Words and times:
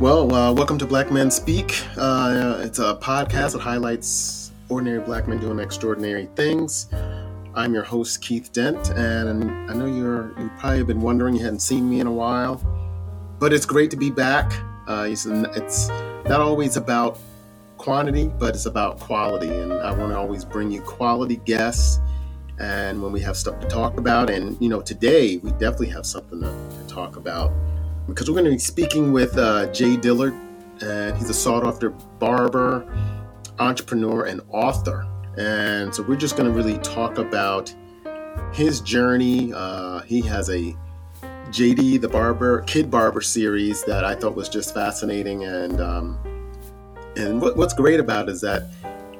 Well, 0.00 0.34
uh, 0.34 0.52
welcome 0.52 0.76
to 0.78 0.86
Black 0.86 1.12
Men 1.12 1.30
Speak. 1.30 1.80
Uh, 1.96 2.58
it's 2.64 2.80
a 2.80 2.96
podcast 2.96 3.52
that 3.52 3.60
highlights 3.60 4.50
ordinary 4.68 4.98
black 4.98 5.28
men 5.28 5.38
doing 5.38 5.60
extraordinary 5.60 6.28
things. 6.34 6.88
I'm 7.54 7.72
your 7.72 7.84
host, 7.84 8.20
Keith 8.20 8.52
Dent, 8.52 8.90
and 8.90 9.70
I 9.70 9.72
know 9.72 9.86
you're 9.86 10.36
you 10.40 10.50
probably 10.58 10.78
have 10.78 10.88
been 10.88 11.00
wondering 11.00 11.36
you 11.36 11.44
hadn't 11.44 11.60
seen 11.60 11.88
me 11.88 12.00
in 12.00 12.08
a 12.08 12.12
while, 12.12 12.56
but 13.38 13.52
it's 13.52 13.64
great 13.64 13.88
to 13.92 13.96
be 13.96 14.10
back. 14.10 14.52
Uh, 14.88 15.06
it's, 15.08 15.26
not 15.26 16.40
always 16.40 16.76
about 16.76 17.16
quantity, 17.78 18.32
but 18.36 18.56
it's 18.56 18.66
about 18.66 18.98
quality, 18.98 19.46
and 19.46 19.72
I 19.72 19.92
want 19.92 20.10
to 20.10 20.18
always 20.18 20.44
bring 20.44 20.72
you 20.72 20.80
quality 20.80 21.36
guests. 21.36 22.00
And 22.58 23.00
when 23.00 23.12
we 23.12 23.20
have 23.20 23.36
stuff 23.36 23.60
to 23.60 23.68
talk 23.68 23.96
about, 23.96 24.28
and 24.28 24.60
you 24.60 24.68
know, 24.68 24.82
today 24.82 25.36
we 25.36 25.52
definitely 25.52 25.90
have 25.90 26.04
something 26.04 26.40
to, 26.40 26.48
to 26.48 26.88
talk 26.88 27.14
about 27.14 27.52
because 28.06 28.28
we're 28.28 28.34
going 28.34 28.44
to 28.44 28.50
be 28.50 28.58
speaking 28.58 29.12
with 29.12 29.36
uh, 29.38 29.72
Jay 29.72 29.96
Dillard, 29.96 30.34
and 30.80 31.16
he's 31.16 31.30
a 31.30 31.34
sought 31.34 31.66
after 31.66 31.90
barber, 31.90 32.86
entrepreneur, 33.58 34.24
and 34.26 34.40
author. 34.48 35.06
And 35.36 35.94
so 35.94 36.02
we're 36.02 36.16
just 36.16 36.36
going 36.36 36.50
to 36.50 36.56
really 36.56 36.78
talk 36.78 37.18
about 37.18 37.74
his 38.52 38.80
journey. 38.80 39.52
Uh, 39.54 40.00
he 40.00 40.20
has 40.22 40.50
a 40.50 40.76
JD 41.48 42.00
the 42.00 42.08
Barber 42.08 42.62
Kid 42.62 42.90
Barber 42.90 43.20
series 43.20 43.84
that 43.84 44.04
I 44.04 44.14
thought 44.14 44.34
was 44.34 44.48
just 44.48 44.74
fascinating, 44.74 45.44
and 45.44 45.80
um, 45.80 46.18
and 47.16 47.40
what, 47.40 47.56
what's 47.56 47.74
great 47.74 48.00
about 48.00 48.28
it 48.28 48.32
is 48.32 48.40
that 48.40 48.70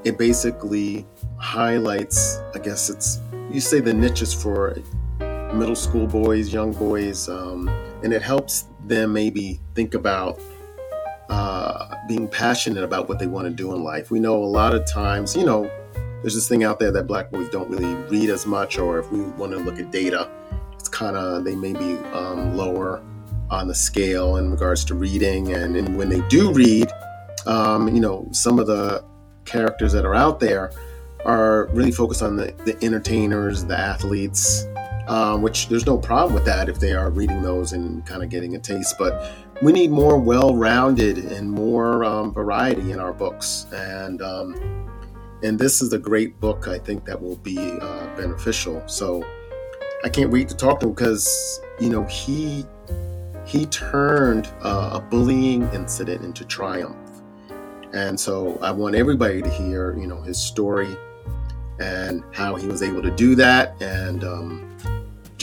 it 0.04 0.18
basically 0.18 1.06
highlights. 1.36 2.38
I 2.54 2.58
guess 2.58 2.90
it's 2.90 3.20
you 3.50 3.60
say 3.60 3.80
the 3.80 3.94
niches 3.94 4.34
for 4.34 4.68
middle 5.54 5.76
school 5.76 6.06
boys, 6.06 6.52
young 6.52 6.72
boys, 6.72 7.28
um, 7.28 7.68
and 8.02 8.12
it 8.12 8.22
helps 8.22 8.66
them 8.86 9.12
maybe 9.12 9.60
think 9.74 9.94
about 9.94 10.40
uh, 11.28 11.94
being 12.06 12.28
passionate 12.28 12.84
about 12.84 13.08
what 13.08 13.18
they 13.18 13.26
want 13.26 13.46
to 13.46 13.52
do 13.52 13.72
in 13.74 13.82
life. 13.82 14.10
We 14.10 14.20
know 14.20 14.36
a 14.36 14.44
lot 14.44 14.74
of 14.74 14.86
times, 14.86 15.34
you 15.34 15.44
know, 15.44 15.70
there's 16.20 16.34
this 16.34 16.48
thing 16.48 16.64
out 16.64 16.78
there 16.78 16.90
that 16.90 17.06
black 17.06 17.30
boys 17.30 17.48
don't 17.50 17.68
really 17.70 17.94
read 18.08 18.30
as 18.30 18.46
much, 18.46 18.78
or 18.78 18.98
if 18.98 19.10
we 19.10 19.20
want 19.20 19.52
to 19.52 19.58
look 19.58 19.78
at 19.78 19.90
data, 19.90 20.30
it's 20.72 20.88
kind 20.88 21.16
of, 21.16 21.44
they 21.44 21.54
may 21.54 21.72
be 21.72 21.96
um, 22.12 22.56
lower 22.56 23.02
on 23.50 23.68
the 23.68 23.74
scale 23.74 24.36
in 24.36 24.50
regards 24.50 24.84
to 24.86 24.94
reading. 24.94 25.52
And, 25.52 25.76
and 25.76 25.96
when 25.96 26.08
they 26.08 26.20
do 26.28 26.52
read, 26.52 26.90
um, 27.46 27.88
you 27.94 28.00
know, 28.00 28.28
some 28.32 28.58
of 28.58 28.66
the 28.66 29.04
characters 29.44 29.92
that 29.92 30.04
are 30.04 30.14
out 30.14 30.40
there 30.40 30.72
are 31.26 31.66
really 31.72 31.92
focused 31.92 32.22
on 32.22 32.36
the, 32.36 32.54
the 32.64 32.76
entertainers, 32.84 33.64
the 33.64 33.78
athletes, 33.78 34.66
um, 35.08 35.42
which 35.42 35.68
there's 35.68 35.86
no 35.86 35.98
problem 35.98 36.34
with 36.34 36.44
that 36.44 36.68
if 36.68 36.78
they 36.78 36.92
are 36.92 37.10
reading 37.10 37.42
those 37.42 37.72
and 37.72 38.04
kind 38.06 38.22
of 38.22 38.28
getting 38.28 38.54
a 38.54 38.58
taste. 38.58 38.96
But 38.98 39.32
we 39.62 39.72
need 39.72 39.90
more 39.90 40.18
well-rounded 40.18 41.18
and 41.18 41.50
more 41.50 42.04
um, 42.04 42.32
variety 42.32 42.92
in 42.92 42.98
our 42.98 43.12
books, 43.12 43.66
and 43.72 44.22
um, 44.22 44.54
and 45.42 45.58
this 45.58 45.82
is 45.82 45.92
a 45.92 45.98
great 45.98 46.40
book 46.40 46.68
I 46.68 46.78
think 46.78 47.04
that 47.04 47.20
will 47.20 47.36
be 47.36 47.58
uh, 47.58 48.16
beneficial. 48.16 48.82
So 48.86 49.24
I 50.04 50.08
can't 50.08 50.30
wait 50.30 50.48
to 50.48 50.56
talk 50.56 50.80
to 50.80 50.86
him 50.86 50.92
because 50.92 51.60
you 51.80 51.90
know 51.90 52.04
he 52.04 52.64
he 53.46 53.66
turned 53.66 54.48
uh, 54.62 54.90
a 54.94 55.00
bullying 55.00 55.62
incident 55.74 56.24
into 56.24 56.44
triumph, 56.44 56.96
and 57.92 58.18
so 58.18 58.58
I 58.62 58.70
want 58.70 58.94
everybody 58.94 59.42
to 59.42 59.50
hear 59.50 59.96
you 59.98 60.06
know 60.06 60.22
his 60.22 60.38
story 60.38 60.96
and 61.80 62.22
how 62.32 62.54
he 62.54 62.66
was 62.66 62.82
able 62.82 63.02
to 63.02 63.10
do 63.10 63.34
that 63.34 63.80
and 63.82 64.22
um, 64.22 64.73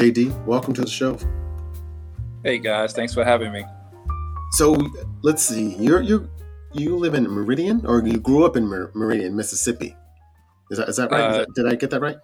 JD, 0.01 0.47
welcome 0.47 0.73
to 0.73 0.81
the 0.81 0.89
show. 0.89 1.15
Hey 2.43 2.57
guys, 2.57 2.91
thanks 2.91 3.13
for 3.13 3.23
having 3.23 3.51
me. 3.51 3.63
So 4.53 4.75
let's 5.21 5.43
see, 5.43 5.75
you're 5.75 6.01
you 6.01 6.27
you 6.73 6.97
live 6.97 7.13
in 7.13 7.25
Meridian, 7.29 7.85
or 7.85 8.03
you 8.03 8.19
grew 8.19 8.43
up 8.43 8.57
in 8.57 8.65
Mer- 8.65 8.89
Meridian, 8.95 9.35
Mississippi. 9.35 9.95
Is 10.71 10.79
that 10.79 10.89
is 10.89 10.95
that 10.95 11.11
right? 11.11 11.21
Uh, 11.21 11.37
that, 11.37 11.53
did 11.53 11.67
I 11.67 11.75
get 11.75 11.91
that 11.91 12.01
right? 12.01 12.17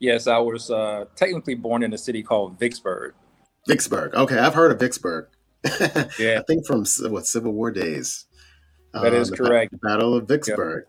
Yes, 0.00 0.26
I 0.26 0.36
was 0.36 0.70
uh, 0.70 1.06
technically 1.16 1.54
born 1.54 1.82
in 1.82 1.94
a 1.94 1.98
city 1.98 2.22
called 2.22 2.58
Vicksburg. 2.58 3.14
Vicksburg. 3.66 4.14
Okay, 4.14 4.36
I've 4.38 4.52
heard 4.52 4.70
of 4.70 4.78
Vicksburg. 4.78 5.28
yeah, 6.18 6.40
I 6.40 6.42
think 6.46 6.66
from 6.66 6.84
what 7.10 7.26
Civil 7.26 7.52
War 7.52 7.70
days. 7.70 8.26
That 8.92 9.14
is 9.14 9.30
um, 9.30 9.38
correct. 9.38 9.80
Battle 9.80 10.14
of 10.14 10.28
Vicksburg. 10.28 10.84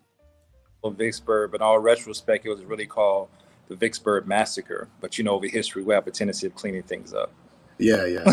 Yep. 0.83 0.97
Vicksburg, 0.97 1.51
but 1.51 1.61
in 1.61 1.65
all 1.65 1.79
retrospect, 1.79 2.45
it 2.45 2.49
was 2.49 2.65
really 2.65 2.85
called 2.85 3.29
the 3.67 3.75
Vicksburg 3.75 4.27
massacre. 4.27 4.87
But 5.01 5.17
you 5.17 5.23
know, 5.23 5.33
over 5.33 5.47
history, 5.47 5.83
we 5.83 5.93
have 5.93 6.07
a 6.07 6.11
tendency 6.11 6.47
of 6.47 6.55
cleaning 6.55 6.83
things 6.83 7.13
up. 7.13 7.31
Yeah, 7.79 8.05
yeah, 8.05 8.23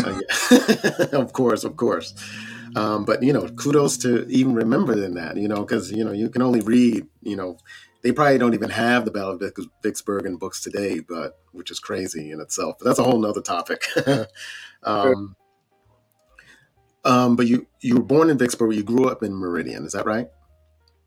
yeah. 0.51 1.05
of 1.13 1.33
course, 1.33 1.63
of 1.63 1.77
course. 1.77 2.13
Um, 2.75 3.05
but 3.05 3.23
you 3.23 3.31
know, 3.31 3.47
kudos 3.49 3.97
to 3.99 4.27
even 4.27 4.55
remembering 4.55 5.13
that. 5.15 5.37
You 5.37 5.47
know, 5.47 5.61
because 5.61 5.91
you 5.91 6.03
know 6.03 6.11
you 6.11 6.29
can 6.29 6.41
only 6.41 6.61
read. 6.61 7.05
You 7.21 7.35
know, 7.35 7.57
they 8.01 8.11
probably 8.11 8.37
don't 8.37 8.53
even 8.53 8.69
have 8.69 9.05
the 9.05 9.11
Battle 9.11 9.31
of 9.31 9.53
Vicksburg 9.81 10.25
in 10.25 10.37
books 10.37 10.61
today, 10.61 10.99
but 10.99 11.39
which 11.51 11.71
is 11.71 11.79
crazy 11.79 12.31
in 12.31 12.39
itself. 12.39 12.77
But 12.79 12.85
that's 12.85 12.99
a 12.99 13.03
whole 13.03 13.19
nother 13.19 13.41
topic. 13.41 13.85
um, 14.83 15.35
um, 17.03 17.35
but 17.35 17.47
you 17.47 17.67
you 17.81 17.95
were 17.95 18.03
born 18.03 18.29
in 18.29 18.37
Vicksburg. 18.37 18.73
You 18.73 18.83
grew 18.83 19.09
up 19.09 19.23
in 19.23 19.33
Meridian. 19.33 19.85
Is 19.85 19.93
that 19.93 20.05
right? 20.05 20.27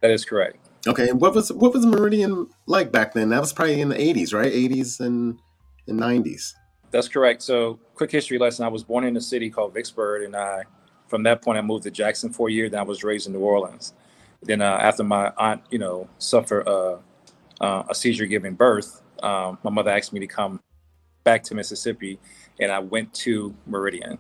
That 0.01 0.13
is 0.13 0.25
correct. 0.25 0.68
Okay, 0.87 1.09
and 1.09 1.21
what 1.21 1.35
was 1.35 1.53
what 1.53 1.75
was 1.75 1.85
Meridian 1.85 2.49
like 2.67 2.93
back 2.93 3.13
then? 3.13 3.31
That 3.31 3.41
was 3.41 3.53
probably 3.53 3.81
in 3.81 3.89
the 3.89 3.97
'80s, 3.97 4.33
right? 4.33 4.53
'80s 4.53 5.01
and 5.01 5.39
and 5.87 5.99
'90s. 5.99 6.55
That's 6.91 7.09
correct. 7.09 7.43
So, 7.43 7.79
quick 7.95 8.11
history 8.11 8.39
lesson: 8.39 8.65
I 8.65 8.69
was 8.69 8.85
born 8.85 9.05
in 9.05 9.17
a 9.17 9.21
city 9.21 9.51
called 9.51 9.75
Vicksburg, 9.75 10.25
and 10.25 10.37
I, 10.37 10.65
from 11.09 11.25
that 11.25 11.43
point, 11.43 11.59
I 11.59 11.63
moved 11.63 11.85
to 11.85 11.91
Jackson 11.91 12.31
for 12.31 12.49
a 12.49 12.53
year. 12.53 12.69
Then 12.69 12.81
I 12.81 12.85
was 12.85 13.03
raised 13.03 13.27
in 13.27 13.33
New 13.33 13.41
Orleans. 13.41 13.93
Then, 14.43 14.63
uh, 14.63 14.79
after 14.81 15.03
my 15.03 15.33
aunt, 15.37 15.63
you 15.71 15.79
know, 15.79 16.09
suffered 16.19 16.69
uh, 16.69 16.99
uh, 17.61 17.83
a 17.89 17.95
seizure 17.95 18.27
giving 18.27 18.55
birth, 18.55 19.03
um, 19.23 19.59
my 19.65 19.71
mother 19.71 19.91
asked 19.91 20.13
me 20.13 20.21
to 20.21 20.29
come 20.29 20.61
back 21.25 21.43
to 21.45 21.55
Mississippi, 21.55 22.21
and 22.61 22.71
I 22.71 22.79
went 22.79 23.13
to 23.15 23.55
Meridian. 23.67 24.19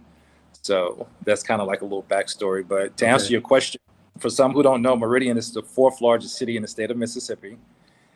So 0.62 1.06
that's 1.24 1.42
kind 1.42 1.62
of 1.62 1.68
like 1.68 1.82
a 1.82 1.84
little 1.84 2.02
backstory. 2.02 2.66
But 2.66 2.96
to 2.98 3.04
okay. 3.04 3.12
answer 3.12 3.32
your 3.32 3.40
question, 3.40 3.80
for 4.18 4.30
some 4.30 4.52
who 4.52 4.62
don't 4.62 4.82
know, 4.82 4.96
Meridian 4.96 5.36
is 5.36 5.52
the 5.52 5.62
fourth 5.62 6.00
largest 6.00 6.36
city 6.36 6.56
in 6.56 6.62
the 6.62 6.68
state 6.68 6.90
of 6.90 6.96
Mississippi. 6.96 7.58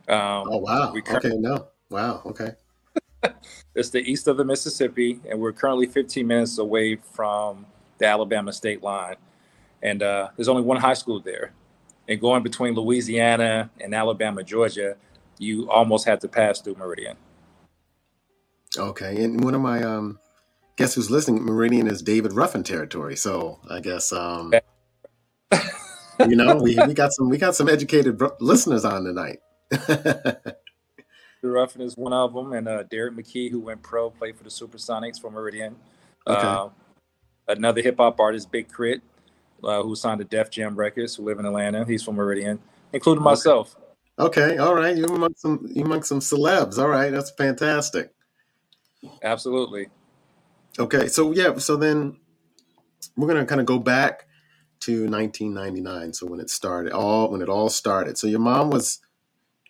Um, 0.08 0.48
oh 0.50 0.58
wow! 0.58 0.92
okay, 0.94 1.36
no, 1.36 1.68
wow, 1.90 2.22
okay. 2.26 2.52
it's 3.74 3.90
the 3.90 4.00
east 4.00 4.26
of 4.28 4.36
the 4.36 4.44
Mississippi, 4.44 5.20
and 5.28 5.38
we're 5.38 5.52
currently 5.52 5.86
15 5.86 6.26
minutes 6.26 6.58
away 6.58 6.96
from 6.96 7.66
the 7.98 8.06
Alabama 8.06 8.52
state 8.52 8.82
line. 8.82 9.16
And 9.82 10.02
uh, 10.02 10.28
there's 10.36 10.48
only 10.48 10.62
one 10.62 10.76
high 10.76 10.94
school 10.94 11.20
there. 11.20 11.52
And 12.08 12.20
going 12.20 12.42
between 12.42 12.74
Louisiana 12.74 13.70
and 13.80 13.94
Alabama, 13.94 14.42
Georgia, 14.42 14.96
you 15.38 15.70
almost 15.70 16.06
had 16.06 16.20
to 16.22 16.28
pass 16.28 16.60
through 16.60 16.74
Meridian. 16.74 17.16
Okay, 18.76 19.22
and 19.22 19.42
one 19.42 19.54
of 19.54 19.60
my 19.60 19.82
um, 19.82 20.18
guess 20.76 20.94
who's 20.94 21.10
listening, 21.10 21.44
Meridian 21.44 21.86
is 21.86 22.02
David 22.02 22.32
Ruffin 22.32 22.62
territory. 22.62 23.16
So 23.16 23.58
I 23.68 23.80
guess 23.80 24.12
um, 24.12 24.52
you 26.28 26.36
know, 26.36 26.56
we, 26.56 26.78
we 26.86 26.94
got 26.94 27.12
some 27.12 27.28
we 27.28 27.38
got 27.38 27.54
some 27.54 27.68
educated 27.68 28.20
listeners 28.40 28.84
on 28.84 29.04
tonight. 29.04 29.40
The 31.42 31.48
Ruffin 31.48 31.80
is 31.80 31.96
one 31.96 32.12
of 32.12 32.32
them, 32.32 32.52
and 32.52 32.68
uh, 32.68 32.84
Derrick 32.84 33.14
McKey, 33.14 33.50
who 33.50 33.58
went 33.58 33.82
pro, 33.82 34.10
played 34.10 34.36
for 34.36 34.44
the 34.44 34.48
Supersonics 34.48 35.20
from 35.20 35.34
Meridian. 35.34 35.74
Okay. 36.24 36.40
Uh, 36.40 36.68
another 37.48 37.82
hip 37.82 37.96
hop 37.98 38.20
artist, 38.20 38.52
Big 38.52 38.68
K.R.I.T., 38.68 39.00
uh, 39.64 39.82
who 39.82 39.96
signed 39.96 40.20
to 40.20 40.24
Def 40.24 40.50
Jam 40.50 40.76
Records, 40.76 41.16
who 41.16 41.24
live 41.24 41.40
in 41.40 41.44
Atlanta. 41.44 41.84
He's 41.84 42.04
from 42.04 42.14
Meridian, 42.14 42.60
including 42.92 43.24
myself. 43.24 43.74
Okay, 44.20 44.56
all 44.58 44.74
right. 44.76 44.96
You 44.96 45.04
among 45.06 45.34
some 45.34 45.68
you 45.68 45.84
among 45.84 46.04
some 46.04 46.20
celebs. 46.20 46.78
All 46.78 46.88
right, 46.88 47.10
that's 47.10 47.32
fantastic. 47.32 48.12
Absolutely. 49.24 49.88
Okay, 50.78 51.08
so 51.08 51.32
yeah, 51.32 51.56
so 51.58 51.76
then 51.76 52.18
we're 53.16 53.26
gonna 53.26 53.44
kind 53.44 53.60
of 53.60 53.66
go 53.66 53.80
back 53.80 54.28
to 54.82 55.08
1999. 55.08 56.12
So 56.12 56.26
when 56.26 56.40
it 56.40 56.50
started, 56.50 56.92
all 56.92 57.30
when 57.30 57.42
it 57.42 57.48
all 57.48 57.68
started. 57.68 58.18
So 58.18 58.26
your 58.26 58.40
mom 58.40 58.70
was 58.70 59.00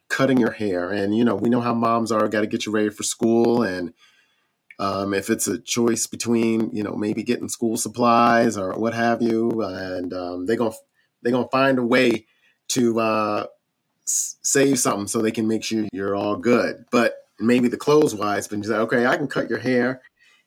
cutting 0.09 0.39
your 0.39 0.53
hair, 0.53 0.91
and 0.91 1.17
you 1.17 1.25
know 1.25 1.35
we 1.35 1.49
know 1.49 1.61
how 1.61 1.75
moms 1.75 2.13
are. 2.13 2.29
Got 2.29 2.43
to 2.43 2.47
get 2.47 2.67
you 2.67 2.73
ready 2.73 2.91
for 2.91 3.03
school, 3.03 3.63
and 3.63 3.95
um, 4.79 5.15
if 5.15 5.31
it's 5.31 5.47
a 5.47 5.59
choice 5.59 6.07
between 6.07 6.71
you 6.75 6.83
know 6.83 6.95
maybe 6.95 7.23
getting 7.23 7.49
school 7.49 7.77
supplies 7.77 8.57
or 8.57 8.73
what 8.75 8.95
have 8.95 9.23
you, 9.23 9.63
and 9.63 10.13
um, 10.13 10.47
they're 10.47 10.57
gonna 10.57 10.75
they're 11.23 11.33
gonna 11.33 11.49
find 11.49 11.79
a 11.79 11.85
way 11.85 12.27
to 12.69 13.01
uh, 13.01 13.47
save 14.05 14.79
something 14.79 15.07
so 15.07 15.21
they 15.21 15.31
can 15.31 15.49
make 15.49 15.65
sure 15.65 15.87
you're 15.93 16.15
all 16.17 16.37
good. 16.37 16.85
But 16.91 17.17
maybe 17.39 17.69
the 17.69 17.77
clothes 17.77 18.15
wise, 18.15 18.49
but 18.49 18.59
you 18.59 18.65
say, 18.65 18.75
okay, 18.75 19.07
I 19.07 19.17
can 19.17 19.29
cut 19.29 19.51
your 19.51 19.59
hair. 19.59 20.03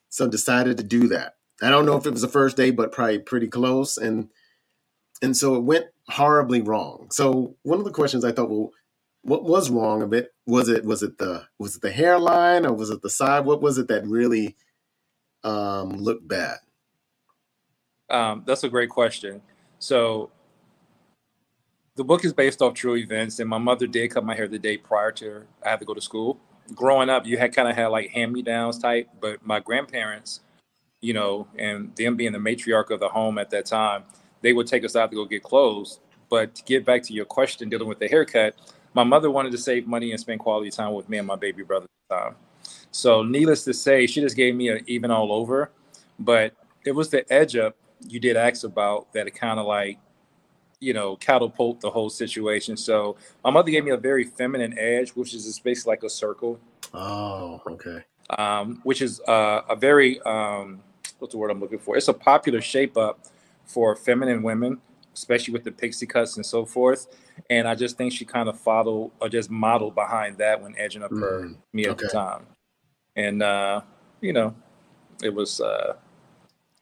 So 0.08 0.28
decided 0.28 0.76
to 0.78 0.82
do 0.82 1.08
that. 1.08 1.34
I 1.62 1.70
don't 1.70 1.86
know 1.86 1.96
if 1.96 2.06
it 2.06 2.10
was 2.10 2.22
the 2.22 2.28
first 2.28 2.56
day, 2.56 2.70
but 2.70 2.92
probably 2.92 3.18
pretty 3.18 3.48
close. 3.48 3.98
And 3.98 4.30
and 5.22 5.36
so 5.36 5.54
it 5.54 5.62
went 5.62 5.86
horribly 6.08 6.60
wrong. 6.60 7.08
So 7.10 7.56
one 7.62 7.78
of 7.78 7.84
the 7.84 7.90
questions 7.90 8.24
I 8.24 8.32
thought, 8.32 8.50
well, 8.50 8.70
what 9.22 9.44
was 9.44 9.70
wrong 9.70 10.02
of 10.02 10.12
it? 10.12 10.32
Was 10.46 10.68
it 10.68 10.84
was 10.84 11.02
it 11.02 11.18
the 11.18 11.44
was 11.58 11.76
it 11.76 11.82
the 11.82 11.90
hairline 11.90 12.64
or 12.64 12.72
was 12.72 12.90
it 12.90 13.02
the 13.02 13.10
side? 13.10 13.44
What 13.44 13.60
was 13.60 13.76
it 13.78 13.88
that 13.88 14.06
really 14.06 14.56
um, 15.42 15.96
looked 15.96 16.28
bad? 16.28 16.58
Um, 18.08 18.44
that's 18.46 18.62
a 18.62 18.68
great 18.68 18.90
question. 18.90 19.42
So 19.80 20.30
the 21.96 22.04
book 22.04 22.24
is 22.24 22.32
based 22.32 22.62
off 22.62 22.74
true 22.74 22.94
events, 22.96 23.40
and 23.40 23.50
my 23.50 23.58
mother 23.58 23.86
did 23.86 24.12
cut 24.12 24.24
my 24.24 24.34
hair 24.34 24.46
the 24.46 24.58
day 24.58 24.76
prior 24.76 25.10
to 25.12 25.42
I 25.64 25.70
had 25.70 25.80
to 25.80 25.86
go 25.86 25.94
to 25.94 26.00
school. 26.00 26.38
Growing 26.74 27.08
up, 27.08 27.26
you 27.26 27.38
had 27.38 27.54
kind 27.54 27.68
of 27.68 27.74
had 27.74 27.86
like 27.88 28.10
hand 28.10 28.32
me 28.32 28.42
downs 28.42 28.78
type, 28.78 29.08
but 29.20 29.44
my 29.44 29.60
grandparents, 29.60 30.40
you 31.00 31.14
know, 31.14 31.48
and 31.58 31.94
them 31.96 32.16
being 32.16 32.32
the 32.32 32.38
matriarch 32.38 32.90
of 32.90 33.00
the 33.00 33.08
home 33.08 33.38
at 33.38 33.50
that 33.50 33.66
time, 33.66 34.04
they 34.42 34.52
would 34.52 34.66
take 34.66 34.84
us 34.84 34.96
out 34.96 35.10
to 35.10 35.16
go 35.16 35.24
get 35.24 35.42
clothes. 35.42 36.00
But 36.28 36.54
to 36.56 36.64
get 36.64 36.84
back 36.84 37.02
to 37.04 37.12
your 37.12 37.24
question 37.24 37.68
dealing 37.68 37.88
with 37.88 37.98
the 37.98 38.08
haircut, 38.08 38.54
my 38.94 39.04
mother 39.04 39.30
wanted 39.30 39.52
to 39.52 39.58
save 39.58 39.86
money 39.86 40.10
and 40.10 40.20
spend 40.20 40.40
quality 40.40 40.70
time 40.70 40.94
with 40.94 41.08
me 41.08 41.18
and 41.18 41.26
my 41.26 41.36
baby 41.36 41.62
brother 41.62 41.86
time. 42.10 42.34
So, 42.90 43.22
needless 43.22 43.62
to 43.64 43.74
say, 43.74 44.06
she 44.06 44.20
just 44.20 44.36
gave 44.36 44.54
me 44.54 44.68
an 44.68 44.80
even 44.86 45.10
all 45.10 45.32
over. 45.32 45.70
But 46.18 46.54
it 46.84 46.92
was 46.92 47.10
the 47.10 47.30
edge 47.32 47.56
up 47.56 47.76
you 48.08 48.20
did 48.20 48.36
ask 48.36 48.64
about 48.64 49.12
that 49.12 49.26
it 49.26 49.32
kind 49.32 49.58
of 49.58 49.66
like 49.66 49.98
you 50.78 50.92
know, 50.92 51.16
catapult 51.16 51.80
the 51.80 51.90
whole 51.90 52.10
situation. 52.10 52.76
So 52.76 53.16
my 53.42 53.50
mother 53.50 53.70
gave 53.70 53.84
me 53.84 53.92
a 53.92 53.96
very 53.96 54.24
feminine 54.24 54.78
edge, 54.78 55.10
which 55.10 55.34
is 55.34 55.46
just 55.46 55.64
basically 55.64 55.92
like 55.92 56.02
a 56.02 56.10
circle. 56.10 56.60
Oh, 56.92 57.62
okay. 57.66 58.04
Um, 58.36 58.80
which 58.82 59.00
is 59.00 59.20
uh, 59.22 59.62
a 59.70 59.74
very 59.74 60.20
um, 60.22 60.82
what's 61.18 61.32
the 61.32 61.38
word 61.38 61.50
I'm 61.50 61.60
looking 61.60 61.78
for? 61.78 61.96
It's 61.96 62.08
a 62.08 62.12
popular 62.12 62.60
shape 62.60 62.96
up 62.98 63.20
for 63.66 63.94
feminine 63.96 64.42
women, 64.42 64.78
especially 65.14 65.52
with 65.52 65.64
the 65.64 65.72
pixie 65.72 66.06
cuts 66.06 66.36
and 66.36 66.46
so 66.46 66.64
forth. 66.64 67.06
And 67.50 67.68
I 67.68 67.74
just 67.74 67.96
think 67.98 68.12
she 68.12 68.24
kind 68.24 68.48
of 68.48 68.58
followed 68.58 69.12
or 69.20 69.28
just 69.28 69.50
modeled 69.50 69.94
behind 69.94 70.38
that 70.38 70.62
when 70.62 70.74
edging 70.78 71.02
up 71.02 71.10
her 71.10 71.42
mm, 71.46 71.56
me 71.72 71.84
at 71.84 71.90
okay. 71.90 72.06
the 72.06 72.12
time. 72.12 72.46
And 73.14 73.42
uh, 73.42 73.82
you 74.20 74.32
know, 74.32 74.54
it 75.22 75.34
was 75.34 75.60
uh, 75.60 75.96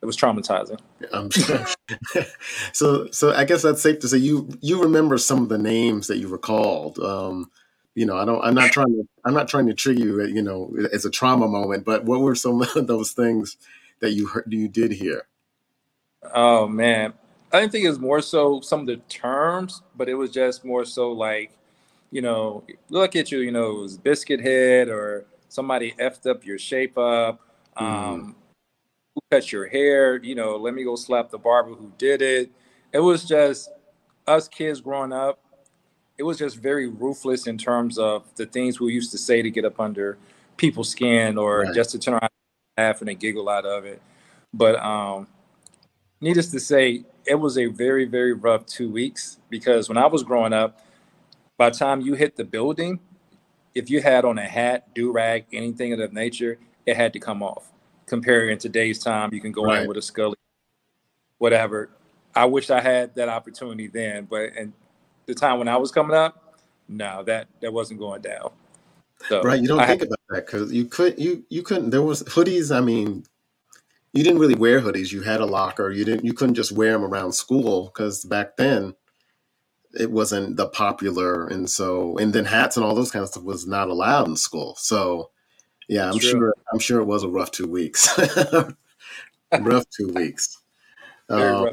it 0.04 0.06
was 0.06 0.16
traumatizing. 0.16 0.78
Um, 1.12 1.30
so, 2.72 3.08
so 3.10 3.32
I 3.32 3.44
guess 3.44 3.62
that's 3.62 3.80
safe 3.82 4.00
to 4.00 4.08
say 4.08 4.18
you 4.18 4.50
you 4.60 4.82
remember 4.82 5.16
some 5.16 5.42
of 5.42 5.48
the 5.48 5.58
names 5.58 6.08
that 6.08 6.18
you 6.18 6.28
recalled. 6.28 6.98
Um, 6.98 7.50
you 7.94 8.04
know, 8.04 8.16
I 8.16 8.24
don't. 8.24 8.44
I'm 8.44 8.54
not 8.54 8.70
trying 8.70 8.88
to. 8.88 9.08
I'm 9.24 9.34
not 9.34 9.48
trying 9.48 9.66
to 9.66 9.74
trigger 9.74 10.00
you. 10.00 10.26
You 10.26 10.42
know, 10.42 10.76
as 10.92 11.04
a 11.04 11.10
trauma 11.10 11.48
moment. 11.48 11.84
But 11.84 12.04
what 12.04 12.20
were 12.20 12.34
some 12.34 12.60
of 12.76 12.86
those 12.86 13.12
things 13.12 13.56
that 14.00 14.12
you 14.12 14.26
heard, 14.26 14.44
you 14.48 14.68
did 14.68 14.92
hear? 14.92 15.26
Oh 16.32 16.66
man, 16.66 17.12
I 17.52 17.60
didn't 17.60 17.72
think 17.72 17.84
it 17.84 17.88
was 17.88 17.98
more 17.98 18.20
so 18.20 18.60
some 18.60 18.80
of 18.80 18.86
the 18.86 18.96
terms, 19.08 19.82
but 19.96 20.08
it 20.08 20.14
was 20.14 20.30
just 20.30 20.64
more 20.64 20.84
so 20.84 21.12
like, 21.12 21.52
you 22.10 22.22
know, 22.22 22.64
look 22.88 23.16
at 23.16 23.30
you. 23.30 23.38
You 23.40 23.52
know, 23.52 23.70
it 23.70 23.80
was 23.82 23.98
biscuit 23.98 24.40
head 24.40 24.88
or 24.88 25.26
somebody 25.48 25.94
effed 26.00 26.28
up 26.28 26.44
your 26.44 26.58
shape 26.58 26.98
up. 26.98 27.40
Mm. 27.76 27.82
Um, 27.82 28.36
who 29.14 29.20
cut 29.30 29.52
your 29.52 29.66
hair? 29.66 30.16
You 30.16 30.34
know, 30.34 30.56
let 30.56 30.74
me 30.74 30.84
go 30.84 30.96
slap 30.96 31.30
the 31.30 31.38
barber 31.38 31.74
who 31.74 31.92
did 31.96 32.22
it. 32.22 32.50
It 32.92 33.00
was 33.00 33.24
just 33.24 33.70
us 34.26 34.48
kids 34.48 34.80
growing 34.80 35.12
up. 35.12 35.38
It 36.16 36.22
was 36.22 36.38
just 36.38 36.56
very 36.56 36.88
ruthless 36.88 37.46
in 37.46 37.58
terms 37.58 37.98
of 37.98 38.24
the 38.36 38.46
things 38.46 38.80
we 38.80 38.92
used 38.92 39.10
to 39.12 39.18
say 39.18 39.42
to 39.42 39.50
get 39.50 39.64
up 39.64 39.80
under 39.80 40.16
people's 40.56 40.90
skin 40.90 41.36
or 41.36 41.60
right. 41.60 41.74
just 41.74 41.90
to 41.90 41.98
turn 41.98 42.14
around 42.14 42.30
and 42.76 42.86
laugh 42.86 43.02
and 43.02 43.18
giggle 43.18 43.48
out 43.48 43.64
of 43.64 43.84
it. 43.84 44.00
But 44.52 44.76
um, 44.76 45.26
needless 46.24 46.50
to 46.50 46.60
say, 46.60 47.04
it 47.26 47.36
was 47.36 47.56
a 47.56 47.66
very, 47.66 48.04
very 48.04 48.32
rough 48.32 48.66
two 48.66 48.90
weeks 48.90 49.38
because 49.48 49.88
when 49.88 49.96
I 49.96 50.06
was 50.06 50.22
growing 50.22 50.52
up, 50.52 50.80
by 51.56 51.70
the 51.70 51.76
time 51.76 52.00
you 52.00 52.14
hit 52.14 52.36
the 52.36 52.44
building, 52.44 52.98
if 53.74 53.88
you 53.88 54.02
had 54.02 54.24
on 54.24 54.38
a 54.38 54.46
hat, 54.46 54.92
do 54.94 55.12
rag, 55.12 55.46
anything 55.52 55.92
of 55.92 55.98
that 56.00 56.12
nature, 56.12 56.58
it 56.86 56.96
had 56.96 57.12
to 57.12 57.20
come 57.20 57.42
off 57.42 57.70
comparing 58.06 58.50
in 58.50 58.58
today's 58.58 58.98
time, 58.98 59.32
you 59.32 59.40
can 59.40 59.52
go 59.52 59.64
right. 59.64 59.82
in 59.82 59.88
with 59.88 59.96
a 59.96 60.02
Scully, 60.02 60.36
whatever. 61.38 61.90
I 62.34 62.44
wish 62.46 62.70
I 62.70 62.80
had 62.80 63.14
that 63.14 63.28
opportunity 63.28 63.86
then, 63.86 64.26
but 64.28 64.50
and 64.56 64.72
the 65.26 65.34
time 65.34 65.58
when 65.58 65.68
I 65.68 65.76
was 65.76 65.90
coming 65.90 66.16
up, 66.16 66.58
no, 66.88 67.22
that 67.24 67.46
that 67.60 67.72
wasn't 67.72 68.00
going 68.00 68.22
down. 68.22 68.50
So 69.28 69.42
right, 69.42 69.60
you 69.60 69.68
don't 69.68 69.80
I 69.80 69.86
think 69.86 70.00
had, 70.00 70.08
about 70.08 70.20
that 70.30 70.46
because 70.46 70.72
you 70.72 70.86
could 70.86 71.18
you 71.18 71.44
you 71.48 71.62
couldn't. 71.62 71.90
There 71.90 72.02
was 72.02 72.22
hoodies. 72.24 72.74
I 72.74 72.80
mean, 72.80 73.24
you 74.14 74.22
didn't 74.22 74.38
really 74.38 74.54
wear 74.54 74.80
hoodies. 74.80 75.12
You 75.12 75.22
had 75.22 75.40
a 75.40 75.46
locker. 75.46 75.90
You 75.90 76.04
didn't. 76.04 76.24
You 76.24 76.32
couldn't 76.32 76.54
just 76.54 76.72
wear 76.72 76.92
them 76.92 77.04
around 77.04 77.32
school 77.32 77.90
because 77.92 78.24
back 78.24 78.56
then 78.56 78.94
it 79.92 80.10
wasn't 80.10 80.56
the 80.56 80.68
popular, 80.68 81.46
and 81.48 81.68
so 81.68 82.16
and 82.18 82.32
then 82.32 82.44
hats 82.44 82.76
and 82.76 82.86
all 82.86 82.94
those 82.94 83.10
kinds 83.10 83.24
of 83.24 83.28
stuff 83.30 83.44
was 83.44 83.66
not 83.66 83.88
allowed 83.88 84.28
in 84.28 84.36
school. 84.36 84.76
So 84.78 85.30
yeah, 85.88 86.10
I'm 86.10 86.18
True. 86.18 86.30
sure. 86.30 86.54
I'm 86.72 86.78
sure 86.78 87.00
it 87.00 87.06
was 87.06 87.24
a 87.24 87.28
rough 87.28 87.50
two 87.50 87.66
weeks. 87.66 88.08
rough 89.60 89.84
two 89.90 90.08
weeks. 90.14 90.58
Uh, 91.28 91.72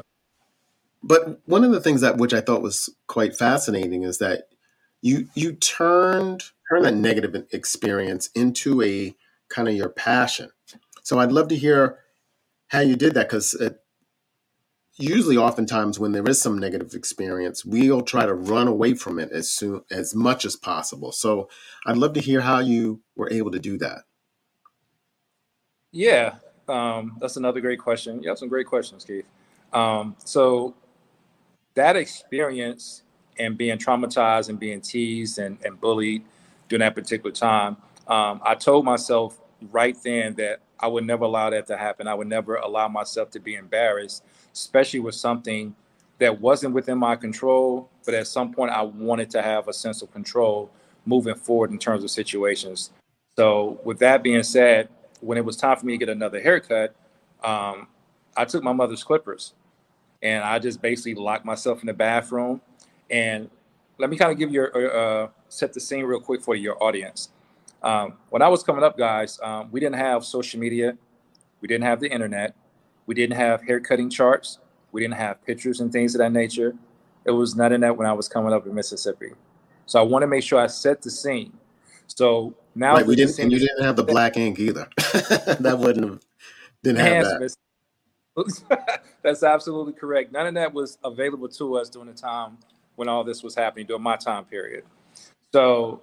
but 1.03 1.41
one 1.45 1.63
of 1.63 1.71
the 1.71 1.81
things 1.81 2.01
that 2.01 2.17
which 2.17 2.33
I 2.33 2.41
thought 2.41 2.63
was 2.63 2.89
quite 3.07 3.35
fascinating 3.35 4.03
is 4.03 4.17
that 4.17 4.49
you 5.01 5.27
you 5.35 5.53
turned 5.53 6.43
turned 6.69 6.85
that 6.85 6.95
negative 6.95 7.45
experience 7.51 8.31
into 8.33 8.81
a 8.81 9.15
kind 9.49 9.67
of 9.67 9.75
your 9.75 9.89
passion. 9.89 10.49
So 11.03 11.19
I'd 11.19 11.31
love 11.31 11.47
to 11.49 11.55
hear 11.55 11.99
how 12.71 12.79
you 12.79 12.95
did 12.95 13.13
that 13.13 13.27
because 13.27 13.55
usually 14.95 15.35
oftentimes 15.35 15.99
when 15.99 16.13
there 16.13 16.27
is 16.27 16.41
some 16.41 16.57
negative 16.57 16.93
experience 16.93 17.65
we'll 17.65 18.01
try 18.01 18.25
to 18.25 18.33
run 18.33 18.67
away 18.67 18.93
from 18.93 19.19
it 19.19 19.31
as 19.31 19.51
soon 19.51 19.81
as 19.91 20.15
much 20.15 20.45
as 20.45 20.55
possible. 20.55 21.11
So 21.11 21.49
i'd 21.85 21.97
love 21.97 22.13
to 22.13 22.21
hear 22.21 22.41
how 22.41 22.59
you 22.59 23.01
were 23.15 23.31
able 23.31 23.51
to 23.51 23.59
do 23.59 23.77
that. 23.79 24.03
Yeah 25.91 26.35
um, 26.67 27.17
that's 27.19 27.35
another 27.35 27.59
great 27.59 27.79
question. 27.79 28.23
You 28.23 28.29
have 28.29 28.37
some 28.37 28.47
great 28.47 28.67
questions 28.67 29.03
keith. 29.03 29.25
Um, 29.73 30.15
so 30.23 30.73
that 31.73 31.95
experience 31.95 33.03
and 33.37 33.57
being 33.57 33.77
traumatized 33.77 34.49
and 34.49 34.59
being 34.59 34.81
teased 34.81 35.39
and, 35.39 35.57
and 35.63 35.79
bullied 35.79 36.23
during 36.69 36.81
that 36.81 36.95
particular 36.95 37.31
time 37.31 37.77
um, 38.07 38.41
i 38.43 38.55
told 38.55 38.85
myself 38.85 39.39
right 39.71 39.97
then 40.03 40.35
that 40.35 40.59
i 40.81 40.87
would 40.87 41.05
never 41.05 41.25
allow 41.25 41.49
that 41.49 41.67
to 41.67 41.77
happen 41.77 42.07
i 42.07 42.13
would 42.13 42.27
never 42.27 42.55
allow 42.55 42.87
myself 42.87 43.29
to 43.29 43.39
be 43.39 43.55
embarrassed 43.55 44.23
especially 44.53 44.99
with 44.99 45.15
something 45.15 45.75
that 46.21 46.39
wasn't 46.39 46.71
within 46.71 46.99
my 46.99 47.15
control, 47.15 47.89
but 48.05 48.13
at 48.13 48.27
some 48.27 48.53
point 48.53 48.71
I 48.71 48.83
wanted 48.83 49.31
to 49.31 49.41
have 49.41 49.67
a 49.67 49.73
sense 49.73 50.03
of 50.03 50.13
control 50.13 50.69
moving 51.03 51.33
forward 51.33 51.71
in 51.71 51.79
terms 51.79 52.03
of 52.03 52.11
situations. 52.11 52.91
So, 53.39 53.79
with 53.83 53.97
that 53.99 54.21
being 54.21 54.43
said, 54.43 54.89
when 55.21 55.39
it 55.39 55.43
was 55.43 55.57
time 55.57 55.77
for 55.77 55.85
me 55.87 55.93
to 55.93 55.97
get 55.97 56.09
another 56.09 56.39
haircut, 56.39 56.93
um, 57.43 57.87
I 58.37 58.45
took 58.45 58.61
my 58.61 58.71
mother's 58.71 59.03
clippers 59.03 59.53
and 60.21 60.43
I 60.43 60.59
just 60.59 60.79
basically 60.79 61.15
locked 61.15 61.43
myself 61.43 61.81
in 61.81 61.87
the 61.87 61.93
bathroom. 61.93 62.61
And 63.09 63.49
let 63.97 64.11
me 64.11 64.15
kind 64.15 64.31
of 64.31 64.37
give 64.37 64.53
you 64.53 64.65
uh, 64.65 65.29
set 65.49 65.73
the 65.73 65.79
scene 65.79 66.05
real 66.05 66.21
quick 66.21 66.43
for 66.43 66.53
your 66.53 66.81
audience. 66.83 67.29
Um, 67.83 68.13
when 68.29 68.41
I 68.41 68.47
was 68.47 68.63
coming 68.63 68.83
up, 68.83 68.97
guys, 68.97 69.39
um, 69.41 69.69
we 69.71 69.79
didn't 69.79 69.95
have 69.95 70.23
social 70.23 70.59
media, 70.59 70.97
we 71.61 71.67
didn't 71.67 71.83
have 71.83 71.99
the 71.99 72.11
internet, 72.11 72.55
we 73.05 73.15
didn't 73.15 73.35
have 73.35 73.63
hair 73.63 73.79
cutting 73.79 74.09
charts. 74.09 74.59
We 74.91 75.01
didn't 75.01 75.15
have 75.15 75.43
pictures 75.45 75.79
and 75.79 75.91
things 75.91 76.15
of 76.15 76.19
that 76.19 76.31
nature. 76.31 76.75
It 77.25 77.31
was 77.31 77.55
none 77.55 77.71
of 77.71 77.81
that 77.81 77.95
when 77.95 78.07
I 78.07 78.13
was 78.13 78.27
coming 78.27 78.53
up 78.53 78.65
in 78.65 78.73
Mississippi. 78.73 79.31
So 79.85 79.99
I 79.99 80.03
want 80.03 80.23
to 80.23 80.27
make 80.27 80.43
sure 80.43 80.59
I 80.59 80.67
set 80.67 81.01
the 81.01 81.11
scene. 81.11 81.53
So 82.07 82.55
now 82.75 82.95
right, 82.95 83.05
we 83.05 83.15
didn't, 83.15 83.37
and 83.39 83.51
you 83.51 83.59
didn't 83.59 83.83
have 83.83 83.95
the 83.95 84.03
black 84.03 84.37
ink 84.37 84.59
either. 84.59 84.87
that 84.97 85.77
wouldn't 85.79 86.09
have 86.09 86.19
didn't 86.83 86.99
have 86.99 87.25
that. 87.25 89.01
That's 89.23 89.43
absolutely 89.43 89.93
correct. 89.93 90.31
None 90.31 90.47
of 90.47 90.53
that 90.55 90.73
was 90.73 90.97
available 91.03 91.47
to 91.49 91.77
us 91.77 91.89
during 91.89 92.07
the 92.07 92.13
time 92.13 92.57
when 92.95 93.07
all 93.07 93.23
this 93.23 93.43
was 93.43 93.55
happening 93.55 93.85
during 93.85 94.01
my 94.01 94.17
time 94.17 94.45
period. 94.45 94.83
So 95.53 96.01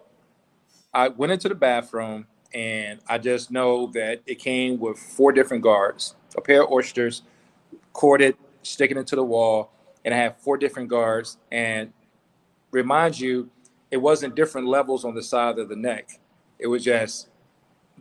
I 0.92 1.08
went 1.08 1.32
into 1.32 1.48
the 1.48 1.54
bathroom 1.54 2.26
and 2.54 3.00
I 3.06 3.18
just 3.18 3.50
know 3.50 3.88
that 3.88 4.22
it 4.26 4.36
came 4.36 4.78
with 4.78 4.98
four 4.98 5.32
different 5.32 5.62
guards 5.62 6.14
a 6.36 6.40
pair 6.40 6.62
of 6.62 6.70
Osters, 6.70 7.22
corded, 7.92 8.36
sticking 8.62 8.96
into 8.96 9.16
the 9.16 9.24
wall, 9.24 9.72
and 10.04 10.14
I 10.14 10.18
had 10.18 10.36
four 10.38 10.56
different 10.56 10.88
guards. 10.88 11.38
And 11.50 11.92
remind 12.70 13.18
you, 13.18 13.50
it 13.90 13.96
wasn't 13.96 14.34
different 14.34 14.66
levels 14.66 15.04
on 15.04 15.14
the 15.14 15.22
side 15.22 15.58
of 15.58 15.68
the 15.68 15.76
neck. 15.76 16.20
It 16.58 16.66
was 16.66 16.84
just 16.84 17.28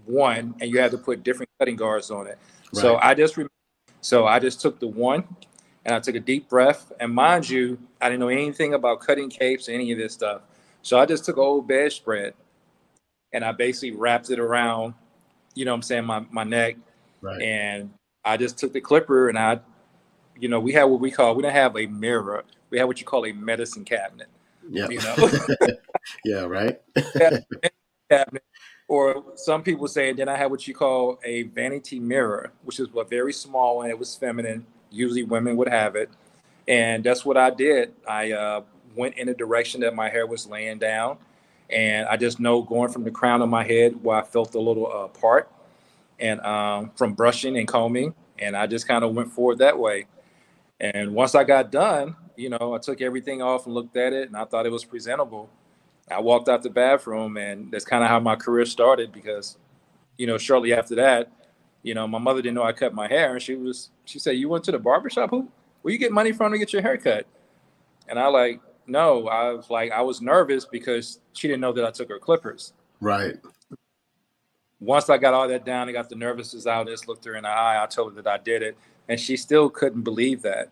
one, 0.05 0.55
and 0.59 0.69
you 0.69 0.79
had 0.79 0.91
to 0.91 0.97
put 0.97 1.23
different 1.23 1.49
cutting 1.59 1.75
guards 1.75 2.11
on 2.11 2.27
it. 2.27 2.37
Right. 2.73 2.81
So 2.81 2.97
I 2.97 3.13
just 3.13 3.37
so 4.01 4.27
I 4.27 4.39
just 4.39 4.61
took 4.61 4.79
the 4.79 4.87
one, 4.87 5.23
and 5.85 5.95
I 5.95 5.99
took 5.99 6.15
a 6.15 6.19
deep 6.19 6.49
breath. 6.49 6.91
And 6.99 7.13
mind 7.13 7.49
you, 7.49 7.79
I 8.01 8.09
didn't 8.09 8.19
know 8.19 8.29
anything 8.29 8.73
about 8.73 8.99
cutting 8.99 9.29
capes 9.29 9.69
or 9.69 9.71
any 9.71 9.91
of 9.91 9.97
this 9.97 10.13
stuff. 10.13 10.41
So 10.81 10.99
I 10.99 11.05
just 11.05 11.25
took 11.25 11.37
an 11.37 11.43
old 11.43 11.67
bedspread, 11.67 12.33
and 13.33 13.43
I 13.43 13.51
basically 13.51 13.91
wrapped 13.91 14.29
it 14.29 14.39
around, 14.39 14.93
you 15.53 15.65
know, 15.65 15.71
what 15.71 15.77
I'm 15.77 15.81
saying 15.83 16.05
my 16.05 16.25
my 16.31 16.43
neck, 16.43 16.77
right. 17.21 17.41
and 17.41 17.91
I 18.23 18.37
just 18.37 18.57
took 18.57 18.73
the 18.73 18.81
clipper 18.81 19.29
and 19.29 19.37
I, 19.37 19.59
you 20.39 20.49
know, 20.49 20.59
we 20.59 20.73
had 20.73 20.85
what 20.85 20.99
we 20.99 21.11
call 21.11 21.35
we 21.35 21.43
don't 21.43 21.51
have 21.51 21.77
a 21.77 21.87
mirror. 21.87 22.43
We 22.69 22.77
have 22.77 22.87
what 22.87 22.99
you 22.99 23.05
call 23.05 23.25
a 23.25 23.31
medicine 23.31 23.85
cabinet. 23.85 24.27
Yeah. 24.69 24.89
You 24.89 24.99
know. 24.99 25.29
yeah. 26.25 26.41
Right. 26.41 26.81
cabinet. 28.09 28.43
or 28.87 29.23
some 29.35 29.63
people 29.63 29.87
say, 29.87 30.13
then 30.13 30.29
I 30.29 30.35
had 30.35 30.51
what 30.51 30.67
you 30.67 30.73
call 30.73 31.19
a 31.23 31.43
vanity 31.43 31.99
mirror, 31.99 32.51
which 32.63 32.79
is 32.79 32.87
a 32.95 33.03
very 33.03 33.33
small 33.33 33.81
and 33.81 33.91
it 33.91 33.97
was 33.97 34.15
feminine. 34.15 34.65
Usually 34.89 35.23
women 35.23 35.55
would 35.57 35.69
have 35.69 35.95
it. 35.95 36.09
And 36.67 37.03
that's 37.03 37.25
what 37.25 37.37
I 37.37 37.49
did. 37.49 37.93
I 38.07 38.31
uh, 38.31 38.61
went 38.95 39.15
in 39.15 39.29
a 39.29 39.33
direction 39.33 39.81
that 39.81 39.95
my 39.95 40.09
hair 40.09 40.27
was 40.27 40.45
laying 40.45 40.79
down. 40.79 41.17
And 41.69 42.07
I 42.07 42.17
just 42.17 42.39
know 42.39 42.61
going 42.61 42.91
from 42.91 43.03
the 43.03 43.11
crown 43.11 43.41
of 43.41 43.49
my 43.49 43.63
head 43.63 44.01
where 44.01 44.17
I 44.17 44.23
felt 44.23 44.55
a 44.55 44.59
little 44.59 44.91
uh, 44.91 45.07
part 45.07 45.51
and 46.19 46.39
um, 46.41 46.91
from 46.95 47.13
brushing 47.13 47.57
and 47.57 47.67
combing. 47.67 48.15
And 48.39 48.55
I 48.55 48.67
just 48.67 48.87
kind 48.87 49.03
of 49.03 49.13
went 49.13 49.31
forward 49.31 49.59
that 49.59 49.77
way. 49.77 50.05
And 50.79 51.13
once 51.13 51.35
I 51.35 51.43
got 51.43 51.71
done, 51.71 52.15
you 52.35 52.49
know, 52.49 52.73
I 52.73 52.77
took 52.77 53.01
everything 53.01 53.41
off 53.41 53.65
and 53.65 53.73
looked 53.73 53.97
at 53.97 54.13
it 54.13 54.27
and 54.27 54.37
I 54.37 54.45
thought 54.45 54.65
it 54.65 54.71
was 54.71 54.85
presentable. 54.85 55.49
I 56.09 56.21
walked 56.21 56.47
out 56.47 56.63
the 56.63 56.69
bathroom 56.69 57.35
and 57.35 57.71
that's 57.71 57.83
kind 57.83 58.03
of 58.03 58.09
how 58.09 58.19
my 58.19 58.35
career 58.35 58.65
started 58.65 59.11
because, 59.11 59.57
you 60.17 60.27
know, 60.27 60.37
shortly 60.37 60.73
after 60.73 60.95
that, 60.95 61.31
you 61.83 61.93
know, 61.93 62.07
my 62.07 62.19
mother 62.19 62.41
didn't 62.41 62.55
know 62.55 62.63
I 62.63 62.73
cut 62.73 62.93
my 62.93 63.07
hair 63.07 63.33
and 63.33 63.41
she 63.41 63.55
was, 63.55 63.89
she 64.05 64.19
said, 64.19 64.31
you 64.31 64.47
went 64.49 64.63
to 64.65 64.71
the 64.71 64.79
barbershop? 64.79 65.31
Who, 65.31 65.49
where 65.81 65.91
you 65.91 65.97
get 65.97 66.11
money 66.11 66.31
from 66.31 66.51
to 66.51 66.57
get 66.57 66.71
your 66.71 66.81
hair 66.81 66.97
cut? 66.97 67.25
And 68.07 68.17
I 68.17 68.27
like, 68.27 68.61
no, 68.87 69.27
I 69.27 69.53
was 69.53 69.69
like, 69.69 69.91
I 69.91 70.01
was 70.01 70.21
nervous 70.21 70.65
because 70.65 71.19
she 71.33 71.47
didn't 71.47 71.61
know 71.61 71.73
that 71.73 71.85
I 71.85 71.91
took 71.91 72.09
her 72.09 72.19
clippers. 72.19 72.73
Right. 72.99 73.35
Once 74.79 75.09
I 75.09 75.17
got 75.17 75.33
all 75.33 75.47
that 75.47 75.65
down, 75.65 75.89
I 75.89 75.91
got 75.91 76.09
the 76.09 76.15
nervousness 76.15 76.67
out, 76.67 76.87
just 76.87 77.07
looked 77.07 77.25
her 77.25 77.35
in 77.35 77.43
the 77.43 77.49
eye. 77.49 77.81
I 77.81 77.87
told 77.87 78.15
her 78.15 78.21
that 78.21 78.31
I 78.31 78.41
did 78.41 78.61
it 78.61 78.77
and 79.07 79.19
she 79.19 79.37
still 79.37 79.69
couldn't 79.69 80.03
believe 80.03 80.41
that. 80.43 80.69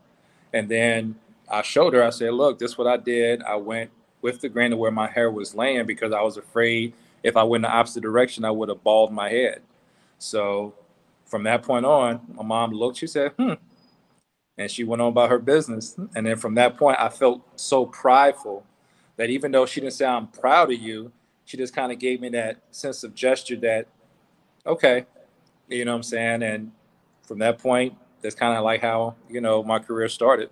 And 0.53 0.69
then 0.69 1.15
I 1.49 1.61
showed 1.61 1.93
her, 1.93 2.03
I 2.03 2.09
said, 2.09 2.33
look, 2.33 2.59
this 2.59 2.71
is 2.71 2.77
what 2.77 2.87
I 2.87 2.97
did. 2.97 3.43
I 3.43 3.55
went 3.55 3.91
with 4.21 4.41
the 4.41 4.49
grain 4.49 4.73
of 4.73 4.79
where 4.79 4.91
my 4.91 5.07
hair 5.07 5.31
was 5.31 5.55
laying 5.55 5.85
because 5.85 6.11
I 6.11 6.21
was 6.21 6.37
afraid 6.37 6.93
if 7.23 7.35
I 7.35 7.43
went 7.43 7.63
the 7.63 7.71
opposite 7.71 8.01
direction, 8.01 8.45
I 8.45 8.51
would 8.51 8.69
have 8.69 8.83
bald 8.83 9.11
my 9.11 9.29
head. 9.29 9.61
So 10.19 10.73
from 11.25 11.43
that 11.43 11.63
point 11.63 11.85
on, 11.85 12.21
my 12.33 12.43
mom 12.43 12.71
looked, 12.71 12.97
she 12.97 13.07
said, 13.07 13.31
hmm. 13.37 13.53
And 14.57 14.71
she 14.71 14.83
went 14.83 15.01
on 15.01 15.09
about 15.09 15.29
her 15.29 15.39
business. 15.39 15.97
And 16.15 16.25
then 16.25 16.37
from 16.37 16.55
that 16.55 16.77
point, 16.77 16.97
I 16.99 17.09
felt 17.09 17.41
so 17.59 17.85
prideful 17.85 18.65
that 19.17 19.29
even 19.29 19.51
though 19.51 19.65
she 19.65 19.81
didn't 19.81 19.93
say, 19.93 20.05
I'm 20.05 20.27
proud 20.27 20.71
of 20.71 20.79
you, 20.79 21.11
she 21.45 21.57
just 21.57 21.75
kind 21.75 21.91
of 21.91 21.99
gave 21.99 22.21
me 22.21 22.29
that 22.29 22.57
sense 22.71 23.03
of 23.03 23.13
gesture 23.15 23.57
that, 23.57 23.87
okay, 24.65 25.05
you 25.67 25.85
know 25.85 25.91
what 25.91 25.97
I'm 25.97 26.03
saying? 26.03 26.43
And 26.43 26.71
from 27.23 27.39
that 27.39 27.59
point, 27.59 27.95
that's 28.21 28.35
kind 28.35 28.57
of 28.57 28.63
like 28.63 28.81
how, 28.81 29.15
you 29.29 29.41
know, 29.41 29.63
my 29.63 29.79
career 29.79 30.09
started 30.09 30.49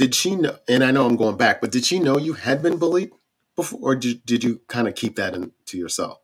did 0.00 0.14
she 0.14 0.34
know 0.34 0.56
and 0.66 0.82
i 0.82 0.90
know 0.90 1.04
i'm 1.04 1.16
going 1.16 1.36
back 1.36 1.60
but 1.60 1.70
did 1.70 1.84
she 1.84 1.98
know 1.98 2.16
you 2.16 2.32
had 2.32 2.62
been 2.62 2.78
bullied 2.78 3.10
before 3.54 3.80
or 3.82 3.94
did, 3.94 4.24
did 4.24 4.42
you 4.42 4.58
kind 4.66 4.88
of 4.88 4.94
keep 4.94 5.16
that 5.16 5.34
in, 5.34 5.52
to 5.66 5.76
yourself 5.76 6.20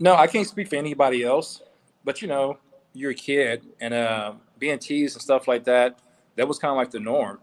no 0.00 0.14
i 0.14 0.26
can't 0.26 0.46
speak 0.48 0.68
for 0.68 0.76
anybody 0.76 1.22
else 1.22 1.60
but 2.04 2.22
you 2.22 2.28
know 2.28 2.56
you're 2.94 3.12
a 3.12 3.14
kid 3.14 3.66
and 3.80 3.94
uh, 3.94 4.32
being 4.58 4.78
teased 4.78 5.16
and 5.16 5.22
stuff 5.22 5.48
like 5.48 5.64
that 5.64 5.98
that 6.36 6.46
was 6.46 6.58
kind 6.58 6.70
of 6.70 6.76
like 6.76 6.90
the 6.90 7.00
norm 7.00 7.38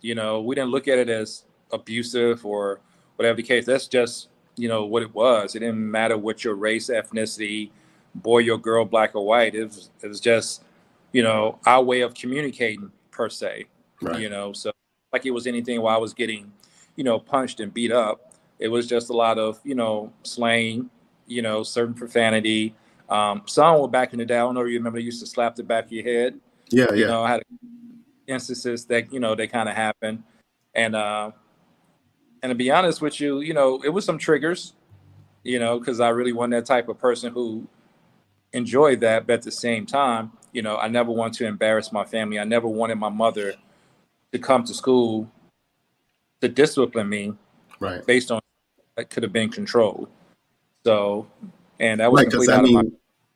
you 0.00 0.14
know 0.14 0.40
we 0.40 0.54
didn't 0.54 0.70
look 0.70 0.88
at 0.88 0.98
it 0.98 1.08
as 1.08 1.44
abusive 1.72 2.44
or 2.44 2.80
whatever 3.16 3.36
the 3.36 3.42
case 3.42 3.66
that's 3.66 3.88
just 3.88 4.28
you 4.56 4.68
know 4.68 4.84
what 4.84 5.02
it 5.02 5.14
was 5.14 5.54
it 5.54 5.60
didn't 5.60 5.90
matter 5.90 6.16
what 6.16 6.44
your 6.44 6.54
race 6.54 6.88
ethnicity 6.88 7.70
boy 8.14 8.48
or 8.50 8.56
girl 8.56 8.84
black 8.84 9.14
or 9.14 9.26
white 9.26 9.54
it 9.54 9.64
was, 9.64 9.90
it 10.02 10.08
was 10.08 10.20
just 10.20 10.62
you 11.12 11.22
know 11.22 11.58
our 11.66 11.82
way 11.82 12.00
of 12.00 12.14
communicating 12.14 12.90
per 13.10 13.28
se 13.28 13.66
Right. 14.00 14.20
You 14.20 14.28
know, 14.28 14.52
so 14.52 14.72
like 15.12 15.26
it 15.26 15.30
was 15.30 15.46
anything 15.46 15.80
while 15.80 15.96
I 15.96 15.98
was 15.98 16.12
getting, 16.12 16.52
you 16.96 17.04
know, 17.04 17.18
punched 17.18 17.60
and 17.60 17.72
beat 17.72 17.92
up. 17.92 18.32
It 18.58 18.68
was 18.68 18.86
just 18.86 19.10
a 19.10 19.12
lot 19.12 19.38
of, 19.38 19.60
you 19.64 19.74
know, 19.74 20.12
slang, 20.22 20.90
you 21.26 21.42
know, 21.42 21.62
certain 21.62 21.94
profanity. 21.94 22.74
Um, 23.08 23.42
some 23.46 23.80
were 23.80 23.88
back 23.88 24.12
in 24.12 24.18
the 24.18 24.24
day. 24.24 24.36
I 24.36 24.40
don't 24.40 24.54
know 24.54 24.62
if 24.62 24.68
you 24.68 24.78
remember, 24.78 24.98
used 24.98 25.20
to 25.20 25.26
slap 25.26 25.54
the 25.54 25.62
back 25.62 25.86
of 25.86 25.92
your 25.92 26.04
head. 26.04 26.40
Yeah, 26.70 26.92
you 26.92 27.02
yeah. 27.02 27.06
know, 27.06 27.22
I 27.22 27.30
had 27.30 27.42
instances 28.26 28.84
that 28.86 29.12
you 29.12 29.20
know 29.20 29.34
they 29.34 29.46
kind 29.46 29.68
of 29.68 29.76
happened, 29.76 30.24
and 30.74 30.96
uh, 30.96 31.30
and 32.42 32.50
to 32.50 32.54
be 32.54 32.70
honest 32.70 33.00
with 33.00 33.20
you, 33.20 33.40
you 33.40 33.54
know, 33.54 33.82
it 33.84 33.90
was 33.90 34.04
some 34.04 34.18
triggers, 34.18 34.74
you 35.44 35.58
know, 35.58 35.78
because 35.78 36.00
I 36.00 36.08
really 36.08 36.32
wasn't 36.32 36.52
that 36.52 36.66
type 36.66 36.88
of 36.88 36.98
person 36.98 37.32
who 37.32 37.68
enjoyed 38.52 39.00
that, 39.00 39.26
but 39.26 39.34
at 39.34 39.42
the 39.42 39.50
same 39.52 39.86
time, 39.86 40.32
you 40.52 40.62
know, 40.62 40.76
I 40.76 40.88
never 40.88 41.12
wanted 41.12 41.34
to 41.38 41.46
embarrass 41.46 41.92
my 41.92 42.04
family. 42.04 42.38
I 42.38 42.44
never 42.44 42.66
wanted 42.66 42.96
my 42.96 43.08
mother 43.10 43.54
to 44.32 44.38
come 44.38 44.64
to 44.64 44.74
school 44.74 45.30
to 46.40 46.48
discipline 46.48 47.08
me 47.08 47.34
right 47.80 48.04
based 48.06 48.30
on 48.30 48.40
that 48.96 49.10
could 49.10 49.22
have 49.22 49.32
been 49.32 49.50
controlled 49.50 50.08
so 50.84 51.26
and 51.80 52.00
that 52.00 52.10
was 52.10 52.22
right 52.22 52.30
because 52.30 52.48
i 52.48 52.60
mean 52.60 52.74
my- 52.74 52.84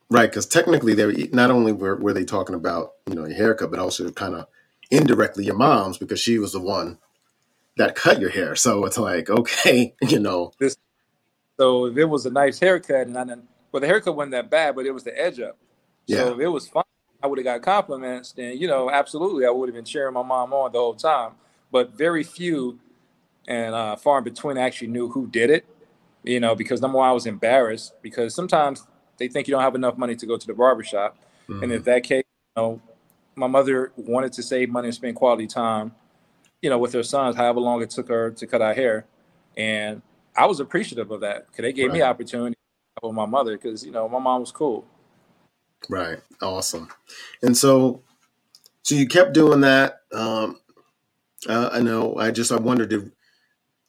right 0.09 0.29
because 0.29 0.45
technically 0.45 0.93
they 0.93 1.05
were 1.05 1.13
not 1.31 1.51
only 1.51 1.71
were, 1.71 1.95
were 1.97 2.13
they 2.13 2.25
talking 2.25 2.55
about 2.55 2.93
you 3.07 3.15
know 3.15 3.25
your 3.25 3.35
haircut 3.35 3.71
but 3.71 3.79
also 3.79 4.09
kind 4.11 4.35
of 4.35 4.45
indirectly 4.89 5.45
your 5.45 5.55
mom's 5.55 5.97
because 5.97 6.19
she 6.19 6.37
was 6.37 6.51
the 6.51 6.59
one 6.59 6.97
that 7.77 7.95
cut 7.95 8.19
your 8.19 8.29
hair 8.29 8.55
so 8.55 8.85
it's 8.85 8.97
like 8.97 9.29
okay 9.29 9.93
you 10.01 10.19
know 10.19 10.51
this 10.59 10.77
so 11.57 11.85
if 11.85 11.97
it 11.97 12.05
was 12.05 12.25
a 12.25 12.31
nice 12.31 12.59
haircut 12.59 13.07
and 13.07 13.17
i 13.17 13.23
didn't 13.23 13.47
well 13.71 13.81
the 13.81 13.87
haircut 13.87 14.15
wasn't 14.15 14.31
that 14.31 14.49
bad 14.49 14.75
but 14.75 14.85
it 14.85 14.91
was 14.91 15.03
the 15.03 15.19
edge 15.19 15.39
up 15.39 15.57
yeah. 16.07 16.17
so 16.17 16.33
if 16.33 16.39
it 16.39 16.47
was 16.47 16.67
fine 16.67 16.83
I 17.23 17.27
would 17.27 17.37
have 17.37 17.45
got 17.45 17.61
compliments, 17.61 18.31
then 18.31 18.57
you 18.57 18.67
know, 18.67 18.89
absolutely, 18.89 19.45
I 19.45 19.49
would 19.49 19.69
have 19.69 19.75
been 19.75 19.85
cheering 19.85 20.13
my 20.13 20.23
mom 20.23 20.53
on 20.53 20.71
the 20.71 20.79
whole 20.79 20.95
time. 20.95 21.33
But 21.71 21.93
very 21.93 22.23
few 22.23 22.79
and 23.47 23.73
uh, 23.73 23.95
far 23.95 24.17
in 24.17 24.23
between 24.23 24.57
actually 24.57 24.87
knew 24.87 25.09
who 25.09 25.27
did 25.27 25.49
it. 25.49 25.65
You 26.23 26.39
know, 26.39 26.55
because 26.55 26.81
number 26.81 26.97
one, 26.97 27.09
I 27.09 27.13
was 27.13 27.25
embarrassed 27.25 27.93
because 28.01 28.35
sometimes 28.35 28.85
they 29.17 29.27
think 29.27 29.47
you 29.47 29.53
don't 29.53 29.61
have 29.61 29.75
enough 29.75 29.97
money 29.97 30.15
to 30.15 30.25
go 30.25 30.37
to 30.37 30.47
the 30.47 30.53
barbershop. 30.53 31.17
Mm-hmm. 31.47 31.63
And 31.63 31.71
in 31.71 31.83
that 31.83 32.03
case, 32.03 32.23
you 32.55 32.61
know, 32.61 32.81
my 33.35 33.47
mother 33.47 33.91
wanted 33.95 34.33
to 34.33 34.43
save 34.43 34.69
money 34.69 34.87
and 34.87 34.95
spend 34.95 35.15
quality 35.15 35.47
time, 35.47 35.93
you 36.61 36.69
know, 36.69 36.77
with 36.77 36.93
her 36.93 37.03
sons, 37.03 37.35
however 37.35 37.59
long 37.59 37.81
it 37.81 37.89
took 37.89 38.07
her 38.09 38.31
to 38.31 38.47
cut 38.47 38.61
our 38.61 38.73
hair. 38.73 39.05
And 39.57 40.01
I 40.35 40.45
was 40.45 40.59
appreciative 40.59 41.11
of 41.11 41.21
that 41.21 41.47
because 41.47 41.63
they 41.63 41.73
gave 41.73 41.89
right. 41.89 41.97
me 41.97 42.01
opportunity 42.01 42.55
with 43.01 43.13
my 43.13 43.25
mother 43.25 43.57
because, 43.57 43.85
you 43.85 43.91
know, 43.91 44.07
my 44.07 44.19
mom 44.19 44.41
was 44.41 44.51
cool. 44.51 44.85
Right. 45.89 46.19
Awesome. 46.41 46.89
And 47.41 47.57
so, 47.57 48.03
so 48.83 48.95
you 48.95 49.07
kept 49.07 49.33
doing 49.33 49.61
that. 49.61 50.01
Um, 50.11 50.59
uh, 51.47 51.69
I 51.71 51.81
know. 51.81 52.15
I 52.17 52.31
just 52.31 52.51
I 52.51 52.57
wondered 52.57 52.89
did 52.89 53.11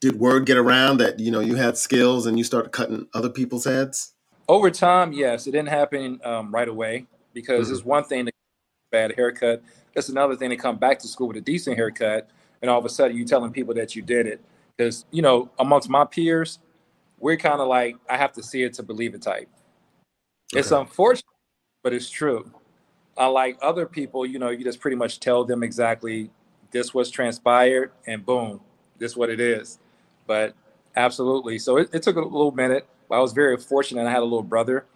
did 0.03 0.19
word 0.19 0.45
get 0.45 0.59
around 0.59 0.99
that 0.99 1.19
you 1.19 1.31
know 1.31 1.41
you 1.41 1.55
had 1.55 1.79
skills 1.79 2.27
and 2.27 2.37
you 2.37 2.45
started 2.45 2.73
cutting 2.73 3.07
other 3.15 3.31
people's 3.31 3.65
heads? 3.65 4.13
Over 4.49 4.71
time, 4.71 5.13
yes. 5.13 5.47
It 5.47 5.53
didn't 5.53 5.69
happen 5.69 6.21
um, 6.25 6.53
right 6.53 6.69
away 6.69 7.07
because 7.33 7.67
mm-hmm. 7.67 7.77
it's 7.77 7.85
one 7.85 8.05
thing 8.05 8.27
to 8.27 8.33
bad 8.91 9.15
haircut. 9.15 9.63
It's 9.95 10.11
another 10.11 10.37
thing 10.37 10.51
to 10.51 10.57
come 10.57 10.77
back 10.77 10.99
to 10.99 11.09
school 11.09 11.29
with 11.29 11.37
a 11.37 11.41
decent 11.41 11.77
haircut, 11.77 12.29
and 12.61 12.71
all 12.71 12.79
of 12.79 12.85
a 12.85 12.91
sudden 12.91 13.17
you're 13.17 13.27
telling 13.27 13.53
people 13.53 13.73
that 13.75 13.97
you 13.97 14.03
did 14.03 14.27
it. 14.27 14.45
Because 14.77 15.07
you 15.11 15.23
know, 15.23 15.51
amongst 15.59 15.89
my 15.89 16.05
peers, 16.05 16.59
we're 17.19 17.37
kind 17.37 17.61
of 17.61 17.69
like 17.69 17.97
I 18.11 18.19
have 18.19 18.33
to 18.33 18.43
see 18.43 18.65
it 18.65 18.75
to 18.75 18.83
believe 18.83 19.15
it 19.15 19.23
type. 19.23 19.49
Okay. 20.53 20.61
It's 20.61 20.73
unfortunate 20.73 21.25
but 21.83 21.93
it's 21.93 22.09
true. 22.09 22.51
Unlike 23.17 23.59
other 23.61 23.87
people, 23.87 24.25
you 24.25 24.39
know, 24.39 24.51
you 24.51 24.65
just 24.65 24.81
pretty 24.81 24.97
much 24.97 25.21
tell 25.21 25.45
them 25.45 25.63
exactly 25.63 26.31
this 26.71 26.95
was 26.95 27.11
transpired 27.11 27.93
and 28.07 28.25
boom, 28.25 28.61
this 28.99 29.17
what 29.17 29.29
it 29.29 29.41
is. 29.41 29.79
But 30.27 30.55
absolutely. 30.97 31.59
So 31.59 31.79
it, 31.79 31.91
it 31.93 32.03
took 32.03 32.17
a 32.17 32.21
little 32.21 32.53
minute. 32.53 32.87
I 33.11 33.19
was 33.19 33.33
very 33.33 33.57
fortunate. 33.57 34.07
I 34.07 34.11
had 34.11 34.21
a 34.21 34.25
little 34.25 34.43
brother, 34.43 34.87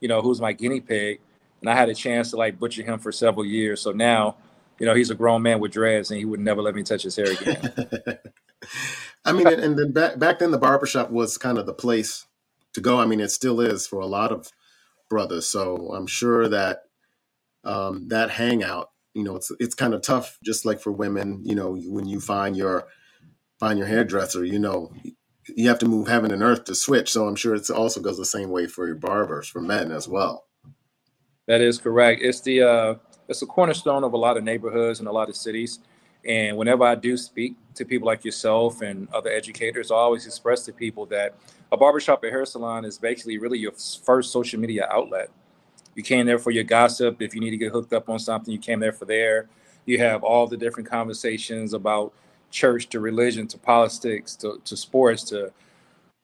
you 0.00 0.08
know, 0.08 0.22
who's 0.22 0.40
my 0.40 0.52
guinea 0.52 0.80
pig. 0.80 1.20
And 1.60 1.70
I 1.70 1.74
had 1.74 1.88
a 1.88 1.94
chance 1.94 2.30
to 2.30 2.36
like 2.36 2.58
butcher 2.58 2.82
him 2.82 2.98
for 2.98 3.10
several 3.10 3.44
years. 3.44 3.80
So 3.80 3.92
now, 3.92 4.36
you 4.78 4.86
know, 4.86 4.94
he's 4.94 5.10
a 5.10 5.14
grown 5.14 5.42
man 5.42 5.60
with 5.60 5.72
dreads 5.72 6.10
and 6.10 6.18
he 6.18 6.24
would 6.24 6.40
never 6.40 6.62
let 6.62 6.74
me 6.74 6.82
touch 6.82 7.02
his 7.02 7.16
hair 7.16 7.32
again. 7.32 7.72
I 9.24 9.32
mean, 9.32 9.46
and 9.46 9.78
then 9.78 9.92
back, 9.92 10.18
back 10.18 10.38
then 10.38 10.50
the 10.50 10.58
barbershop 10.58 11.10
was 11.10 11.38
kind 11.38 11.58
of 11.58 11.66
the 11.66 11.72
place 11.72 12.26
to 12.74 12.80
go. 12.80 13.00
I 13.00 13.06
mean, 13.06 13.20
it 13.20 13.30
still 13.30 13.60
is 13.60 13.86
for 13.86 14.00
a 14.00 14.06
lot 14.06 14.30
of 14.30 14.50
brothers. 15.08 15.48
So 15.48 15.92
I'm 15.94 16.06
sure 16.06 16.48
that 16.48 16.82
um, 17.64 18.08
that 18.08 18.30
hangout, 18.30 18.90
you 19.14 19.24
know, 19.24 19.36
it's 19.36 19.50
it's 19.58 19.74
kind 19.74 19.94
of 19.94 20.02
tough, 20.02 20.38
just 20.44 20.64
like 20.64 20.80
for 20.80 20.92
women. 20.92 21.40
You 21.44 21.54
know, 21.54 21.76
when 21.86 22.06
you 22.06 22.20
find 22.20 22.56
your 22.56 22.86
find 23.60 23.78
your 23.78 23.88
hairdresser, 23.88 24.44
you 24.44 24.58
know, 24.58 24.92
you 25.46 25.68
have 25.68 25.78
to 25.78 25.86
move 25.86 26.08
heaven 26.08 26.30
and 26.30 26.42
earth 26.42 26.64
to 26.64 26.74
switch. 26.74 27.12
So 27.12 27.26
I'm 27.26 27.36
sure 27.36 27.54
it 27.54 27.68
also 27.70 28.00
goes 28.00 28.16
the 28.16 28.24
same 28.24 28.50
way 28.50 28.66
for 28.66 28.86
your 28.86 28.96
barbers, 28.96 29.48
for 29.48 29.60
men 29.60 29.92
as 29.92 30.08
well. 30.08 30.46
That 31.46 31.60
is 31.60 31.78
correct. 31.78 32.22
It's 32.22 32.40
the 32.40 32.62
uh, 32.62 32.94
it's 33.28 33.42
a 33.42 33.46
cornerstone 33.46 34.04
of 34.04 34.12
a 34.14 34.16
lot 34.16 34.36
of 34.36 34.44
neighborhoods 34.44 34.98
and 34.98 35.08
a 35.08 35.12
lot 35.12 35.28
of 35.28 35.36
cities. 35.36 35.80
And 36.26 36.56
whenever 36.56 36.84
I 36.84 36.94
do 36.94 37.18
speak 37.18 37.56
to 37.74 37.84
people 37.84 38.06
like 38.06 38.24
yourself 38.24 38.80
and 38.80 39.08
other 39.12 39.30
educators, 39.30 39.90
I 39.90 39.96
always 39.96 40.26
express 40.26 40.64
to 40.64 40.72
people 40.72 41.04
that 41.06 41.34
a 41.70 41.76
barbershop 41.76 42.24
or 42.24 42.30
hair 42.30 42.46
salon 42.46 42.86
is 42.86 42.98
basically 42.98 43.36
really 43.36 43.58
your 43.58 43.72
first 43.72 44.32
social 44.32 44.58
media 44.58 44.88
outlet. 44.90 45.28
You 45.94 46.02
came 46.02 46.24
there 46.24 46.38
for 46.38 46.50
your 46.50 46.64
gossip. 46.64 47.20
If 47.20 47.34
you 47.34 47.40
need 47.40 47.50
to 47.50 47.58
get 47.58 47.72
hooked 47.72 47.92
up 47.92 48.08
on 48.08 48.18
something, 48.18 48.52
you 48.52 48.58
came 48.58 48.80
there 48.80 48.92
for 48.92 49.04
there. 49.04 49.48
You 49.84 49.98
have 49.98 50.24
all 50.24 50.46
the 50.46 50.56
different 50.56 50.88
conversations 50.88 51.74
about 51.74 52.14
church 52.54 52.88
to 52.88 53.00
religion 53.00 53.48
to 53.48 53.58
politics 53.58 54.36
to, 54.36 54.60
to 54.64 54.76
sports 54.76 55.24
to 55.24 55.52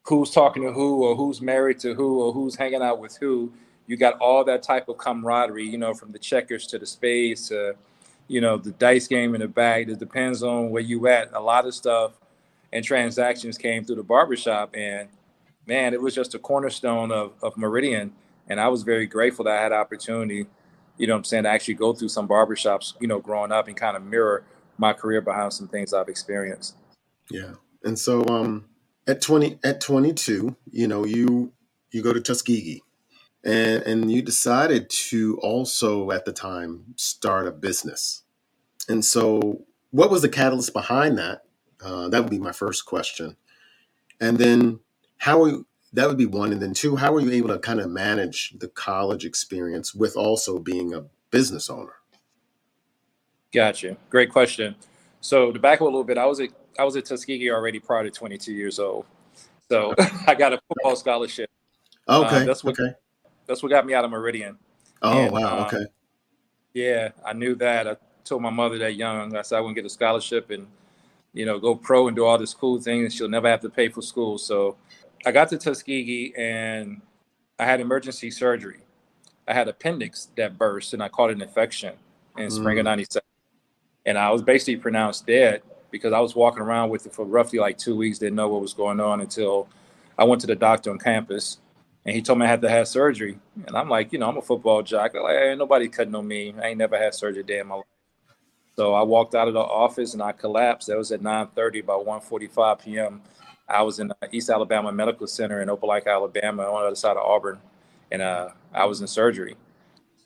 who's 0.04 0.30
talking 0.30 0.62
to 0.62 0.72
who 0.72 1.02
or 1.04 1.16
who's 1.16 1.42
married 1.42 1.78
to 1.80 1.92
who 1.94 2.22
or 2.22 2.32
who's 2.32 2.54
hanging 2.54 2.82
out 2.82 3.00
with 3.00 3.18
who. 3.18 3.52
You 3.88 3.96
got 3.96 4.16
all 4.18 4.44
that 4.44 4.62
type 4.62 4.88
of 4.88 4.96
camaraderie, 4.96 5.68
you 5.68 5.76
know, 5.76 5.92
from 5.92 6.12
the 6.12 6.18
checkers 6.18 6.68
to 6.68 6.78
the 6.78 6.86
spades 6.86 7.48
to, 7.48 7.74
you 8.28 8.40
know, 8.40 8.56
the 8.56 8.70
dice 8.70 9.08
game 9.08 9.34
in 9.34 9.40
the 9.40 9.48
bag. 9.48 9.90
It 9.90 9.98
depends 9.98 10.44
on 10.44 10.70
where 10.70 10.82
you 10.82 11.08
at. 11.08 11.32
A 11.34 11.40
lot 11.40 11.66
of 11.66 11.74
stuff 11.74 12.12
and 12.72 12.84
transactions 12.84 13.58
came 13.58 13.84
through 13.84 13.96
the 13.96 14.04
barbershop. 14.04 14.76
And 14.76 15.08
man, 15.66 15.92
it 15.92 16.00
was 16.00 16.14
just 16.14 16.36
a 16.36 16.38
cornerstone 16.38 17.10
of, 17.10 17.32
of 17.42 17.56
Meridian. 17.56 18.12
And 18.48 18.60
I 18.60 18.68
was 18.68 18.84
very 18.84 19.06
grateful 19.06 19.46
that 19.46 19.58
I 19.58 19.62
had 19.62 19.72
opportunity, 19.72 20.46
you 20.96 21.08
know 21.08 21.16
I'm 21.16 21.24
saying, 21.24 21.42
to 21.42 21.50
actually 21.50 21.74
go 21.74 21.92
through 21.92 22.08
some 22.08 22.28
barbershops, 22.28 22.94
you 23.00 23.08
know, 23.08 23.18
growing 23.18 23.50
up 23.50 23.66
and 23.66 23.76
kind 23.76 23.96
of 23.96 24.04
mirror 24.04 24.44
my 24.80 24.94
career 24.94 25.20
behind 25.20 25.52
some 25.52 25.68
things 25.68 25.92
I've 25.92 26.08
experienced. 26.08 26.74
Yeah. 27.30 27.54
And 27.84 27.98
so 27.98 28.24
um 28.26 28.64
at 29.06 29.20
20 29.20 29.58
at 29.62 29.80
22, 29.80 30.56
you 30.72 30.88
know, 30.88 31.04
you 31.04 31.52
you 31.90 32.02
go 32.02 32.12
to 32.12 32.20
Tuskegee 32.20 32.82
and 33.44 33.82
and 33.82 34.10
you 34.10 34.22
decided 34.22 34.88
to 34.90 35.38
also 35.42 36.10
at 36.10 36.24
the 36.24 36.32
time 36.32 36.94
start 36.96 37.46
a 37.46 37.52
business. 37.52 38.22
And 38.88 39.04
so 39.04 39.64
what 39.90 40.10
was 40.10 40.22
the 40.22 40.28
catalyst 40.28 40.72
behind 40.72 41.18
that? 41.18 41.42
Uh, 41.84 42.08
that 42.08 42.22
would 42.22 42.30
be 42.30 42.38
my 42.38 42.52
first 42.52 42.86
question. 42.86 43.36
And 44.20 44.38
then 44.38 44.80
how 45.18 45.42
are 45.42 45.48
you, 45.48 45.66
that 45.92 46.08
would 46.08 46.18
be 46.18 46.26
one. 46.26 46.52
And 46.52 46.62
then 46.62 46.74
two, 46.74 46.96
how 46.96 47.12
were 47.12 47.20
you 47.20 47.32
able 47.32 47.48
to 47.48 47.58
kind 47.58 47.80
of 47.80 47.90
manage 47.90 48.54
the 48.58 48.68
college 48.68 49.24
experience 49.24 49.94
with 49.94 50.16
also 50.16 50.58
being 50.58 50.94
a 50.94 51.04
business 51.30 51.68
owner? 51.68 51.94
Gotcha. 53.52 53.96
Great 54.08 54.30
question. 54.30 54.76
So 55.20 55.52
to 55.52 55.58
back 55.58 55.78
up 55.78 55.82
a 55.82 55.84
little 55.84 56.04
bit, 56.04 56.18
I 56.18 56.26
was 56.26 56.40
at 56.40 56.50
I 56.78 56.84
was 56.84 56.96
at 56.96 57.04
Tuskegee 57.04 57.50
already 57.50 57.78
prior 57.78 58.04
to 58.04 58.10
22 58.10 58.52
years 58.52 58.78
old. 58.78 59.04
So 59.68 59.94
I 60.26 60.34
got 60.34 60.52
a 60.52 60.60
football 60.68 60.96
scholarship. 60.96 61.50
Uh, 62.08 62.22
okay. 62.24 62.36
Uh, 62.36 62.44
that's 62.44 62.64
what 62.64 62.78
okay. 62.78 62.94
that's 63.46 63.62
what 63.62 63.70
got 63.70 63.86
me 63.86 63.94
out 63.94 64.04
of 64.04 64.10
Meridian. 64.10 64.58
Oh 65.02 65.18
and, 65.18 65.32
wow. 65.32 65.58
Um, 65.58 65.66
okay. 65.66 65.84
Yeah, 66.72 67.10
I 67.24 67.32
knew 67.32 67.54
that. 67.56 67.88
I 67.88 67.96
told 68.24 68.42
my 68.42 68.50
mother 68.50 68.78
that 68.78 68.94
young. 68.94 69.36
I 69.36 69.42
said 69.42 69.58
I 69.58 69.66
to 69.66 69.74
get 69.74 69.84
a 69.84 69.90
scholarship 69.90 70.50
and 70.50 70.66
you 71.32 71.44
know 71.44 71.58
go 71.58 71.74
pro 71.74 72.08
and 72.08 72.16
do 72.16 72.24
all 72.24 72.38
this 72.38 72.54
cool 72.54 72.80
things. 72.80 73.14
She'll 73.14 73.28
never 73.28 73.48
have 73.48 73.60
to 73.60 73.70
pay 73.70 73.88
for 73.88 74.02
school. 74.02 74.38
So 74.38 74.76
I 75.26 75.32
got 75.32 75.48
to 75.50 75.58
Tuskegee 75.58 76.32
and 76.36 77.00
I 77.58 77.64
had 77.64 77.80
emergency 77.80 78.30
surgery. 78.30 78.80
I 79.46 79.54
had 79.54 79.68
appendix 79.68 80.28
that 80.36 80.56
burst 80.56 80.94
and 80.94 81.02
I 81.02 81.08
caught 81.08 81.30
an 81.30 81.42
infection 81.42 81.94
in 82.38 82.48
mm. 82.48 82.52
spring 82.52 82.78
of 82.78 82.84
'97, 82.84 83.22
and 84.06 84.18
I 84.18 84.30
was 84.30 84.42
basically 84.42 84.76
pronounced 84.76 85.26
dead 85.26 85.62
because 85.90 86.12
I 86.12 86.20
was 86.20 86.34
walking 86.34 86.62
around 86.62 86.90
with 86.90 87.06
it 87.06 87.12
for 87.12 87.24
roughly 87.24 87.58
like 87.58 87.78
two 87.78 87.96
weeks, 87.96 88.18
didn't 88.18 88.36
know 88.36 88.48
what 88.48 88.60
was 88.60 88.74
going 88.74 89.00
on 89.00 89.20
until 89.20 89.68
I 90.18 90.24
went 90.24 90.40
to 90.42 90.46
the 90.46 90.56
doctor 90.56 90.90
on 90.90 90.98
campus 90.98 91.58
and 92.04 92.14
he 92.14 92.22
told 92.22 92.38
me 92.38 92.46
I 92.46 92.48
had 92.48 92.62
to 92.62 92.70
have 92.70 92.88
surgery. 92.88 93.38
And 93.66 93.76
I'm 93.76 93.88
like, 93.88 94.12
you 94.12 94.18
know, 94.18 94.28
I'm 94.28 94.38
a 94.38 94.42
football 94.42 94.82
jock. 94.82 95.14
I'm 95.14 95.22
like, 95.22 95.36
ain't 95.36 95.58
nobody 95.58 95.88
cutting 95.88 96.14
on 96.14 96.26
me. 96.26 96.54
I 96.60 96.68
ain't 96.68 96.78
never 96.78 96.96
had 96.96 97.14
surgery 97.14 97.42
day 97.42 97.58
in 97.58 97.66
my 97.66 97.76
life. 97.76 97.84
So 98.76 98.94
I 98.94 99.02
walked 99.02 99.34
out 99.34 99.48
of 99.48 99.54
the 99.54 99.60
office 99.60 100.14
and 100.14 100.22
I 100.22 100.32
collapsed. 100.32 100.88
That 100.88 100.96
was 100.96 101.12
at 101.12 101.20
9:30. 101.20 101.84
By 101.84 101.94
1:45 101.94 102.82
p.m., 102.82 103.20
I 103.68 103.82
was 103.82 104.00
in 104.00 104.12
East 104.32 104.48
Alabama 104.48 104.90
Medical 104.90 105.26
Center 105.26 105.60
in 105.60 105.68
Opelika, 105.68 106.06
Alabama, 106.06 106.62
on 106.62 106.80
the 106.80 106.86
other 106.86 106.96
side 106.96 107.16
of 107.16 107.24
Auburn, 107.24 107.60
and 108.10 108.22
uh, 108.22 108.48
I 108.72 108.86
was 108.86 109.02
in 109.02 109.06
surgery. 109.06 109.56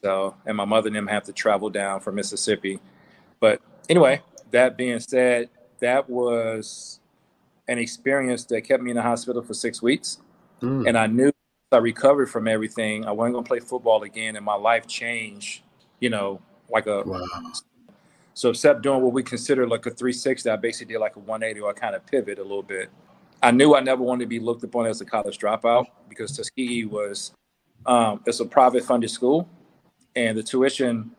So, 0.03 0.37
and 0.47 0.57
my 0.57 0.65
mother 0.65 0.89
and 0.89 0.97
them 0.97 1.07
have 1.09 1.25
to 1.25 1.33
travel 1.33 1.71
down 1.71 2.01
from 2.01 2.15
Mississippi. 2.15 2.79
But 3.45 3.61
anyway, 3.91 4.23
that 4.53 4.79
being 4.79 5.01
said, 5.01 5.51
that 5.81 6.09
was 6.09 7.01
an 7.69 7.79
experience 7.79 8.47
that 8.47 8.63
kept 8.63 8.83
me 8.83 8.91
in 8.91 8.97
the 8.97 9.03
hospital 9.03 9.43
for 9.43 9.53
six 9.53 9.83
weeks. 9.83 10.17
Mm. 10.63 10.89
And 10.89 10.97
I 10.97 11.09
knew 11.09 11.31
I 11.71 11.77
recovered 11.77 12.31
from 12.31 12.49
everything. 12.49 13.05
I 13.05 13.13
wasn't 13.13 13.35
going 13.35 13.45
to 13.45 13.49
play 13.49 13.61
football 13.61 14.03
again, 14.05 14.37
and 14.37 14.45
my 14.47 14.55
life 14.55 14.87
changed, 14.87 15.61
you 16.01 16.09
know, 16.09 16.41
like 16.71 16.87
a. 16.87 17.03
Wow. 17.03 17.23
So, 18.33 18.49
except 18.49 18.81
doing 18.81 19.03
what 19.03 19.13
we 19.13 19.23
consider 19.23 19.67
like 19.67 19.85
a 19.85 19.91
360, 19.91 20.49
I 20.49 20.57
basically 20.57 20.95
did 20.95 21.01
like 21.01 21.17
a 21.17 21.19
180 21.19 21.61
or 21.61 21.69
I 21.69 21.75
kind 21.75 21.95
of 21.95 22.07
pivot 22.07 22.39
a 22.39 22.43
little 22.43 22.63
bit. 22.63 22.89
I 23.43 23.51
knew 23.51 23.75
I 23.75 23.81
never 23.81 24.03
wanted 24.03 24.25
to 24.25 24.29
be 24.29 24.39
looked 24.39 24.65
upon 24.65 24.87
as 24.87 25.03
a 25.03 25.05
college 25.05 25.39
dropout 25.39 25.85
because 26.09 26.35
Tuskegee 26.35 26.87
was, 26.87 27.33
um, 27.85 28.23
it's 28.25 28.41
a 28.41 28.47
private 28.47 28.87
funded 28.87 29.11
school 29.11 29.51
and 30.17 30.39
the 30.39 30.43
tuition, 30.43 31.11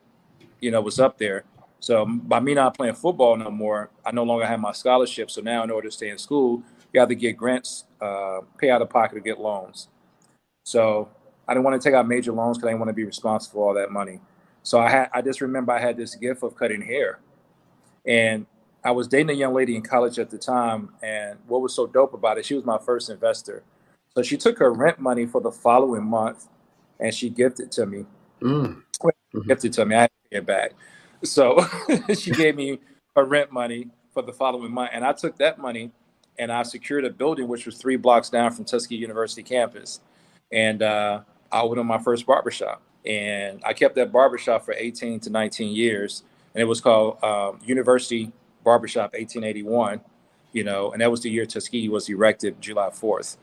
you 0.60 0.71
know, 0.71 0.82
was 0.82 1.00
up 1.00 1.19
there. 1.19 1.43
So 1.86 2.04
by 2.04 2.39
me 2.39 2.56
not 2.56 2.76
playing 2.76 2.95
football 2.95 3.38
no 3.38 3.52
more, 3.52 3.91
I 4.04 4.12
no 4.12 4.24
longer 4.24 4.43
have 4.48 4.60
my 4.60 4.71
scholarship. 4.71 5.30
So 5.30 5.41
now, 5.41 5.63
in 5.63 5.69
order 5.69 5.88
to 5.88 5.91
stay 5.91 6.10
in 6.10 6.17
school, 6.17 6.63
you 6.91 7.00
have 7.00 7.10
to 7.10 7.15
get 7.15 7.38
grants, 7.38 7.84
uh, 8.02 8.39
pay 8.58 8.71
out 8.71 8.82
of 8.82 8.89
pocket 8.89 9.13
to 9.13 9.21
get 9.21 9.39
loans. 9.39 9.88
So 10.63 11.08
I 11.48 11.54
didn't 11.54 11.63
want 11.63 11.80
to 11.80 11.88
take 11.88 11.93
out 11.93 12.08
major 12.08 12.32
loans 12.32 12.58
because 12.58 12.69
I 12.69 12.71
didn't 12.71 12.80
want 12.80 12.89
to 12.89 12.95
be 12.95 13.04
responsible 13.04 13.62
for 13.62 13.67
all 13.67 13.76
that 13.76 13.91
money. 13.91 14.19
So 14.63 14.80
I 14.80 14.89
had, 14.89 15.12
I 15.13 15.21
just 15.21 15.41
remember 15.41 15.74
I 15.74 15.80
had 15.80 15.95
this 15.95 16.15
gift 16.15 16.41
of 16.41 16.56
cutting 16.56 16.82
hair, 16.82 17.19
and 18.04 18.48
I 18.84 18.89
was 18.89 19.08
dating 19.08 19.30
a 19.30 19.34
young 19.34 19.54
lady 19.54 19.76
in 19.76 19.84
college 19.84 20.17
at 20.17 20.32
the 20.32 20.39
time. 20.39 20.89
And 21.04 21.38
what 21.45 21.62
was 21.62 21.76
so 21.76 21.86
dope 21.86 22.15
about 22.15 22.39
it, 22.39 22.48
she 22.48 22.56
was 22.56 22.65
my 22.65 22.80
first 22.80 23.12
investor. 23.12 23.62
So 24.15 24.24
she 24.24 24.38
took 24.38 24.58
her 24.58 24.74
rent 24.74 25.00
money 25.00 25.28
for 25.28 25.39
the 25.39 25.52
following 25.52 26.06
month, 26.06 26.48
and 27.00 27.13
she 27.13 27.30
gifted 27.30 27.71
to 27.74 27.86
me. 27.86 28.06
Mm. 28.41 28.82
Gifted 29.48 29.74
to 29.74 29.86
me. 29.86 29.95
I 29.95 30.02
had 30.02 30.08
to 30.08 30.30
pay 30.32 30.38
it 30.38 30.45
back. 30.48 30.71
So 31.26 31.66
she 32.18 32.32
gave 32.32 32.56
me 32.56 32.80
her 33.16 33.26
rent 33.26 33.52
money 33.52 33.90
for 34.14 34.22
the 34.22 34.34
following 34.34 34.72
month. 34.72 34.92
And 34.94 35.06
I 35.06 35.14
took 35.14 35.38
that 35.38 35.60
money 35.60 35.92
and 36.38 36.52
I 36.52 36.64
secured 36.64 37.06
a 37.06 37.10
building 37.10 37.48
which 37.48 37.66
was 37.66 37.78
three 37.78 37.96
blocks 37.96 38.30
down 38.30 38.52
from 38.52 38.66
Tuskegee 38.66 38.96
University 38.96 39.44
campus. 39.44 40.02
And 40.52 40.82
uh, 40.82 41.22
I 41.52 41.62
opened 41.62 41.88
my 41.88 42.00
first 42.00 42.26
barbershop. 42.26 42.82
And 43.06 43.62
I 43.64 43.74
kept 43.74 43.96
that 43.96 44.12
barbershop 44.12 44.66
for 44.66 44.74
18 44.74 45.20
to 45.22 45.30
19 45.30 45.76
years. 45.76 46.24
And 46.54 46.62
it 46.62 46.66
was 46.66 46.82
called 46.82 47.24
um, 47.24 47.60
University 47.64 48.32
Barbershop 48.64 49.14
1881, 49.14 50.02
you 50.52 50.64
know, 50.64 50.92
and 50.92 51.02
that 51.02 51.12
was 51.12 51.22
the 51.22 51.30
year 51.30 51.46
Tuskegee 51.46 51.88
was 51.88 52.10
erected, 52.10 52.60
July 52.60 52.90
4th. 52.90 53.38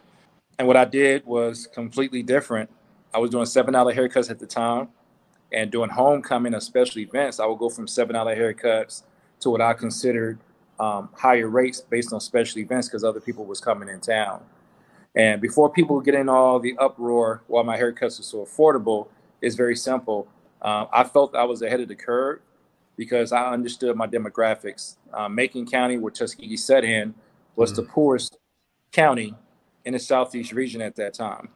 And 0.59 0.67
what 0.67 0.77
I 0.77 0.85
did 0.85 1.25
was 1.25 1.69
completely 1.73 2.23
different. 2.23 2.69
I 3.15 3.19
was 3.19 3.31
doing 3.31 3.45
$7 3.45 3.73
haircuts 3.95 4.31
at 4.31 4.39
the 4.39 4.47
time 4.47 4.89
and 5.53 5.71
doing 5.71 5.91
homecoming 5.91 6.55
or 6.55 6.61
special 6.61 7.01
events, 7.01 7.41
I 7.41 7.47
would 7.47 7.59
go 7.59 7.69
from 7.69 7.87
seven 7.87 8.15
dollar 8.15 8.37
haircuts 8.37 9.03
to 9.41 9.51
what 9.51 9.61
I 9.61 9.73
considered 9.75 10.39
um, 10.79 11.09
higher 11.15 11.49
rates 11.49 11.81
based 11.81 12.13
on 12.13 12.21
special 12.21 12.61
events 12.61 12.89
because 12.89 13.05
other 13.05 13.21
people 13.21 13.45
was 13.45 13.61
coming 13.61 13.89
in 13.89 14.01
town. 14.01 14.43
And 15.15 15.41
before 15.41 15.69
people 15.71 16.01
get 16.01 16.15
in 16.15 16.29
all 16.29 16.59
the 16.59 16.77
uproar 16.79 17.43
why 17.47 17.63
my 17.63 17.77
haircuts 17.79 18.19
are 18.19 18.23
so 18.23 18.45
affordable, 18.45 19.09
it's 19.41 19.55
very 19.55 19.77
simple. 19.77 20.27
Um, 20.63 20.89
I 20.93 21.05
felt 21.05 21.35
I 21.35 21.45
was 21.45 21.63
ahead 21.63 21.81
of 21.81 21.89
the 21.89 21.95
curve 21.95 22.41
because 22.97 23.33
I 23.33 23.51
understood 23.53 23.97
my 23.97 24.07
demographics. 24.07 24.97
Um, 25.13 25.35
Macon 25.35 25.67
County, 25.67 25.99
where 25.99 26.11
Tuskegee 26.11 26.57
set 26.57 26.85
in, 26.85 27.15
was 27.57 27.73
mm-hmm. 27.73 27.83
the 27.83 27.89
poorest 27.89 28.39
county 28.93 29.35
in 29.85 29.93
the 29.93 29.99
southeast 29.99 30.53
region 30.53 30.81
at 30.81 30.97
that 30.97 31.15
time. 31.15 31.49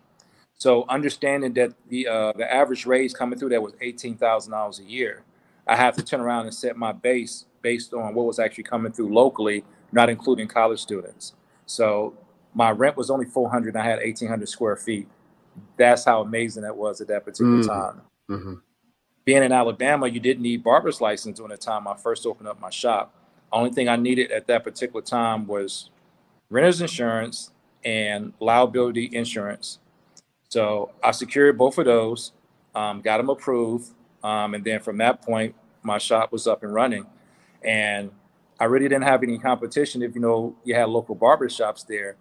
So 0.58 0.86
understanding 0.88 1.52
that 1.54 1.74
the 1.88 2.08
uh, 2.08 2.32
the 2.32 2.52
average 2.52 2.86
raise 2.86 3.12
coming 3.12 3.38
through 3.38 3.50
that 3.50 3.62
was 3.62 3.74
eighteen 3.80 4.16
thousand 4.16 4.52
dollars 4.52 4.78
a 4.78 4.84
year, 4.84 5.22
I 5.66 5.76
have 5.76 5.96
to 5.96 6.02
turn 6.02 6.20
around 6.20 6.46
and 6.46 6.54
set 6.54 6.76
my 6.76 6.92
base 6.92 7.44
based 7.62 7.92
on 7.92 8.14
what 8.14 8.26
was 8.26 8.38
actually 8.38 8.64
coming 8.64 8.92
through 8.92 9.12
locally, 9.12 9.64
not 9.92 10.08
including 10.08 10.48
college 10.48 10.80
students. 10.80 11.34
So 11.66 12.16
my 12.54 12.70
rent 12.70 12.96
was 12.96 13.10
only 13.10 13.26
four 13.26 13.50
hundred, 13.50 13.74
and 13.74 13.82
I 13.82 13.84
had 13.84 13.98
eighteen 13.98 14.28
hundred 14.28 14.48
square 14.48 14.76
feet. 14.76 15.08
That's 15.76 16.04
how 16.04 16.22
amazing 16.22 16.62
that 16.62 16.76
was 16.76 17.00
at 17.00 17.08
that 17.08 17.24
particular 17.24 17.58
mm-hmm. 17.58 17.68
time. 17.68 18.00
Mm-hmm. 18.30 18.54
Being 19.24 19.42
in 19.42 19.52
Alabama, 19.52 20.06
you 20.06 20.20
didn't 20.20 20.42
need 20.42 20.62
barber's 20.62 21.00
license 21.00 21.36
during 21.36 21.50
the 21.50 21.56
time 21.58 21.86
I 21.88 21.96
first 21.96 22.24
opened 22.26 22.48
up 22.48 22.60
my 22.60 22.70
shop. 22.70 23.14
Only 23.52 23.70
thing 23.70 23.88
I 23.88 23.96
needed 23.96 24.30
at 24.30 24.46
that 24.46 24.64
particular 24.64 25.02
time 25.02 25.46
was 25.46 25.90
renter's 26.48 26.80
insurance 26.80 27.50
and 27.84 28.32
liability 28.40 29.10
insurance 29.12 29.80
so 30.48 30.90
I 31.02 31.10
secured 31.10 31.58
both 31.58 31.78
of 31.78 31.86
those, 31.86 32.32
um, 32.74 33.00
got 33.00 33.18
them 33.18 33.30
approved, 33.30 33.90
um, 34.22 34.54
and 34.54 34.64
then 34.64 34.80
from 34.80 34.98
that 34.98 35.22
point, 35.22 35.54
my 35.82 35.98
shop 35.98 36.32
was 36.32 36.46
up 36.46 36.62
and 36.62 36.74
running. 36.74 37.06
And 37.62 38.10
I 38.58 38.64
really 38.64 38.88
didn't 38.88 39.04
have 39.04 39.22
any 39.22 39.38
competition. 39.38 40.02
If 40.02 40.14
you 40.14 40.20
know, 40.20 40.56
you 40.64 40.74
had 40.74 40.88
local 40.88 41.14
barber 41.14 41.48
shops 41.48 41.84
there. 41.84 42.16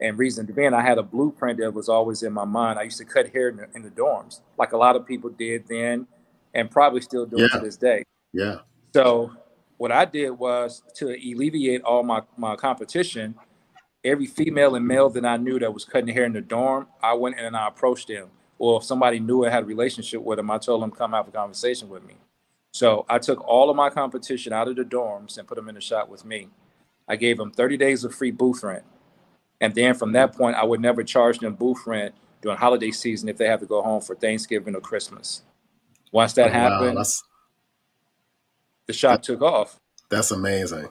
And 0.00 0.18
reason 0.18 0.46
being, 0.46 0.72
I 0.72 0.80
had 0.80 0.96
a 0.96 1.02
blueprint 1.02 1.58
that 1.58 1.74
was 1.74 1.88
always 1.88 2.22
in 2.22 2.32
my 2.32 2.46
mind. 2.46 2.78
I 2.78 2.84
used 2.84 2.98
to 2.98 3.04
cut 3.04 3.28
hair 3.30 3.50
in 3.50 3.56
the, 3.56 3.68
in 3.74 3.82
the 3.82 3.90
dorms, 3.90 4.40
like 4.56 4.72
a 4.72 4.76
lot 4.76 4.96
of 4.96 5.06
people 5.06 5.28
did 5.28 5.68
then, 5.68 6.06
and 6.54 6.70
probably 6.70 7.02
still 7.02 7.26
do 7.26 7.36
yeah. 7.38 7.48
to 7.48 7.60
this 7.60 7.76
day. 7.76 8.04
Yeah. 8.32 8.60
So 8.94 9.32
what 9.76 9.92
I 9.92 10.06
did 10.06 10.30
was 10.30 10.82
to 10.96 11.08
alleviate 11.08 11.82
all 11.82 12.02
my 12.02 12.22
my 12.36 12.56
competition 12.56 13.34
every 14.04 14.26
female 14.26 14.74
and 14.74 14.86
male 14.86 15.10
that 15.10 15.24
I 15.24 15.36
knew 15.36 15.58
that 15.58 15.72
was 15.72 15.84
cutting 15.84 16.14
hair 16.14 16.24
in 16.24 16.32
the 16.32 16.40
dorm, 16.40 16.86
I 17.02 17.14
went 17.14 17.38
in 17.38 17.44
and 17.44 17.56
I 17.56 17.68
approached 17.68 18.08
them. 18.08 18.28
Or 18.58 18.78
if 18.78 18.84
somebody 18.84 19.20
knew 19.20 19.44
I 19.44 19.50
had 19.50 19.62
a 19.62 19.66
relationship 19.66 20.22
with 20.22 20.36
them, 20.36 20.50
I 20.50 20.58
told 20.58 20.82
them 20.82 20.90
come 20.90 21.12
have 21.12 21.28
a 21.28 21.30
conversation 21.30 21.88
with 21.88 22.04
me. 22.04 22.14
So 22.72 23.04
I 23.08 23.18
took 23.18 23.46
all 23.46 23.70
of 23.70 23.76
my 23.76 23.90
competition 23.90 24.52
out 24.52 24.68
of 24.68 24.76
the 24.76 24.84
dorms 24.84 25.38
and 25.38 25.48
put 25.48 25.56
them 25.56 25.68
in 25.68 25.74
the 25.74 25.80
shop 25.80 26.08
with 26.08 26.24
me. 26.24 26.48
I 27.08 27.16
gave 27.16 27.38
them 27.38 27.50
30 27.50 27.76
days 27.76 28.04
of 28.04 28.14
free 28.14 28.30
booth 28.30 28.62
rent. 28.62 28.84
And 29.60 29.74
then 29.74 29.94
from 29.94 30.12
that 30.12 30.34
point, 30.34 30.56
I 30.56 30.64
would 30.64 30.80
never 30.80 31.02
charge 31.02 31.38
them 31.38 31.54
booth 31.54 31.86
rent 31.86 32.14
during 32.42 32.56
holiday 32.56 32.90
season 32.90 33.28
if 33.28 33.36
they 33.36 33.46
have 33.46 33.60
to 33.60 33.66
go 33.66 33.82
home 33.82 34.00
for 34.00 34.14
Thanksgiving 34.14 34.74
or 34.74 34.80
Christmas. 34.80 35.42
Once 36.12 36.32
that 36.34 36.50
oh, 36.50 36.52
happened, 36.52 36.96
wow, 36.96 37.04
the 38.86 38.92
shop 38.92 39.20
that, 39.20 39.22
took 39.22 39.42
off. 39.42 39.78
That's 40.08 40.30
amazing. 40.30 40.88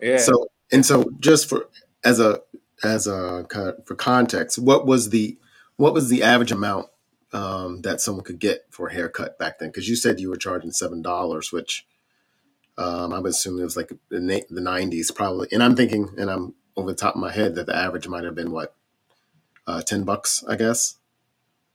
Yeah. 0.00 0.18
So 0.18 0.48
and 0.74 0.84
so, 0.84 1.04
just 1.20 1.48
for 1.48 1.68
as 2.04 2.20
a 2.20 2.40
as 2.82 3.06
a 3.06 3.46
for 3.84 3.94
context, 3.94 4.58
what 4.58 4.86
was 4.86 5.10
the 5.10 5.38
what 5.76 5.94
was 5.94 6.08
the 6.08 6.22
average 6.22 6.52
amount 6.52 6.86
um, 7.32 7.82
that 7.82 8.00
someone 8.00 8.24
could 8.24 8.38
get 8.38 8.66
for 8.70 8.88
a 8.88 8.92
haircut 8.92 9.38
back 9.38 9.58
then? 9.58 9.68
Because 9.68 9.88
you 9.88 9.96
said 9.96 10.20
you 10.20 10.30
were 10.30 10.36
charging 10.36 10.70
seven 10.70 11.02
dollars, 11.02 11.52
which 11.52 11.86
um, 12.78 13.12
I 13.12 13.18
would 13.18 13.30
assume 13.30 13.58
it 13.58 13.64
was 13.64 13.76
like 13.76 13.92
the 14.10 14.44
the 14.50 14.60
nineties 14.60 15.10
probably. 15.10 15.48
And 15.52 15.62
I'm 15.62 15.76
thinking, 15.76 16.10
and 16.18 16.30
I'm 16.30 16.54
over 16.76 16.90
the 16.90 16.96
top 16.96 17.14
of 17.14 17.20
my 17.20 17.32
head 17.32 17.54
that 17.54 17.66
the 17.66 17.76
average 17.76 18.08
might 18.08 18.24
have 18.24 18.34
been 18.34 18.50
what 18.50 18.74
uh, 19.66 19.82
ten 19.82 20.04
bucks, 20.04 20.44
I 20.48 20.56
guess. 20.56 20.96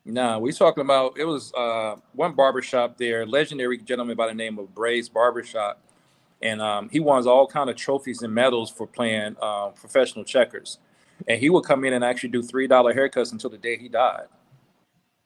No, 0.06 0.40
we 0.40 0.52
talking 0.54 0.82
about 0.82 1.18
it 1.18 1.26
was 1.26 1.54
uh, 1.54 1.98
one 2.14 2.34
barbershop 2.34 2.98
there, 2.98 3.26
legendary 3.26 3.78
gentleman 3.78 4.16
by 4.16 4.28
the 4.28 4.34
name 4.34 4.58
of 4.58 4.74
Bray's 4.74 5.10
Barbershop, 5.10 5.82
and 6.42 6.62
um, 6.62 6.90
he 6.90 7.00
won 7.00 7.26
all 7.28 7.48
kind 7.48 7.70
of 7.70 7.76
trophies 7.76 8.22
and 8.22 8.34
medals 8.34 8.70
for 8.70 8.88
playing 8.88 9.36
uh, 9.42 9.70
professional 9.70 10.24
checkers. 10.24 10.80
And 11.28 11.40
he 11.40 11.50
would 11.50 11.66
come 11.66 11.84
in 11.84 11.94
and 11.94 12.04
actually 12.04 12.30
do 12.30 12.42
three 12.42 12.68
dollar 12.68 12.94
haircuts 12.94 13.32
until 13.32 13.50
the 13.50 13.58
day 13.58 13.78
he 13.78 13.90
died. 13.90 14.28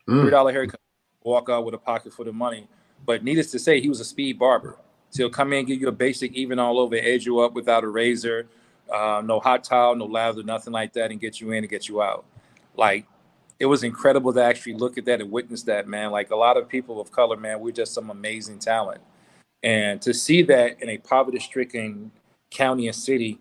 Mm. 0.08 0.22
Three 0.22 0.32
dollar 0.32 0.52
haircut, 0.52 0.80
walk 1.24 1.50
out 1.50 1.66
with 1.66 1.76
a 1.76 1.78
pocket 1.78 2.14
full 2.14 2.28
of 2.28 2.36
money. 2.36 2.68
But 3.06 3.24
needless 3.24 3.52
to 3.52 3.60
say, 3.60 3.80
he 3.80 3.90
was 3.90 4.00
a 4.00 4.06
speed 4.06 4.40
barber. 4.40 4.78
So 5.12 5.24
he'll 5.24 5.30
come 5.30 5.54
in, 5.54 5.66
give 5.66 5.80
you 5.80 5.88
a 5.90 5.92
basic 5.92 6.34
even 6.34 6.58
all 6.58 6.80
over, 6.80 6.96
edge 6.96 7.26
you 7.26 7.40
up 7.40 7.54
without 7.54 7.84
a 7.84 7.88
razor, 7.88 8.48
uh, 8.92 9.22
no 9.24 9.40
hot 9.40 9.64
towel, 9.64 9.96
no 9.96 10.06
lather, 10.06 10.42
nothing 10.42 10.74
like 10.74 10.94
that, 10.94 11.12
and 11.12 11.20
get 11.20 11.40
you 11.40 11.52
in 11.52 11.60
and 11.60 11.70
get 11.70 11.88
you 11.88 12.02
out. 12.02 12.26
Like 12.76 13.06
it 13.60 13.68
was 13.68 13.84
incredible 13.84 14.34
to 14.34 14.44
actually 14.44 14.74
look 14.74 14.98
at 14.98 15.06
that 15.06 15.22
and 15.22 15.32
witness 15.32 15.64
that, 15.64 15.88
man. 15.88 16.12
Like 16.12 16.32
a 16.32 16.36
lot 16.36 16.58
of 16.58 16.68
people 16.68 17.00
of 17.00 17.12
color, 17.12 17.38
man, 17.38 17.60
we're 17.60 17.72
just 17.72 17.94
some 17.94 18.10
amazing 18.10 18.60
talent. 18.60 19.02
And 19.64 20.02
to 20.02 20.14
see 20.14 20.42
that 20.44 20.82
in 20.82 20.90
a 20.90 20.98
poverty 20.98 21.40
stricken 21.40 22.12
county 22.52 22.88
and 22.88 22.96
city, 22.96 23.40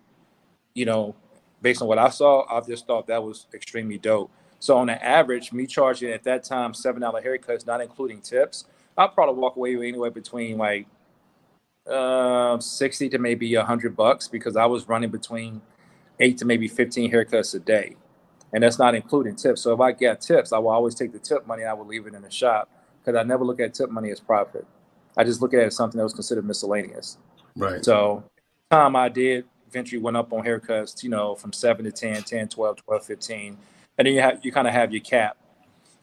you 0.73 0.85
know, 0.85 1.15
based 1.61 1.81
on 1.81 1.87
what 1.87 1.99
I 1.99 2.09
saw, 2.09 2.45
I 2.49 2.61
just 2.61 2.87
thought 2.87 3.07
that 3.07 3.23
was 3.23 3.47
extremely 3.53 3.97
dope. 3.97 4.31
So 4.59 4.77
on 4.77 4.87
the 4.87 5.05
average, 5.05 5.51
me 5.51 5.67
charging 5.67 6.11
at 6.11 6.23
that 6.23 6.43
time 6.43 6.73
seven 6.73 7.01
dollar 7.01 7.21
haircuts, 7.21 7.67
not 7.67 7.81
including 7.81 8.21
tips, 8.21 8.65
I'd 8.97 9.13
probably 9.13 9.35
walk 9.35 9.57
away 9.57 9.75
anywhere 9.75 10.11
between 10.11 10.57
like 10.57 10.87
uh, 11.89 12.59
sixty 12.59 13.09
to 13.09 13.17
maybe 13.17 13.53
hundred 13.55 13.95
bucks 13.95 14.27
because 14.29 14.55
I 14.55 14.65
was 14.65 14.87
running 14.87 15.11
between 15.11 15.61
eight 16.19 16.37
to 16.39 16.45
maybe 16.45 16.67
fifteen 16.69 17.11
haircuts 17.11 17.55
a 17.55 17.59
day 17.59 17.97
and 18.53 18.63
that's 18.63 18.79
not 18.79 18.95
including 18.95 19.35
tips. 19.35 19.61
So 19.61 19.73
if 19.73 19.79
I 19.79 19.91
get 19.91 20.21
tips, 20.21 20.53
I 20.53 20.59
will 20.59 20.69
always 20.69 20.95
take 20.95 21.11
the 21.11 21.19
tip 21.19 21.47
money. 21.47 21.63
I 21.63 21.73
will 21.73 21.87
leave 21.87 22.07
it 22.07 22.13
in 22.13 22.21
the 22.21 22.31
shop 22.31 22.69
because 23.03 23.19
I 23.19 23.23
never 23.23 23.43
look 23.43 23.59
at 23.59 23.73
tip 23.73 23.89
money 23.89 24.11
as 24.11 24.19
profit. 24.19 24.65
I 25.17 25.23
just 25.23 25.41
look 25.41 25.53
at 25.53 25.59
it 25.59 25.67
as 25.67 25.75
something 25.75 25.97
that 25.97 26.03
was 26.03 26.13
considered 26.13 26.45
miscellaneous. 26.45 27.17
Right. 27.55 27.83
So 27.83 28.23
time 28.71 28.95
I 28.95 29.09
did 29.09 29.45
eventually 29.67 30.01
went 30.01 30.17
up 30.17 30.31
on 30.33 30.43
haircuts, 30.43 31.03
you 31.03 31.09
know, 31.09 31.35
from 31.35 31.51
7 31.51 31.85
to 31.85 31.91
10, 31.91 32.23
10, 32.23 32.47
12, 32.47 32.77
12, 32.77 33.05
15. 33.05 33.57
And 33.97 34.07
then 34.07 34.13
you 34.13 34.21
have 34.21 34.39
you 34.43 34.51
kind 34.51 34.67
of 34.67 34.73
have 34.73 34.91
your 34.91 35.01
cap, 35.01 35.37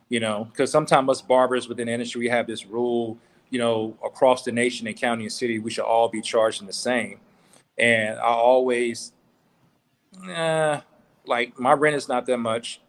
you 0.08 0.20
know, 0.20 0.44
because 0.44 0.70
sometimes 0.70 1.08
us 1.08 1.22
barbers 1.22 1.68
within 1.68 1.86
the 1.86 1.92
industry 1.92 2.20
we 2.20 2.28
have 2.28 2.46
this 2.46 2.66
rule, 2.66 3.18
you 3.50 3.58
know, 3.58 3.96
across 4.04 4.44
the 4.44 4.52
nation 4.52 4.86
and 4.86 4.96
county 4.96 5.24
and 5.24 5.32
city, 5.32 5.58
we 5.58 5.70
should 5.70 5.84
all 5.84 6.08
be 6.08 6.20
charging 6.20 6.66
the 6.66 6.72
same. 6.72 7.18
And 7.78 8.18
I 8.18 8.22
always, 8.22 9.12
eh, 10.28 10.80
like 11.26 11.58
my 11.58 11.72
rent 11.72 11.96
is 11.96 12.08
not 12.08 12.26
that 12.26 12.38
much. 12.38 12.80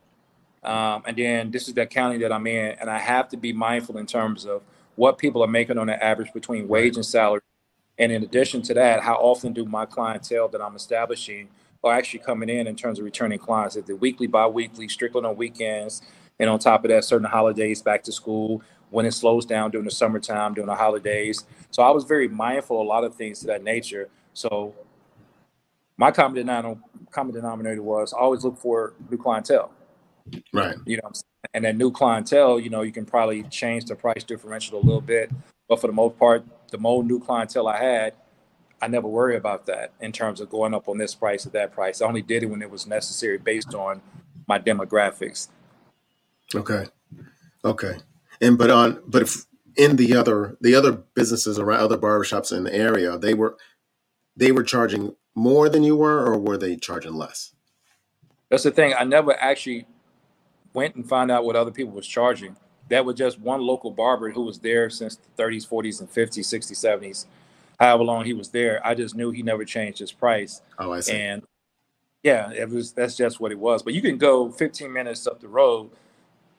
Um, 0.64 1.04
and 1.08 1.18
then 1.18 1.50
this 1.50 1.68
is 1.68 1.74
the 1.74 1.88
county 1.88 2.20
that 2.20 2.32
I'm 2.32 2.46
in, 2.46 2.76
and 2.80 2.90
I 2.90 3.00
have 3.00 3.30
to 3.30 3.38
be 3.38 3.52
mindful 3.52 3.98
in 3.98 4.06
terms 4.06 4.46
of 4.46 4.62
what 4.96 5.18
people 5.18 5.44
are 5.44 5.48
making 5.48 5.78
on 5.78 5.88
the 5.88 6.04
average 6.04 6.34
between 6.34 6.68
wage 6.68 6.96
and 6.96 7.06
salary. 7.06 7.42
And 7.98 8.12
in 8.12 8.24
addition 8.24 8.62
to 8.64 8.74
that, 8.74 9.02
how 9.02 9.16
often 9.16 9.54
do 9.54 9.66
my 9.66 9.86
clientele 9.86 10.48
that 10.50 10.62
I'm 10.62 10.76
establishing 10.76 11.50
are 11.84 11.94
actually 11.94 12.20
coming 12.20 12.50
in 12.50 12.68
in 12.68 12.76
terms 12.76 13.00
of 13.00 13.06
returning 13.06 13.40
clients? 13.40 13.76
If 13.76 13.86
they're 13.86 13.96
weekly, 13.96 14.28
bi-weekly, 14.28 14.88
strictly 14.88 15.24
on 15.24 15.36
weekends, 15.36 16.02
and 16.40 16.50
on 16.50 16.60
top 16.60 16.84
of 16.84 16.90
that, 16.90 17.04
certain 17.04 17.28
holidays, 17.28 17.82
back 17.82 18.04
to 18.04 18.12
school, 18.12 18.64
when 18.90 19.06
it 19.06 19.12
slows 19.12 19.46
down 19.46 19.72
during 19.72 19.86
the 19.86 19.92
summertime, 19.92 20.54
during 20.54 20.68
the 20.68 20.76
holidays. 20.76 21.46
So 21.70 21.84
I 21.84 21.92
was 21.92 22.04
very 22.04 22.28
mindful 22.28 22.82
of 22.82 22.86
a 22.86 22.90
lot 22.90 23.04
of 23.04 23.16
things 23.16 23.40
to 23.42 23.48
that 23.48 23.64
nature. 23.64 24.10
So 24.34 24.74
my 25.98 26.12
common 26.12 26.36
denominator, 26.36 26.82
common 27.12 27.34
denominator 27.34 27.82
was 27.84 28.12
always 28.12 28.44
look 28.44 28.58
for 28.58 28.94
new 29.10 29.18
clientele. 29.18 29.72
Right. 30.52 30.76
You 30.86 30.98
know, 30.98 31.12
and 31.54 31.66
that 31.66 31.76
new 31.76 31.92
clientele, 31.92 32.60
you 32.60 32.70
know, 32.70 32.82
you 32.82 32.92
can 32.92 33.06
probably 33.06 33.44
change 33.44 33.86
the 33.86 33.96
price 33.96 34.24
differential 34.24 34.80
a 34.80 34.84
little 34.84 35.02
bit, 35.02 35.32
but 35.68 35.80
for 35.80 35.88
the 35.88 35.94
most 35.94 36.18
part, 36.18 36.46
the 36.72 36.78
more 36.78 37.04
new 37.04 37.20
clientele 37.20 37.68
I 37.68 37.78
had, 37.78 38.14
I 38.82 38.88
never 38.88 39.08
worry 39.08 39.36
about 39.36 39.68
that 39.68 39.94
in 40.00 40.12
terms 40.12 40.42
of 40.42 40.50
going 40.50 40.74
up 40.74 40.90
on 40.90 40.98
this 40.98 41.14
price 41.14 41.46
or 41.46 41.50
that 41.52 41.72
price. 41.72 42.02
I 42.02 42.08
only 42.08 42.22
did 42.22 42.44
it 42.44 42.48
when 42.48 42.62
it 42.62 42.72
was 42.72 42.88
necessary 42.88 43.38
based 43.38 43.76
on 43.76 44.02
my 44.48 44.58
demographics. 44.58 45.50
Okay. 46.56 46.88
Okay. 47.64 47.98
And 48.42 48.58
but 48.58 48.72
on 48.72 49.02
but 49.06 49.22
if 49.22 49.46
in 49.78 49.98
the 49.98 50.16
other 50.16 50.58
the 50.62 50.74
other 50.74 50.92
businesses 50.92 51.60
around 51.60 51.82
other 51.82 51.98
barbershops 51.98 52.56
in 52.56 52.64
the 52.64 52.74
area, 52.74 53.18
they 53.18 53.36
were 53.36 53.56
they 54.36 54.52
were 54.52 54.64
charging 54.64 55.16
more 55.36 55.70
than 55.70 55.84
you 55.84 55.96
were, 55.96 56.26
or 56.26 56.38
were 56.40 56.58
they 56.58 56.76
charging 56.76 57.14
less? 57.14 57.54
That's 58.50 58.64
the 58.64 58.72
thing. 58.72 58.94
I 58.98 59.04
never 59.04 59.34
actually 59.40 59.86
went 60.74 60.96
and 60.96 61.08
found 61.08 61.32
out 61.32 61.46
what 61.46 61.56
other 61.56 61.72
people 61.72 61.94
was 61.94 62.08
charging. 62.08 62.56
That 62.90 63.06
was 63.06 63.16
just 63.16 63.40
one 63.40 63.62
local 63.62 63.92
barber 63.92 64.32
who 64.32 64.42
was 64.42 64.60
there 64.60 64.90
since 64.90 65.16
the 65.16 65.44
30s, 65.44 65.68
40s, 65.68 66.02
and 66.02 66.12
50s, 66.12 66.40
60s, 66.40 66.72
70s. 66.72 67.26
However 67.80 68.04
long 68.04 68.26
he 68.26 68.34
was 68.34 68.50
there, 68.50 68.86
I 68.86 68.94
just 68.94 69.16
knew 69.16 69.32
he 69.32 69.44
never 69.44 69.66
changed 69.66 70.00
his 70.00 70.12
price. 70.12 70.62
Oh, 70.78 70.92
I 70.92 71.00
see. 71.00 71.14
And 71.14 71.44
yeah, 72.22 72.52
it 72.52 72.70
was 72.70 72.92
that's 72.92 73.18
just 73.18 73.40
what 73.40 73.52
it 73.52 73.58
was. 73.58 73.82
But 73.82 73.94
you 73.94 74.02
can 74.02 74.18
go 74.18 74.52
15 74.52 74.92
minutes 74.92 75.26
up 75.26 75.40
the 75.40 75.48
road 75.48 75.90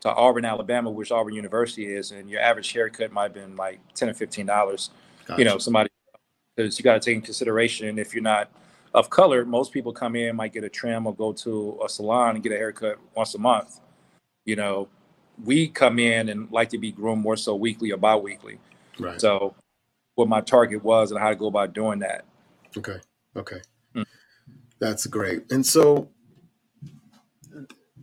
to 0.01 0.13
Auburn, 0.13 0.45
Alabama, 0.45 0.91
which 0.91 1.13
Auburn 1.13 1.35
University 1.35 1.87
is, 1.87 2.11
and 2.11 2.29
your 2.29 2.41
average 2.41 2.73
haircut 2.73 3.13
might 3.13 3.25
have 3.25 3.35
been 3.35 3.55
like 3.55 3.79
10 3.95 4.09
or 4.09 4.15
15 4.15 4.47
dollars. 4.47 4.91
Gotcha. 5.27 5.41
You 5.41 5.45
know, 5.45 5.59
somebody 5.59 5.91
because 6.57 6.79
you 6.79 6.83
got 6.83 6.95
to 6.95 7.01
take 7.01 7.17
in 7.17 7.23
consideration 7.23 7.99
if 7.99 8.15
you're 8.15 8.23
not 8.23 8.51
of 8.95 9.09
color, 9.09 9.45
most 9.45 9.73
people 9.73 9.93
come 9.93 10.17
in, 10.17 10.37
might 10.37 10.53
get 10.53 10.65
a 10.65 10.69
trim 10.69 11.07
or 11.07 11.15
go 11.15 11.33
to 11.33 11.81
a 11.85 11.89
salon 11.89 12.35
and 12.35 12.43
get 12.43 12.53
a 12.53 12.57
haircut 12.57 12.99
once 13.15 13.35
a 13.35 13.39
month. 13.39 13.81
You 14.45 14.57
know, 14.57 14.89
we 15.43 15.69
come 15.69 15.99
in 15.99 16.29
and 16.29 16.51
like 16.51 16.71
to 16.71 16.79
be 16.79 16.93
groomed 16.93 17.23
more 17.23 17.37
so 17.37 17.55
weekly 17.55 17.93
or 17.93 17.97
bi-weekly. 17.97 18.59
Right. 18.99 19.21
So 19.21 19.55
what 20.15 20.29
my 20.29 20.41
target 20.41 20.85
was 20.85 21.11
and 21.11 21.21
how 21.21 21.31
to 21.31 21.37
go 21.37 21.47
about 21.47 21.73
doing 21.73 22.01
that. 22.01 22.25
Okay. 22.77 22.99
Okay. 23.37 23.61
Mm. 23.95 24.05
That's 24.79 25.07
great. 25.07 25.51
And 25.51 25.65
so 25.65 26.09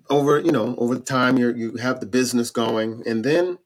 over, 0.10 0.40
you 0.40 0.52
know, 0.52 0.76
over 0.78 0.96
the 0.96 1.02
time 1.02 1.38
you 1.38 1.54
you 1.54 1.76
have 1.78 2.00
the 2.00 2.06
business 2.06 2.50
going 2.50 3.04
and 3.06 3.24
then 3.24 3.60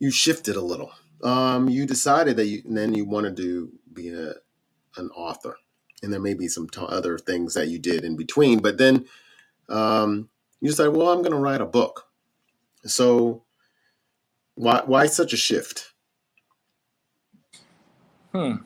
you 0.00 0.10
shifted 0.10 0.56
a 0.56 0.60
little. 0.60 0.92
Um, 1.22 1.68
you 1.68 1.86
decided 1.86 2.36
that 2.36 2.46
you 2.46 2.62
then 2.64 2.94
you 2.94 3.04
wanted 3.04 3.36
to 3.36 3.70
be 3.92 4.08
a 4.08 4.32
an 4.96 5.10
author, 5.10 5.56
and 6.02 6.12
there 6.12 6.20
may 6.20 6.34
be 6.34 6.48
some 6.48 6.68
t- 6.68 6.80
other 6.80 7.18
things 7.18 7.54
that 7.54 7.68
you 7.68 7.78
did 7.78 8.02
in 8.04 8.16
between. 8.16 8.60
But 8.60 8.78
then 8.78 9.04
um, 9.68 10.30
you 10.60 10.68
decided, 10.68 10.94
well, 10.94 11.08
I'm 11.08 11.20
going 11.20 11.32
to 11.32 11.38
write 11.38 11.60
a 11.60 11.66
book. 11.66 12.06
So 12.84 13.44
why 14.54 14.82
why 14.84 15.06
such 15.06 15.32
a 15.32 15.36
shift? 15.36 15.92
Hmm. 18.32 18.56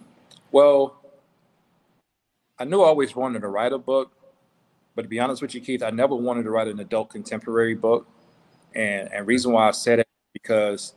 Well, 0.53 1.01
I 2.59 2.65
knew 2.65 2.83
I 2.83 2.87
always 2.87 3.17
wanted 3.17 3.41
to 3.41 3.49
write 3.49 3.73
a 3.73 3.79
book, 3.79 4.13
but 4.95 5.03
to 5.03 5.09
be 5.09 5.19
honest 5.19 5.43
with 5.43 5.55
you, 5.55 5.61
Keith, 5.61 5.83
I 5.83 5.91
never 5.91 6.15
wanted 6.15 6.45
to 6.45 6.51
write 6.51 6.69
an 6.69 6.81
adult 6.81 7.11
contemporary 7.11 7.75
book. 7.75 8.07
And 8.75 9.13
and 9.13 9.27
reason 9.27 9.53
why 9.53 9.69
I 9.69 9.71
said 9.73 10.01
it 10.01 10.09
because 10.33 10.95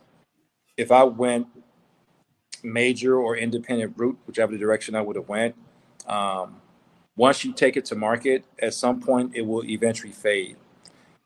if 0.78 0.92
I 0.92 1.04
went 1.04 1.48
major 2.64 3.18
or 3.18 3.38
independent 3.38 3.94
route, 3.98 4.18
whichever 4.26 4.58
direction 4.58 4.96
I 4.96 5.02
would 5.02 5.16
have 5.16 5.30
went, 5.30 5.56
um, 6.08 6.62
once 7.16 7.44
you 7.44 7.54
take 7.54 7.78
it 7.78 7.86
to 7.86 7.96
market, 7.96 8.46
at 8.60 8.74
some 8.74 9.00
point 9.00 9.36
it 9.36 9.42
will 9.42 9.64
eventually 9.66 10.12
fade. 10.12 10.58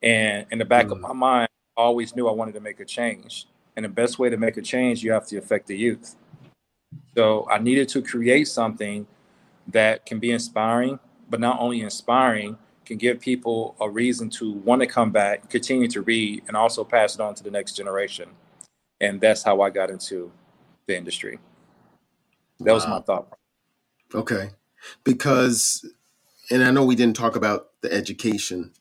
And 0.02 0.46
in 0.52 0.60
the 0.60 0.66
back 0.66 0.88
mm. 0.88 0.94
of 0.94 1.00
my 1.00 1.14
mind, 1.14 1.50
I 1.78 1.82
always 1.82 2.16
knew 2.16 2.28
I 2.28 2.32
wanted 2.32 2.54
to 2.56 2.60
make 2.60 2.80
a 2.80 2.86
change. 2.86 3.48
And 3.76 3.86
the 3.86 3.90
best 3.90 4.20
way 4.20 4.30
to 4.30 4.38
make 4.38 4.58
a 4.58 4.62
change, 4.62 5.04
you 5.04 5.12
have 5.12 5.26
to 5.28 5.38
affect 5.38 5.68
the 5.68 5.78
youth. 5.78 6.16
So 7.16 7.48
I 7.50 7.60
needed 7.60 7.88
to 7.90 8.02
create 8.02 8.48
something 8.48 9.08
that 9.68 10.06
can 10.06 10.20
be 10.20 10.32
inspiring, 10.32 11.00
but 11.30 11.40
not 11.40 11.60
only 11.60 11.82
inspiring, 11.82 12.58
can 12.86 12.98
give 12.98 13.20
people 13.20 13.76
a 13.80 13.90
reason 13.90 14.30
to 14.30 14.52
want 14.52 14.82
to 14.82 14.88
come 14.88 15.12
back, 15.12 15.50
continue 15.50 15.88
to 15.90 16.02
read, 16.02 16.44
and 16.48 16.58
also 16.58 16.84
pass 16.84 17.16
it 17.16 17.22
on 17.22 17.34
to 17.36 17.44
the 17.44 17.52
next 17.52 17.74
generation. 17.74 18.30
And 19.00 19.22
that's 19.22 19.44
how 19.44 19.62
I 19.62 19.70
got 19.70 19.90
into 19.90 20.32
the 20.88 20.98
industry. 20.98 21.40
That 22.60 22.72
wow. 22.72 22.74
was 22.74 22.88
my 22.88 23.00
thought. 23.00 23.38
Okay, 24.14 24.50
because 25.04 25.86
and 26.50 26.64
I 26.64 26.72
know 26.72 26.84
we 26.84 26.96
didn't 26.96 27.16
talk 27.16 27.36
about 27.36 27.70
the 27.82 27.92
education 27.94 28.72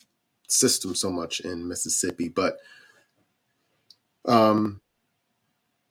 system 0.52 0.94
so 0.94 1.10
much 1.10 1.40
in 1.40 1.68
Mississippi, 1.68 2.28
but 2.28 2.58
um, 4.26 4.80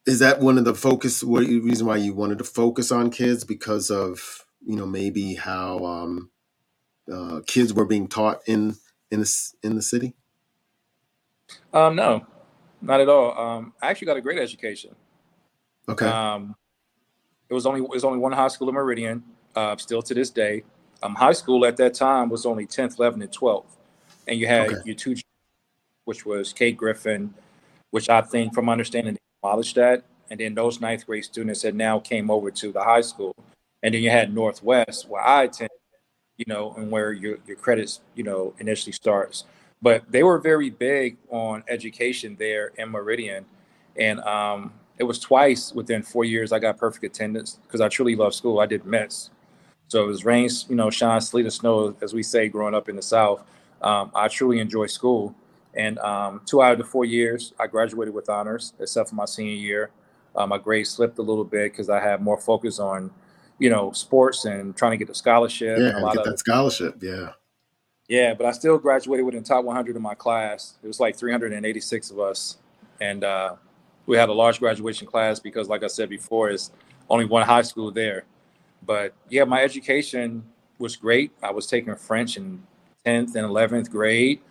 is 0.05 0.19
that 0.19 0.39
one 0.39 0.57
of 0.57 0.65
the 0.65 0.73
focus? 0.73 1.23
What 1.23 1.45
reason 1.45 1.87
why 1.87 1.97
you 1.97 2.13
wanted 2.13 2.37
to 2.39 2.43
focus 2.43 2.91
on 2.91 3.11
kids 3.11 3.43
because 3.43 3.89
of 3.89 4.45
you 4.65 4.75
know 4.75 4.85
maybe 4.85 5.35
how 5.35 5.85
um, 5.85 6.29
uh, 7.11 7.41
kids 7.47 7.73
were 7.73 7.85
being 7.85 8.07
taught 8.07 8.41
in 8.47 8.75
in 9.11 9.21
the 9.21 9.51
in 9.63 9.75
the 9.75 9.81
city? 9.81 10.15
Um, 11.73 11.95
no, 11.95 12.25
not 12.81 13.01
at 13.01 13.09
all. 13.09 13.37
Um, 13.37 13.73
I 13.81 13.89
actually 13.89 14.07
got 14.07 14.17
a 14.17 14.21
great 14.21 14.39
education. 14.39 14.95
Okay. 15.87 16.05
Um, 16.05 16.55
it 17.49 17.53
was 17.53 17.65
only 17.65 17.81
it 17.81 17.89
was 17.89 18.03
only 18.03 18.19
one 18.19 18.31
high 18.31 18.47
school 18.47 18.69
in 18.69 18.75
Meridian. 18.75 19.23
Uh, 19.55 19.75
still 19.77 20.01
to 20.03 20.13
this 20.13 20.29
day, 20.29 20.63
um, 21.01 21.15
high 21.15 21.33
school 21.33 21.65
at 21.65 21.75
that 21.77 21.93
time 21.95 22.29
was 22.29 22.45
only 22.45 22.67
10th, 22.67 22.97
11th, 22.97 23.13
and 23.13 23.31
12th, 23.31 23.77
and 24.29 24.39
you 24.39 24.47
had 24.47 24.71
Okay. 24.71 24.81
your 24.85 24.95
two, 24.95 25.15
which 26.05 26.25
was 26.25 26.53
Kate 26.53 26.77
Griffin, 26.77 27.33
which 27.89 28.09
I 28.09 28.21
think, 28.21 28.53
from 28.53 28.69
understanding, 28.69 29.15
they 29.15 29.19
demolished 29.41 29.75
that, 29.75 30.03
and 30.29 30.39
then 30.39 30.53
those 30.53 30.79
ninth 30.79 31.05
grade 31.07 31.25
students 31.25 31.63
had 31.63 31.75
now 31.75 31.99
came 31.99 32.29
over 32.29 32.51
to 32.51 32.71
the 32.71 32.83
high 32.83 33.01
school, 33.01 33.35
and 33.81 33.93
then 33.93 34.03
you 34.03 34.11
had 34.11 34.33
Northwest, 34.33 35.09
where 35.09 35.21
I 35.21 35.43
attended, 35.43 35.71
you 36.37 36.45
know, 36.47 36.73
and 36.77 36.91
where 36.91 37.11
your 37.11 37.39
your 37.47 37.57
credits, 37.57 38.01
you 38.15 38.23
know, 38.23 38.53
initially 38.59 38.93
starts. 38.93 39.45
But 39.81 40.11
they 40.11 40.23
were 40.23 40.37
very 40.39 40.69
big 40.69 41.17
on 41.29 41.63
education 41.67 42.35
there 42.37 42.71
in 42.77 42.89
Meridian, 42.89 43.45
and 43.95 44.19
um, 44.21 44.73
it 44.99 45.03
was 45.05 45.17
twice 45.19 45.73
within 45.73 46.03
four 46.03 46.25
years 46.25 46.51
I 46.51 46.59
got 46.59 46.77
perfect 46.77 47.03
attendance 47.03 47.59
because 47.63 47.81
I 47.81 47.87
truly 47.89 48.15
love 48.15 48.35
school. 48.35 48.59
I 48.59 48.67
did 48.67 48.85
miss. 48.85 49.31
So 49.87 50.03
it 50.03 50.07
was 50.07 50.23
rain, 50.23 50.47
you 50.67 50.75
know, 50.75 50.91
shine, 50.91 51.19
sleet, 51.19 51.47
or 51.47 51.49
snow, 51.49 51.95
as 52.01 52.13
we 52.13 52.21
say, 52.21 52.47
growing 52.47 52.75
up 52.75 52.89
in 52.89 52.95
the 52.95 53.01
South. 53.01 53.43
Um, 53.81 54.11
I 54.13 54.27
truly 54.27 54.59
enjoy 54.59 54.87
school. 54.87 55.35
And 55.75 55.99
um, 55.99 56.41
two 56.45 56.61
out 56.61 56.73
of 56.73 56.77
the 56.77 56.83
four 56.83 57.05
years, 57.05 57.53
I 57.59 57.67
graduated 57.67 58.13
with 58.13 58.29
honors, 58.29 58.73
except 58.79 59.09
for 59.09 59.15
my 59.15 59.25
senior 59.25 59.53
year. 59.53 59.91
Um, 60.35 60.49
my 60.49 60.57
grades 60.57 60.89
slipped 60.89 61.17
a 61.19 61.21
little 61.21 61.43
bit 61.43 61.71
because 61.71 61.89
I 61.89 61.99
had 61.99 62.21
more 62.21 62.37
focus 62.37 62.79
on, 62.79 63.11
you 63.59 63.69
know, 63.69 63.91
sports 63.91 64.45
and 64.45 64.75
trying 64.75 64.91
to 64.91 64.97
get 64.97 65.07
the 65.07 65.15
scholarship. 65.15 65.77
Yeah, 65.77 65.85
and 65.85 65.93
a 65.93 65.95
and 65.97 66.05
lot 66.05 66.15
get 66.15 66.25
of 66.25 66.31
that 66.31 66.39
scholarship. 66.39 66.95
Yeah. 67.01 67.31
yeah, 68.07 68.33
but 68.33 68.45
I 68.45 68.51
still 68.51 68.77
graduated 68.77 69.25
within 69.25 69.43
top 69.43 69.63
100 69.65 69.95
in 69.95 70.01
my 70.01 70.15
class. 70.15 70.75
It 70.83 70.87
was 70.87 70.99
like 70.99 71.15
386 71.15 72.11
of 72.11 72.19
us, 72.19 72.57
and 72.99 73.23
uh, 73.23 73.55
we 74.05 74.17
had 74.17 74.29
a 74.29 74.33
large 74.33 74.59
graduation 74.59 75.07
class 75.07 75.39
because, 75.39 75.67
like 75.67 75.83
I 75.83 75.87
said 75.87 76.09
before, 76.09 76.49
is 76.49 76.71
only 77.09 77.25
one 77.25 77.45
high 77.45 77.61
school 77.61 77.91
there. 77.91 78.25
But 78.85 79.13
yeah, 79.29 79.43
my 79.43 79.61
education 79.61 80.43
was 80.77 80.95
great. 80.95 81.31
I 81.43 81.51
was 81.51 81.67
taking 81.67 81.93
French 81.95 82.37
in 82.37 82.63
10th 83.05 83.35
and 83.35 83.47
11th 83.47 83.89
grade. 83.89 84.41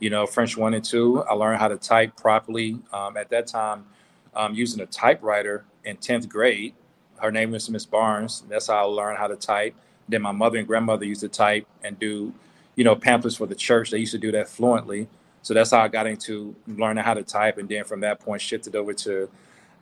You 0.00 0.10
know, 0.10 0.26
French 0.26 0.56
one 0.56 0.74
and 0.74 0.84
two. 0.84 1.24
I 1.24 1.34
learned 1.34 1.60
how 1.60 1.68
to 1.68 1.76
type 1.76 2.16
properly. 2.16 2.78
Um, 2.92 3.16
at 3.16 3.30
that 3.30 3.46
time, 3.46 3.86
um, 4.34 4.54
using 4.54 4.80
a 4.80 4.86
typewriter 4.86 5.64
in 5.84 5.96
10th 5.96 6.28
grade. 6.28 6.74
Her 7.20 7.32
name 7.32 7.52
was 7.52 7.70
Miss 7.70 7.86
Barnes. 7.86 8.44
That's 8.48 8.68
how 8.68 8.76
I 8.76 8.82
learned 8.82 9.18
how 9.18 9.28
to 9.28 9.36
type. 9.36 9.74
Then 10.08 10.22
my 10.22 10.32
mother 10.32 10.58
and 10.58 10.66
grandmother 10.66 11.06
used 11.06 11.22
to 11.22 11.28
type 11.28 11.66
and 11.82 11.98
do 11.98 12.34
you 12.76 12.84
know, 12.84 12.96
pamphlets 12.96 13.36
for 13.36 13.46
the 13.46 13.54
church. 13.54 13.90
They 13.90 13.98
used 13.98 14.12
to 14.12 14.18
do 14.18 14.32
that 14.32 14.48
fluently. 14.48 15.08
So 15.42 15.54
that's 15.54 15.72
how 15.72 15.80
I 15.82 15.88
got 15.88 16.06
into 16.06 16.56
learning 16.66 17.04
how 17.04 17.14
to 17.14 17.22
type. 17.24 17.58
And 17.58 17.68
then 17.68 17.84
from 17.84 18.00
that 18.00 18.20
point, 18.20 18.42
shifted 18.42 18.76
over 18.76 18.94
to 18.94 19.30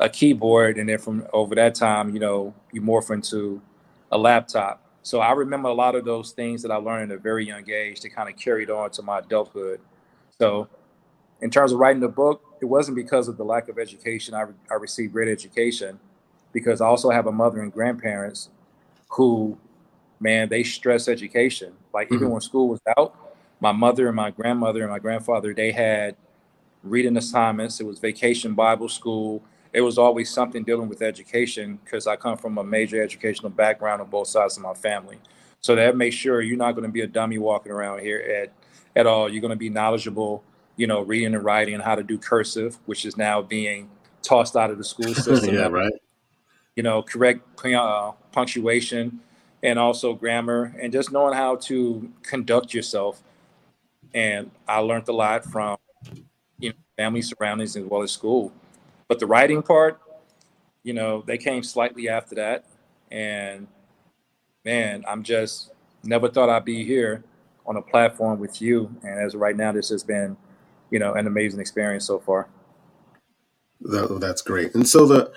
a 0.01 0.09
keyboard. 0.09 0.79
And 0.79 0.89
then 0.89 0.99
from 0.99 1.27
over 1.33 1.55
that 1.57 1.75
time, 1.75 2.15
you 2.15 2.21
know, 2.21 2.55
you 2.73 2.83
morph 2.83 3.11
into 3.11 3.63
a 4.13 4.19
laptop. 4.19 4.82
So 5.03 5.21
I 5.21 5.33
remember 5.33 5.69
a 5.69 5.75
lot 5.75 5.95
of 5.95 6.05
those 6.05 6.33
things 6.33 6.63
that 6.63 6.71
I 6.71 6.77
learned 6.77 7.13
at 7.13 7.19
a 7.19 7.21
very 7.21 7.47
young 7.47 7.69
age 7.71 8.01
that 8.01 8.11
kind 8.11 8.29
of 8.29 8.37
carried 8.37 8.71
on 8.71 8.91
to 8.93 9.03
my 9.03 9.19
adulthood. 9.19 9.81
So 10.39 10.69
in 11.41 11.51
terms 11.51 11.73
of 11.73 11.79
writing 11.79 12.01
the 12.01 12.09
book, 12.09 12.43
it 12.61 12.67
wasn't 12.67 12.97
because 12.97 13.29
of 13.29 13.37
the 13.37 13.45
lack 13.45 13.69
of 13.69 13.79
education. 13.79 14.35
I, 14.35 14.47
I 14.71 14.75
received 14.75 15.13
great 15.13 15.29
education 15.29 15.99
because 16.53 16.81
I 16.81 16.87
also 16.87 17.11
have 17.11 17.27
a 17.27 17.33
mother 17.33 17.61
and 17.63 17.73
grandparents 17.73 18.51
who 19.11 19.59
man, 20.21 20.49
they 20.49 20.63
stress 20.63 21.09
education. 21.09 21.73
Like 21.93 22.09
even 22.13 22.29
Mhm. 22.29 22.33
when 22.33 22.41
school 22.41 22.69
was 22.69 22.81
out, 22.97 23.15
my 23.61 23.73
mother 23.73 24.07
and 24.09 24.17
my 24.17 24.31
grandmother 24.31 24.83
and 24.83 24.91
my 24.91 24.99
grandfather, 24.99 25.55
they 25.55 25.73
had 25.73 26.17
reading 26.83 27.17
assignments. 27.17 27.81
It 27.81 27.87
was 27.87 27.99
vacation 27.99 28.55
Bible 28.55 28.89
school. 28.89 29.43
It 29.73 29.81
was 29.81 29.97
always 29.99 30.31
something 30.31 30.65
dealing 30.65 30.89
with 30.89 31.01
education 31.03 31.79
because 31.85 32.07
I 32.07 32.17
come 32.17 32.37
from 32.37 32.59
a 32.59 32.65
major 32.65 33.03
educational 33.03 33.51
background 33.51 34.03
on 34.03 34.11
both 34.11 34.29
sides 34.29 34.57
of 34.57 34.63
my 34.63 34.75
family. 34.75 35.19
So 35.61 35.75
that 35.77 35.97
makes 35.97 36.17
sure 36.17 36.43
you're 36.43 36.59
not 36.59 36.73
going 36.73 36.85
to 36.85 36.91
be 36.93 37.03
a 37.03 37.07
dummy 37.07 37.39
walking 37.39 37.73
around 37.73 38.01
here 38.01 38.19
at 38.19 38.53
at 38.95 39.07
all. 39.07 39.31
You're 39.31 39.41
going 39.41 39.51
to 39.51 39.57
be 39.57 39.71
knowledgeable, 39.71 40.45
you 40.77 40.87
know, 40.87 41.01
reading 41.03 41.35
and 41.35 41.45
writing 41.45 41.75
and 41.75 41.83
how 41.83 41.95
to 41.95 42.03
do 42.03 42.19
cursive, 42.19 42.79
which 42.87 43.07
is 43.07 43.17
now 43.17 43.41
being 43.41 43.89
tossed 44.23 44.57
out 44.57 44.71
of 44.71 44.79
the 44.79 44.85
school 44.85 45.15
system. 45.15 45.55
yeah. 45.55 45.69
Right. 45.69 45.93
you 46.77 46.83
know, 46.83 47.03
correct 47.03 47.41
uh, 47.65 48.13
punctuation 48.33 49.21
and 49.63 49.79
also 49.79 50.15
grammar 50.15 50.75
and 50.81 50.93
just 50.93 51.13
knowing 51.13 51.35
how 51.35 51.57
to 51.57 52.11
conduct 52.23 52.75
yourself. 52.75 53.23
And 54.15 54.51
I 54.69 54.79
learned 54.79 55.09
a 55.09 55.13
lot 55.13 55.45
from, 55.45 55.79
you 56.59 56.71
know, 56.71 56.77
family 56.97 57.23
surroundings 57.23 57.77
as 57.77 57.85
well 57.85 58.03
as 58.03 58.11
school. 58.11 58.53
But 59.09 59.19
the 59.19 59.27
writing 59.27 59.63
part, 59.63 60.01
you 60.83 60.93
know, 60.93 61.23
they 61.27 61.39
came 61.39 61.63
slightly 61.63 62.09
after 62.09 62.35
that. 62.37 62.65
And 63.11 63.69
man, 64.65 65.05
I'm 65.07 65.23
just 65.23 65.71
never 66.03 66.29
thought 66.29 66.49
I'd 66.49 66.65
be 66.65 66.85
here 66.85 67.25
on 67.67 67.77
a 67.77 67.83
platform 67.83 68.39
with 68.39 68.61
you. 68.61 68.95
And 69.03 69.21
as 69.21 69.35
right 69.35 69.57
now, 69.57 69.73
this 69.73 69.91
has 69.91 70.03
been, 70.03 70.37
you 70.91 70.99
know, 70.99 71.15
an 71.15 71.27
amazing 71.27 71.61
experience 71.61 72.07
so 72.07 72.19
far. 72.19 72.49
That's 73.81 74.43
great. 74.43 74.75
And 74.75 74.89
so 74.89 75.07
the 75.07 75.33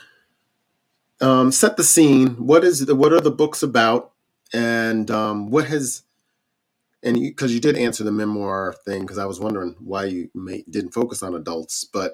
um, 1.21 1.51
set 1.51 1.77
the 1.77 1.83
scene. 1.83 2.31
What 2.45 2.63
is 2.63 2.85
the, 2.85 2.95
what 2.95 3.13
are 3.13 3.21
the 3.21 3.31
books 3.31 3.63
about, 3.63 4.11
and 4.53 5.09
um, 5.09 5.49
what 5.49 5.65
has 5.65 6.03
and 7.03 7.15
because 7.15 7.53
you, 7.53 7.59
did 7.59 7.77
answer 7.77 8.03
the 8.03 8.11
memoir 8.11 8.75
thing, 8.83 9.01
because 9.01 9.19
I 9.19 9.25
was 9.25 9.39
wondering 9.39 9.75
why 9.79 10.05
you 10.05 10.29
may, 10.33 10.63
didn't 10.67 10.93
focus 10.93 11.21
on 11.21 11.35
adults, 11.35 11.85
but 11.85 12.13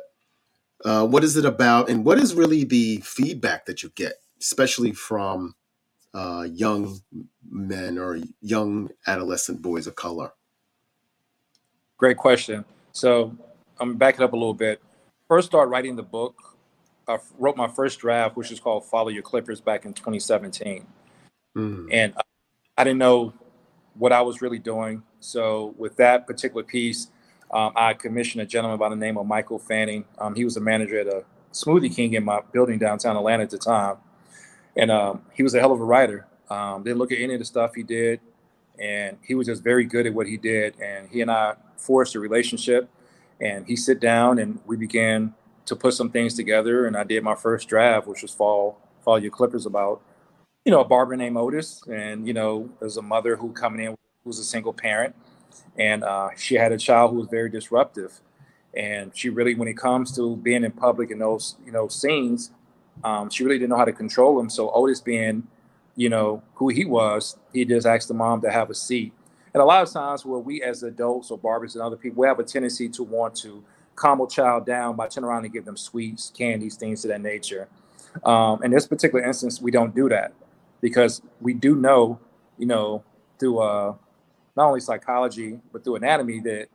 uh, 0.85 1.05
what 1.05 1.23
is 1.23 1.37
it 1.37 1.45
about, 1.45 1.89
and 1.89 2.05
what 2.05 2.17
is 2.17 2.35
really 2.35 2.63
the 2.63 2.97
feedback 2.97 3.65
that 3.65 3.83
you 3.83 3.89
get, 3.95 4.13
especially 4.39 4.91
from 4.91 5.55
uh, 6.13 6.47
young 6.51 6.99
men 7.49 7.97
or 7.97 8.19
young 8.41 8.89
adolescent 9.07 9.61
boys 9.61 9.87
of 9.87 9.95
color? 9.95 10.31
Great 11.97 12.17
question. 12.17 12.65
So 12.93 13.35
I'm 13.79 13.95
back 13.95 14.15
it 14.15 14.21
up 14.21 14.33
a 14.33 14.35
little 14.35 14.53
bit. 14.53 14.81
First, 15.27 15.47
start 15.47 15.69
writing 15.69 15.95
the 15.95 16.03
book. 16.03 16.57
I 17.07 17.19
wrote 17.37 17.57
my 17.57 17.67
first 17.67 17.99
draft, 17.99 18.35
which 18.35 18.51
is 18.51 18.59
called 18.59 18.85
"Follow 18.85 19.09
Your 19.09 19.23
Clippers," 19.23 19.61
back 19.61 19.85
in 19.85 19.93
2017, 19.93 20.85
Mm. 21.55 21.87
and 21.91 22.13
I 22.77 22.83
didn't 22.83 22.99
know 22.99 23.33
what 23.95 24.13
I 24.13 24.21
was 24.21 24.41
really 24.41 24.59
doing. 24.59 25.03
So 25.19 25.75
with 25.77 25.97
that 25.97 26.25
particular 26.25 26.63
piece, 26.63 27.09
um, 27.51 27.73
I 27.75 27.93
commissioned 27.93 28.41
a 28.41 28.45
gentleman 28.45 28.79
by 28.79 28.89
the 28.89 28.95
name 28.95 29.17
of 29.17 29.25
Michael 29.25 29.59
Fanning. 29.59 30.05
Um, 30.17 30.35
he 30.35 30.43
was 30.45 30.57
a 30.57 30.61
manager 30.61 30.99
at 30.99 31.07
a 31.07 31.23
Smoothie 31.53 31.93
King 31.93 32.13
in 32.13 32.23
my 32.23 32.41
building 32.51 32.79
downtown 32.79 33.17
Atlanta 33.17 33.43
at 33.43 33.49
the 33.49 33.57
time, 33.57 33.97
and 34.75 34.89
um, 34.89 35.23
he 35.33 35.43
was 35.43 35.53
a 35.53 35.59
hell 35.59 35.71
of 35.71 35.81
a 35.81 35.83
writer. 35.83 36.27
Um, 36.49 36.83
didn't 36.83 36.97
look 36.97 37.11
at 37.11 37.19
any 37.19 37.33
of 37.33 37.39
the 37.39 37.45
stuff 37.45 37.75
he 37.75 37.83
did, 37.83 38.19
and 38.79 39.17
he 39.25 39.35
was 39.35 39.47
just 39.47 39.63
very 39.63 39.85
good 39.85 40.05
at 40.05 40.13
what 40.13 40.27
he 40.27 40.37
did. 40.37 40.79
And 40.79 41.09
he 41.09 41.21
and 41.21 41.29
I 41.29 41.55
forged 41.77 42.15
a 42.15 42.19
relationship, 42.19 42.89
and 43.39 43.65
he 43.65 43.75
sit 43.75 43.99
down 43.99 44.39
and 44.39 44.59
we 44.65 44.77
began 44.77 45.33
to 45.65 45.75
put 45.75 45.93
some 45.93 46.09
things 46.09 46.35
together. 46.35 46.85
And 46.85 46.95
I 46.95 47.03
did 47.03 47.23
my 47.23 47.35
first 47.35 47.67
draft, 47.67 48.07
which 48.07 48.21
was 48.21 48.33
"Fall 48.33 48.79
fall 49.03 49.19
Your 49.19 49.31
Clippers" 49.31 49.65
about 49.65 50.01
you 50.65 50.71
know, 50.71 50.81
a 50.81 50.85
barber 50.85 51.15
named 51.15 51.37
Otis, 51.37 51.83
and 51.87 52.27
you 52.27 52.33
know, 52.33 52.69
there's 52.79 52.97
a 52.97 53.01
mother 53.01 53.35
who 53.35 53.51
coming 53.51 53.85
in 53.85 53.95
who's 54.23 54.37
a 54.37 54.43
single 54.43 54.73
parent, 54.73 55.15
and 55.77 56.03
uh, 56.03 56.29
she 56.36 56.55
had 56.55 56.71
a 56.71 56.77
child 56.77 57.12
who 57.12 57.17
was 57.17 57.27
very 57.27 57.49
disruptive, 57.49 58.19
and 58.75 59.12
she 59.15 59.29
really, 59.29 59.55
when 59.55 59.67
it 59.67 59.77
comes 59.77 60.15
to 60.15 60.36
being 60.38 60.63
in 60.63 60.71
public 60.71 61.12
in 61.12 61.19
those 61.19 61.55
you 61.65 61.71
know 61.71 61.88
scenes, 61.88 62.51
um, 63.03 63.29
she 63.29 63.43
really 63.43 63.57
didn't 63.57 63.69
know 63.69 63.77
how 63.77 63.86
to 63.86 63.93
control 63.93 64.39
him. 64.39 64.49
So 64.49 64.71
Otis, 64.71 65.01
being 65.01 65.47
you 65.95 66.10
know 66.10 66.41
who 66.55 66.69
he 66.69 66.86
was, 66.86 67.38
he 67.53 67.65
just 67.65 67.88
asked 67.88 68.07
the 68.07 68.13
mom 68.13 68.41
to 68.41 68.51
have 68.51 68.69
a 68.69 68.75
seat. 68.75 69.13
And 69.53 69.62
a 69.62 69.65
lot 69.65 69.84
of 69.84 69.91
times, 69.91 70.25
where 70.25 70.39
we 70.39 70.63
as 70.63 70.84
adults 70.84 71.31
or 71.31 71.38
barbers 71.38 71.75
and 71.75 71.84
other 71.84 71.97
people, 71.97 72.21
we 72.21 72.27
have 72.27 72.39
a 72.39 72.43
tendency 72.43 72.88
to 72.89 73.03
want 73.03 73.36
to 73.38 73.63
calm 73.95 74.21
a 74.21 74.27
child 74.27 74.65
down 74.65 74.95
by 74.95 75.07
turning 75.07 75.29
around 75.29 75.43
and 75.43 75.53
give 75.53 75.65
them 75.65 75.77
sweets, 75.77 76.31
candies, 76.36 76.75
things 76.75 77.03
of 77.03 77.10
that 77.10 77.21
nature. 77.21 77.67
Um, 78.23 78.63
in 78.63 78.71
this 78.71 78.88
particular 78.88 79.23
instance, 79.23 79.62
we 79.62 79.71
don't 79.71 79.93
do 79.95 80.10
that 80.10 80.34
because 80.81 81.21
we 81.39 81.53
do 81.53 81.75
know, 81.75 82.19
you 82.57 82.65
know, 82.65 83.03
through 83.39 83.60
uh, 83.60 83.95
not 84.55 84.67
only 84.67 84.79
psychology 84.79 85.59
but 85.71 85.83
through 85.83 85.95
anatomy 85.95 86.39
that 86.41 86.67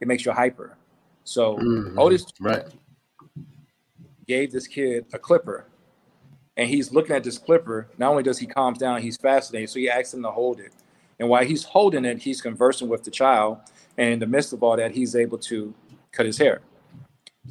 it 0.00 0.08
makes 0.08 0.24
you 0.24 0.32
hyper. 0.32 0.76
So 1.24 1.56
Mhm. 1.56 1.98
Otis 1.98 2.26
Right. 2.40 2.66
gave 4.26 4.52
this 4.52 4.66
kid 4.66 5.06
a 5.12 5.18
clipper, 5.18 5.66
and 6.56 6.68
he's 6.68 6.92
looking 6.92 7.14
at 7.16 7.24
this 7.24 7.38
clipper. 7.38 7.88
Not 7.98 8.10
only 8.10 8.22
does 8.22 8.38
he 8.38 8.46
calm 8.46 8.74
down, 8.74 9.02
he's 9.02 9.16
fascinated. 9.16 9.70
So 9.70 9.78
he 9.78 9.88
asks 9.90 10.14
him 10.14 10.22
to 10.22 10.30
hold 10.30 10.60
it, 10.60 10.72
And 11.20 11.28
while 11.28 11.44
he's 11.44 11.62
holding 11.62 12.04
it, 12.04 12.18
he's 12.22 12.40
conversing 12.40 12.88
with 12.88 13.04
the 13.04 13.10
child. 13.10 13.58
And 13.96 14.14
in 14.14 14.18
the 14.18 14.26
midst 14.26 14.52
of 14.52 14.62
all 14.62 14.76
that, 14.76 14.90
he's 14.90 15.14
able 15.14 15.38
to 15.38 15.72
cut 16.10 16.26
his 16.26 16.38
hair. 16.38 16.62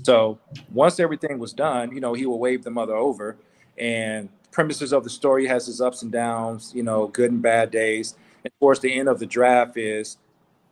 So 0.03 0.39
once 0.73 0.99
everything 0.99 1.39
was 1.39 1.53
done, 1.53 1.93
you 1.93 2.01
know, 2.01 2.13
he 2.13 2.25
will 2.25 2.39
wave 2.39 2.63
the 2.63 2.71
mother 2.71 2.95
over. 2.95 3.37
And 3.77 4.27
premises 4.51 4.91
of 4.91 5.03
the 5.05 5.09
story 5.09 5.45
has 5.47 5.69
its 5.69 5.79
ups 5.79 6.01
and 6.01 6.11
downs, 6.11 6.73
you 6.75 6.83
know, 6.83 7.07
good 7.07 7.31
and 7.31 7.41
bad 7.41 7.71
days. 7.71 8.15
And 8.43 8.53
towards 8.59 8.79
the 8.79 8.93
end 8.93 9.07
of 9.07 9.19
the 9.19 9.25
draft 9.25 9.77
is 9.77 10.17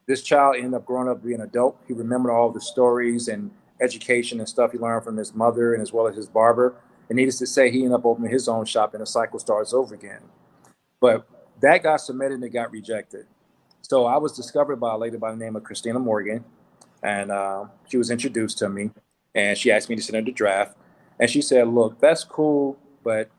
this 0.07 0.21
child 0.23 0.55
ended 0.57 0.73
up 0.73 0.85
growing 0.85 1.09
up 1.09 1.23
being 1.23 1.35
an 1.35 1.41
adult. 1.41 1.77
He 1.87 1.93
remembered 1.93 2.31
all 2.31 2.49
the 2.49 2.61
stories 2.61 3.27
and 3.27 3.51
education 3.81 4.39
and 4.39 4.49
stuff 4.49 4.71
he 4.71 4.77
learned 4.77 5.03
from 5.03 5.17
his 5.17 5.33
mother 5.33 5.73
and 5.73 5.81
as 5.81 5.93
well 5.93 6.07
as 6.07 6.15
his 6.15 6.27
barber. 6.27 6.75
And 7.09 7.15
needless 7.15 7.39
to 7.39 7.47
say, 7.47 7.71
he 7.71 7.79
ended 7.79 7.93
up 7.93 8.05
opening 8.05 8.31
his 8.31 8.47
own 8.47 8.65
shop 8.65 8.93
and 8.93 9.01
the 9.01 9.05
cycle 9.05 9.39
starts 9.39 9.73
over 9.73 9.95
again. 9.95 10.21
But 10.99 11.27
that 11.61 11.83
got 11.83 11.97
submitted 11.97 12.35
and 12.35 12.43
it 12.43 12.49
got 12.49 12.71
rejected. 12.71 13.25
So 13.81 14.05
I 14.05 14.17
was 14.17 14.33
discovered 14.33 14.77
by 14.77 14.93
a 14.93 14.97
lady 14.97 15.17
by 15.17 15.31
the 15.31 15.37
name 15.37 15.55
of 15.55 15.63
Christina 15.63 15.99
Morgan, 15.99 16.43
and 17.01 17.31
uh, 17.31 17.65
she 17.87 17.97
was 17.97 18.11
introduced 18.11 18.57
to 18.59 18.69
me, 18.69 18.91
and 19.33 19.57
she 19.57 19.71
asked 19.71 19.89
me 19.89 19.95
to 19.95 20.01
send 20.01 20.15
her 20.15 20.21
the 20.21 20.31
draft. 20.31 20.77
And 21.19 21.29
she 21.29 21.41
said, 21.41 21.67
"Look, 21.67 21.99
that's 21.99 22.23
cool, 22.23 22.77
but 23.03 23.31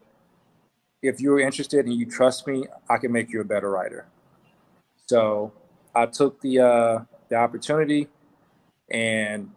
if 1.02 1.20
you're 1.20 1.38
interested 1.38 1.84
and 1.86 1.94
you 1.94 2.04
trust 2.04 2.46
me, 2.46 2.64
I 2.88 2.96
can 2.98 3.12
make 3.12 3.30
you 3.30 3.40
a 3.40 3.44
better 3.44 3.70
writer." 3.70 4.06
So 5.10 5.52
I 5.92 6.06
took 6.06 6.40
the 6.40 6.60
uh, 6.60 6.98
the 7.28 7.34
opportunity, 7.34 8.06
and 8.88 9.50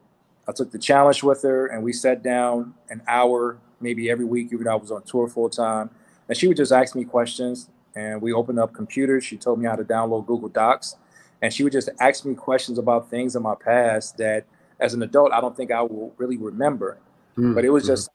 I 0.48 0.52
took 0.52 0.72
the 0.72 0.80
challenge 0.80 1.22
with 1.22 1.44
her, 1.44 1.68
and 1.68 1.84
we 1.84 1.94
sat 1.94 2.24
down 2.24 2.74
an 2.90 3.04
hour, 3.08 3.60
maybe 3.80 4.10
every 4.10 4.26
week, 4.26 4.48
even 4.52 4.64
though 4.64 4.72
I 4.72 4.76
was 4.76 4.90
on 4.90 5.04
tour 5.04 5.28
full 5.28 5.52
time. 5.52 5.92
And 6.28 6.36
she 6.36 6.48
would 6.48 6.58
just 6.58 6.72
ask 6.72 6.96
me 6.96 7.04
questions, 7.04 7.70
and 7.96 8.20
we 8.20 8.34
opened 8.34 8.58
up 8.58 8.74
computers. 8.74 9.26
She 9.26 9.38
told 9.38 9.60
me 9.60 9.68
how 9.68 9.76
to 9.76 9.84
download 9.84 10.26
Google 10.26 10.50
Docs, 10.50 10.96
and 11.44 11.54
she 11.54 11.64
would 11.64 11.74
just 11.74 11.90
ask 12.00 12.26
me 12.26 12.34
questions 12.34 12.80
about 12.80 13.12
things 13.12 13.36
in 13.36 13.44
my 13.44 13.54
past 13.54 14.18
that, 14.18 14.46
as 14.80 14.96
an 14.96 15.04
adult, 15.04 15.32
I 15.34 15.40
don't 15.40 15.56
think 15.56 15.72
I 15.72 15.84
will 15.84 16.16
really 16.18 16.38
remember. 16.38 16.98
Mm-hmm. 17.38 17.54
But 17.54 17.64
it 17.64 17.70
was 17.70 17.86
just 17.86 18.10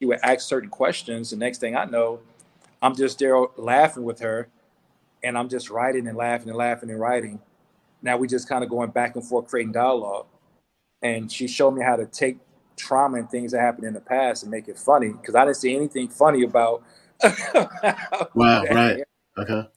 she 0.00 0.06
would 0.06 0.20
ask 0.22 0.40
certain 0.40 0.70
questions. 0.70 1.30
The 1.30 1.36
next 1.36 1.58
thing 1.58 1.76
I 1.76 1.84
know, 1.84 2.20
I'm 2.80 2.96
just 2.96 3.18
there 3.18 3.36
laughing 3.58 4.04
with 4.04 4.20
her, 4.20 4.48
and 5.22 5.36
I'm 5.36 5.48
just 5.48 5.70
writing 5.70 6.06
and 6.08 6.16
laughing 6.16 6.48
and 6.48 6.56
laughing 6.58 6.90
and 6.90 7.00
writing. 7.00 7.40
Now 8.02 8.16
we 8.16 8.28
just 8.28 8.48
kind 8.48 8.62
of 8.62 8.70
going 8.70 8.90
back 8.90 9.16
and 9.16 9.24
forth, 9.24 9.48
creating 9.48 9.72
dialogue 9.72 10.26
and 11.02 11.30
she 11.30 11.46
showed 11.46 11.72
me 11.72 11.82
how 11.82 11.96
to 11.96 12.06
take 12.06 12.38
trauma 12.76 13.18
and 13.18 13.30
things 13.30 13.52
that 13.52 13.60
happened 13.60 13.86
in 13.86 13.94
the 13.94 14.00
past 14.00 14.42
and 14.42 14.50
make 14.50 14.68
it 14.68 14.78
funny 14.78 15.08
because 15.08 15.34
I 15.34 15.44
didn't 15.44 15.56
see 15.56 15.74
anything 15.74 16.08
funny 16.08 16.42
about. 16.42 16.82
wow! 18.34 18.64
Right. 18.64 19.02
Okay. 19.38 19.68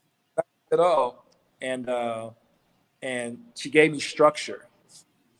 At 0.71 0.80
all, 0.80 1.25
and 1.62 1.89
uh, 1.89 2.32
and 3.02 3.39
she 3.56 3.69
gave 3.69 3.91
me 3.91 3.99
structure. 3.99 4.65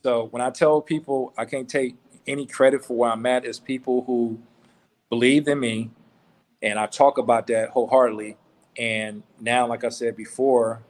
So 0.03 0.25
when 0.27 0.41
I 0.41 0.49
tell 0.49 0.81
people 0.81 1.33
I 1.38 1.45
can't 1.45 1.69
take 1.69 1.95
any 2.25 2.45
credit 2.45 2.85
for 2.85 2.95
where 2.95 3.12
I'm 3.12 3.25
at, 3.25 3.45
is 3.45 3.59
people 3.59 4.03
who 4.05 4.39
believed 5.09 5.47
in 5.47 5.59
me, 5.59 5.91
and 6.62 6.79
I 6.79 6.85
talk 6.85 7.17
about 7.17 7.47
that 7.47 7.69
wholeheartedly. 7.69 8.38
And 8.77 9.23
now, 9.39 9.67
like 9.67 9.84
I 9.84 9.89
said 9.89 10.15
before, 10.15 10.84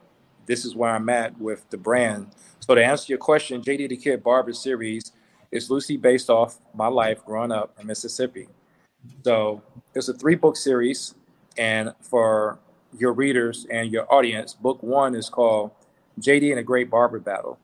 this 0.46 0.65
is 0.65 0.76
where 0.76 0.92
I'm 0.92 1.10
at 1.10 1.39
with 1.39 1.70
the 1.70 1.78
brand. 1.78 2.28
So 2.60 2.76
to 2.76 2.84
answer 2.84 3.06
your 3.08 3.20
question, 3.20 3.62
JD 3.62 3.89
the 3.89 3.98
Kid 3.98 4.24
Barber 4.24 4.54
series 4.54 5.12
is 5.52 5.70
loosely 5.70 5.98
based 5.98 6.30
off 6.30 6.60
my 6.74 6.88
life 6.88 7.24
growing 7.26 7.52
up 7.52 7.76
in 7.80 7.88
Mississippi. 7.88 8.48
So 9.24 9.62
it's 9.96 10.10
a 10.10 10.13
three 10.13 10.36
book 10.36 10.58
series, 10.58 11.15
and 11.58 11.94
for 12.02 12.60
your 12.98 13.13
readers 13.13 13.65
and 13.70 13.92
your 13.92 14.12
audience, 14.13 14.54
book 14.54 14.82
one 14.84 15.15
is 15.15 15.30
called 15.30 15.72
JD 16.20 16.52
and 16.52 16.60
a 16.60 16.63
Great 16.63 16.89
Barber 16.89 17.20
Battle. 17.20 17.60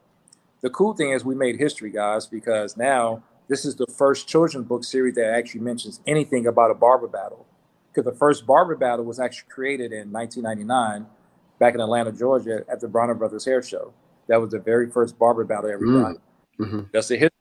The 0.61 0.69
cool 0.69 0.93
thing 0.93 1.11
is 1.11 1.23
we 1.23 1.35
made 1.35 1.57
history, 1.57 1.91
guys, 1.91 2.25
because 2.25 2.77
now 2.77 3.21
this 3.47 3.65
is 3.65 3.75
the 3.75 3.85
first 3.87 4.27
children's 4.27 4.67
book 4.67 4.83
series 4.83 5.15
that 5.15 5.33
actually 5.33 5.61
mentions 5.61 5.99
anything 6.07 6.47
about 6.47 6.71
a 6.71 6.73
barber 6.73 7.07
battle. 7.07 7.45
Because 7.95 8.11
the 8.11 8.17
first 8.17 8.45
barber 8.45 8.75
battle 8.75 9.05
was 9.05 9.19
actually 9.19 9.47
created 9.49 9.93
in 9.93 10.11
1999 10.11 11.07
back 11.59 11.73
in 11.73 11.79
Atlanta, 11.79 12.11
Georgia, 12.11 12.65
at 12.69 12.81
the 12.81 12.87
Bronner 12.87 13.13
Brothers 13.13 13.45
Hair 13.45 13.63
Show. 13.63 13.93
That 14.27 14.41
was 14.41 14.51
the 14.51 14.59
very 14.59 14.89
first 14.89 15.17
barber 15.17 15.45
battle 15.45 15.69
ever 15.69 15.85
mm. 15.85 16.01
done. 16.01 16.17
Mm-hmm. 16.59 16.79
That's 16.91 17.09
a 17.11 17.17
hit. 17.17 17.31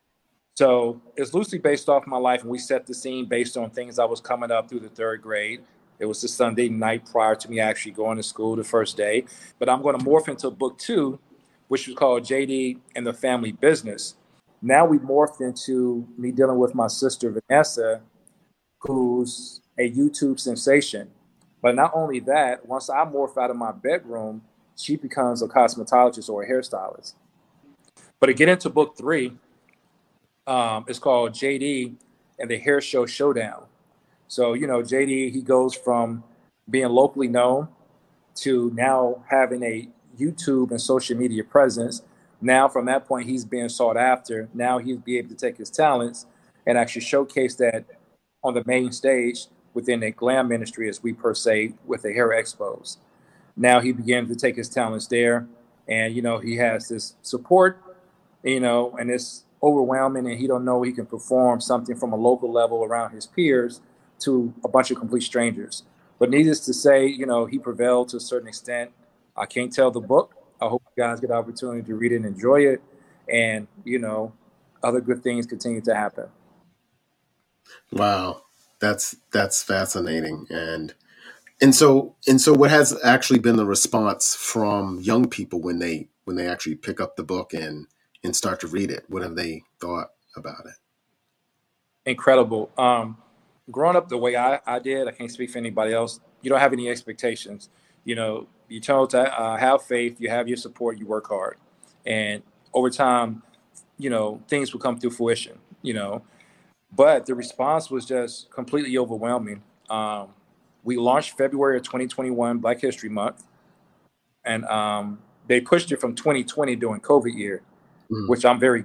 So 0.57 1.01
it's 1.17 1.35
loosely 1.35 1.59
based 1.59 1.89
off 1.89 2.07
my 2.07 2.19
life, 2.19 2.43
and 2.43 2.51
we 2.51 2.59
set 2.59 2.87
the 2.87 2.95
scene 2.95 3.27
based 3.27 3.57
on 3.57 3.71
things 3.71 3.99
I 3.99 4.05
was 4.05 4.21
coming 4.21 4.53
up 4.53 4.69
through 4.69 4.81
the 4.81 4.89
third 4.89 5.23
grade. 5.23 5.63
It 5.99 6.07
was 6.07 6.21
the 6.21 6.29
Sunday 6.29 6.69
night 6.69 7.07
prior 7.11 7.35
to 7.35 7.51
me 7.51 7.59
actually 7.59 7.93
going 7.93 8.17
to 8.19 8.23
school 8.23 8.55
the 8.55 8.63
first 8.63 8.97
day. 8.97 9.25
But 9.59 9.69
I'm 9.69 9.83
going 9.83 9.99
to 9.99 10.05
morph 10.05 10.29
into 10.29 10.51
book 10.51 10.79
two, 10.79 11.19
which 11.67 11.89
was 11.89 11.97
called 11.97 12.23
JD 12.23 12.79
and 12.95 13.05
the 13.05 13.13
Family 13.13 13.51
Business. 13.51 14.15
Now 14.63 14.87
we 14.87 14.99
morphed 14.99 15.41
into 15.41 16.07
me 16.17 16.31
dealing 16.31 16.59
with 16.59 16.75
my 16.75 16.87
sister 16.87 17.43
Vanessa, 17.49 18.01
who's 18.81 19.61
a 19.79 19.91
YouTube 19.91 20.39
sensation. 20.39 21.11
But 21.63 21.75
not 21.75 21.93
only 21.95 22.21
that, 22.21 22.67
once 22.67 22.91
I 22.91 23.05
morph 23.05 23.37
out 23.37 23.51
of 23.51 23.57
my 23.57 23.73
bedroom 23.73 24.43
she 24.77 24.97
becomes 24.97 25.43
a 25.43 25.49
cosmetologist 25.49 26.29
or 26.29 26.43
a 26.43 26.51
hairstylist. 26.51 27.15
But 28.21 28.27
to 28.27 28.35
get 28.35 28.49
into 28.49 28.71
book 28.71 28.97
three, 28.97 29.37
um, 30.47 30.85
it's 30.89 30.99
called 30.99 31.33
JD 31.33 31.95
and 32.39 32.51
the 32.51 32.59
Hair 32.59 32.81
Show 32.81 33.07
Showdown. 33.07 33.65
So, 34.29 34.55
you 34.55 34.67
know, 34.67 34.83
JD, 34.83 35.33
he 35.33 35.43
goes 35.43 35.75
from 35.75 36.25
being 36.69 36.89
locally 36.89 37.29
known 37.29 37.69
to 38.37 38.73
now 38.75 39.23
having 39.29 39.63
a 39.63 39.89
YouTube 40.19 40.71
and 40.71 40.81
social 40.81 41.17
media 41.17 41.45
presence. 41.45 42.03
Now, 42.41 42.69
from 42.69 42.87
that 42.87 43.07
point, 43.07 43.29
he's 43.29 43.45
being 43.45 43.69
sought 43.69 43.97
after. 43.97 44.49
Now 44.55 44.79
he'll 44.79 44.99
be 44.99 45.19
able 45.19 45.29
to 45.31 45.35
take 45.35 45.57
his 45.57 45.71
talents 45.71 46.27
and 46.67 46.77
actually 46.79 47.03
showcase 47.03 47.55
that 47.57 47.85
on 48.43 48.55
the 48.55 48.63
main 48.67 48.93
stage 48.93 49.47
within 49.75 50.03
a 50.05 50.11
glam 50.11 50.49
ministry, 50.49 50.89
as 50.89 51.03
we 51.03 51.13
per 51.13 51.35
se, 51.35 51.75
with 51.85 52.03
the 52.03 52.13
hair 52.13 52.29
expos. 52.29 52.97
Now 53.57 53.81
he 53.81 53.93
began 53.93 54.27
to 54.29 54.35
take 54.35 54.57
his 54.57 54.69
talents 54.69 55.07
there 55.07 55.47
and 55.89 56.15
you 56.15 56.23
know 56.23 56.39
he 56.39 56.57
has 56.57 56.89
this 56.89 57.15
support 57.23 57.79
you 58.43 58.61
know 58.61 58.97
and 58.99 59.11
it's 59.11 59.45
overwhelming 59.63 60.27
and 60.27 60.39
he 60.39 60.47
don't 60.47 60.65
know 60.65 60.83
he 60.83 60.93
can 60.93 61.07
perform 61.07 61.61
something 61.61 61.97
from 61.97 62.13
a 62.13 62.17
local 62.17 62.51
level 62.51 62.85
around 62.85 63.13
his 63.13 63.27
peers 63.27 63.81
to 64.19 64.53
a 64.65 64.69
bunch 64.69 64.91
of 64.91 64.99
complete 64.99 65.23
strangers. 65.23 65.83
But 66.19 66.31
needless 66.31 66.61
to 66.67 66.75
say 66.75 67.07
you 67.07 67.27
know 67.27 67.47
he 67.47 67.59
prevailed 67.59 68.09
to 68.11 68.17
a 68.17 68.21
certain 68.21 68.49
extent. 68.49 68.91
I 69.37 69.47
can't 69.47 69.73
tell 69.73 69.91
the 69.91 70.01
book. 70.01 70.35
I 70.61 70.67
hope 70.67 70.83
you 70.97 71.03
guys 71.03 71.21
get 71.21 71.29
the 71.29 71.35
opportunity 71.35 71.83
to 71.83 71.95
read 71.95 72.13
it 72.13 72.17
and 72.17 72.27
enjoy 72.27 72.67
it 72.67 72.83
and 73.29 73.67
you 73.85 73.99
know 73.99 74.33
other 74.83 75.01
good 75.01 75.23
things 75.23 75.47
continue 75.47 75.81
to 75.83 75.95
happen. 75.95 76.27
Wow 77.93 78.43
that's 78.81 79.17
that's 79.33 79.63
fascinating 79.63 80.47
and 80.51 80.95
and 81.61 81.75
so 81.75 82.17
and 82.27 82.41
so 82.41 82.53
what 82.53 82.71
has 82.71 82.99
actually 83.05 83.39
been 83.39 83.57
the 83.57 83.67
response 83.67 84.35
from 84.35 85.01
young 85.01 85.29
people 85.29 85.61
when 85.61 85.79
they 85.79 86.09
when 86.25 86.37
they 86.37 86.49
actually 86.49 86.75
pick 86.75 87.01
up 87.01 87.17
the 87.17 87.23
book 87.23 87.55
and 87.55 87.87
and 88.25 88.35
start 88.35 88.61
to 88.61 88.67
read 88.67 88.91
it? 88.91 89.05
What 89.09 89.23
have 89.23 89.37
they 89.37 89.63
thought 89.81 90.09
about 90.37 90.67
it? 90.67 90.75
Incredible. 92.07 92.71
Um, 92.77 93.19
growing 93.71 93.97
up 93.97 94.09
the 94.09 94.19
way 94.19 94.37
I, 94.37 94.61
I 94.67 94.79
did, 94.79 95.07
I 95.07 95.13
can't 95.13 95.31
speak 95.31 95.51
for 95.51 95.59
anybody 95.59 95.93
else. 95.93 96.21
You 96.43 96.51
don't 96.51 96.61
have 96.61 96.73
any 96.73 96.89
expectations. 96.89 97.69
You 98.05 98.15
know, 98.15 98.49
you 98.69 98.81
told 98.81 99.11
to 99.11 99.21
uh, 99.21 99.57
have 99.57 99.83
faith, 99.83 100.17
you 100.19 100.29
have 100.31 100.49
your 100.49 100.57
support, 100.57 100.99
you 100.99 101.07
work 101.07 101.29
hard, 101.29 101.57
and 102.05 102.43
over 102.73 102.91
time, 102.91 103.43
you 103.99 104.11
know, 104.11 104.43
things 104.49 104.73
will 104.73 104.81
come 104.81 104.99
through 104.99 105.11
fruition. 105.11 105.59
You 105.83 105.95
know, 105.95 106.23
but 106.95 107.27
the 107.27 107.35
response 107.35 107.91
was 107.91 108.05
just 108.05 108.51
completely 108.51 108.97
overwhelming. 108.99 109.63
Um, 109.91 110.29
we 110.83 110.97
launched 110.97 111.37
February 111.37 111.77
of 111.77 111.83
2021, 111.83 112.59
Black 112.59 112.81
History 112.81 113.09
Month, 113.09 113.45
and 114.45 114.65
um, 114.67 115.19
they 115.47 115.61
pushed 115.61 115.91
it 115.93 116.01
from 116.01 116.15
2020 116.15 116.77
during 116.77 117.01
COVID 117.01 117.37
year, 117.37 117.63
mm. 118.11 118.29
which 118.29 118.45
I'm 118.45 118.61
very 118.61 118.85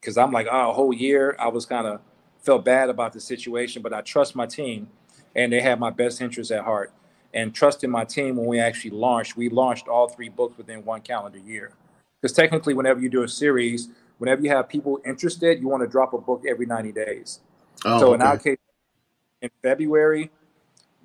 because 0.00 0.16
I'm 0.16 0.32
like, 0.32 0.46
oh, 0.50 0.70
a 0.70 0.72
whole 0.72 0.92
year. 0.92 1.36
I 1.38 1.48
was 1.48 1.66
kind 1.66 1.86
of 1.86 2.00
felt 2.40 2.64
bad 2.64 2.88
about 2.88 3.12
the 3.12 3.20
situation, 3.20 3.82
but 3.82 3.92
I 3.92 4.00
trust 4.00 4.36
my 4.36 4.46
team, 4.46 4.88
and 5.34 5.52
they 5.52 5.60
have 5.60 5.78
my 5.78 5.90
best 5.90 6.20
interests 6.20 6.50
at 6.50 6.64
heart. 6.64 6.92
And 7.34 7.54
trusting 7.54 7.90
my 7.90 8.04
team 8.04 8.36
when 8.36 8.46
we 8.46 8.58
actually 8.58 8.92
launched, 8.92 9.36
we 9.36 9.48
launched 9.48 9.86
all 9.86 10.08
three 10.08 10.28
books 10.28 10.56
within 10.56 10.84
one 10.84 11.02
calendar 11.02 11.38
year. 11.38 11.72
Because 12.20 12.34
technically, 12.34 12.74
whenever 12.74 13.00
you 13.00 13.08
do 13.08 13.22
a 13.22 13.28
series, 13.28 13.88
whenever 14.18 14.42
you 14.42 14.50
have 14.50 14.68
people 14.68 15.00
interested, 15.04 15.60
you 15.60 15.68
want 15.68 15.82
to 15.82 15.88
drop 15.88 16.12
a 16.12 16.18
book 16.18 16.44
every 16.48 16.66
90 16.66 16.92
days. 16.92 17.40
Oh, 17.84 17.98
so 17.98 18.06
okay. 18.08 18.14
in 18.14 18.22
our 18.22 18.38
case, 18.38 18.58
in 19.40 19.50
February, 19.62 20.30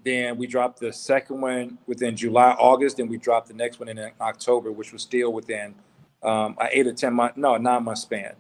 then 0.04 0.38
we 0.38 0.48
dropped 0.48 0.80
the 0.80 0.92
second 0.92 1.42
one 1.42 1.78
within 1.88 2.16
July, 2.16 2.52
August. 2.52 3.00
and 3.00 3.10
we 3.10 3.18
dropped 3.18 3.48
the 3.48 3.54
next 3.54 3.80
one 3.80 3.88
in 3.90 4.12
October, 4.20 4.72
which 4.72 4.92
was 4.92 5.02
still 5.02 5.32
within 5.32 5.76
um, 6.24 6.58
an 6.60 6.70
eight 6.72 6.88
or 6.88 6.94
10 6.94 7.14
month, 7.14 7.38
no, 7.38 7.56
nine 7.58 7.84
month 7.84 8.00
span. 8.00 8.34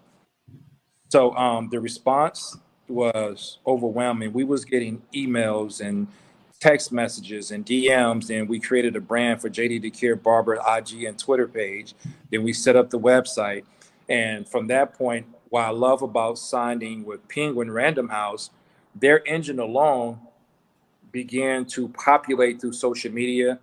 So 1.09 1.35
um, 1.35 1.69
the 1.69 1.79
response 1.79 2.57
was 2.87 3.59
overwhelming. 3.65 4.33
We 4.33 4.43
was 4.43 4.65
getting 4.65 5.01
emails 5.13 5.79
and 5.79 6.07
text 6.63 6.93
messages 6.93 7.51
and 7.51 7.65
DMs. 7.65 8.29
And 8.29 8.47
we 8.47 8.59
created 8.59 8.95
a 8.95 9.01
brand 9.01 9.41
for 9.41 9.49
JD 9.49 9.81
the 9.81 9.91
Kid 9.91 10.23
Barber 10.23 10.55
IG 10.55 11.03
and 11.03 11.19
Twitter 11.19 11.47
page. 11.47 11.93
Then 12.31 12.41
we 12.41 12.53
set 12.53 12.77
up 12.77 12.89
the 12.89 12.99
website. 12.99 13.63
And 14.13 14.47
from 14.47 14.67
that 14.67 14.93
point, 14.93 15.25
what 15.49 15.65
I 15.65 15.71
love 15.71 16.03
about 16.03 16.37
signing 16.37 17.03
with 17.03 17.27
Penguin 17.27 17.71
Random 17.71 18.09
House, 18.09 18.51
their 18.93 19.27
engine 19.27 19.57
alone 19.57 20.19
began 21.11 21.65
to 21.65 21.87
populate 21.87 22.61
through 22.61 22.73
social 22.73 23.11
media, 23.11 23.57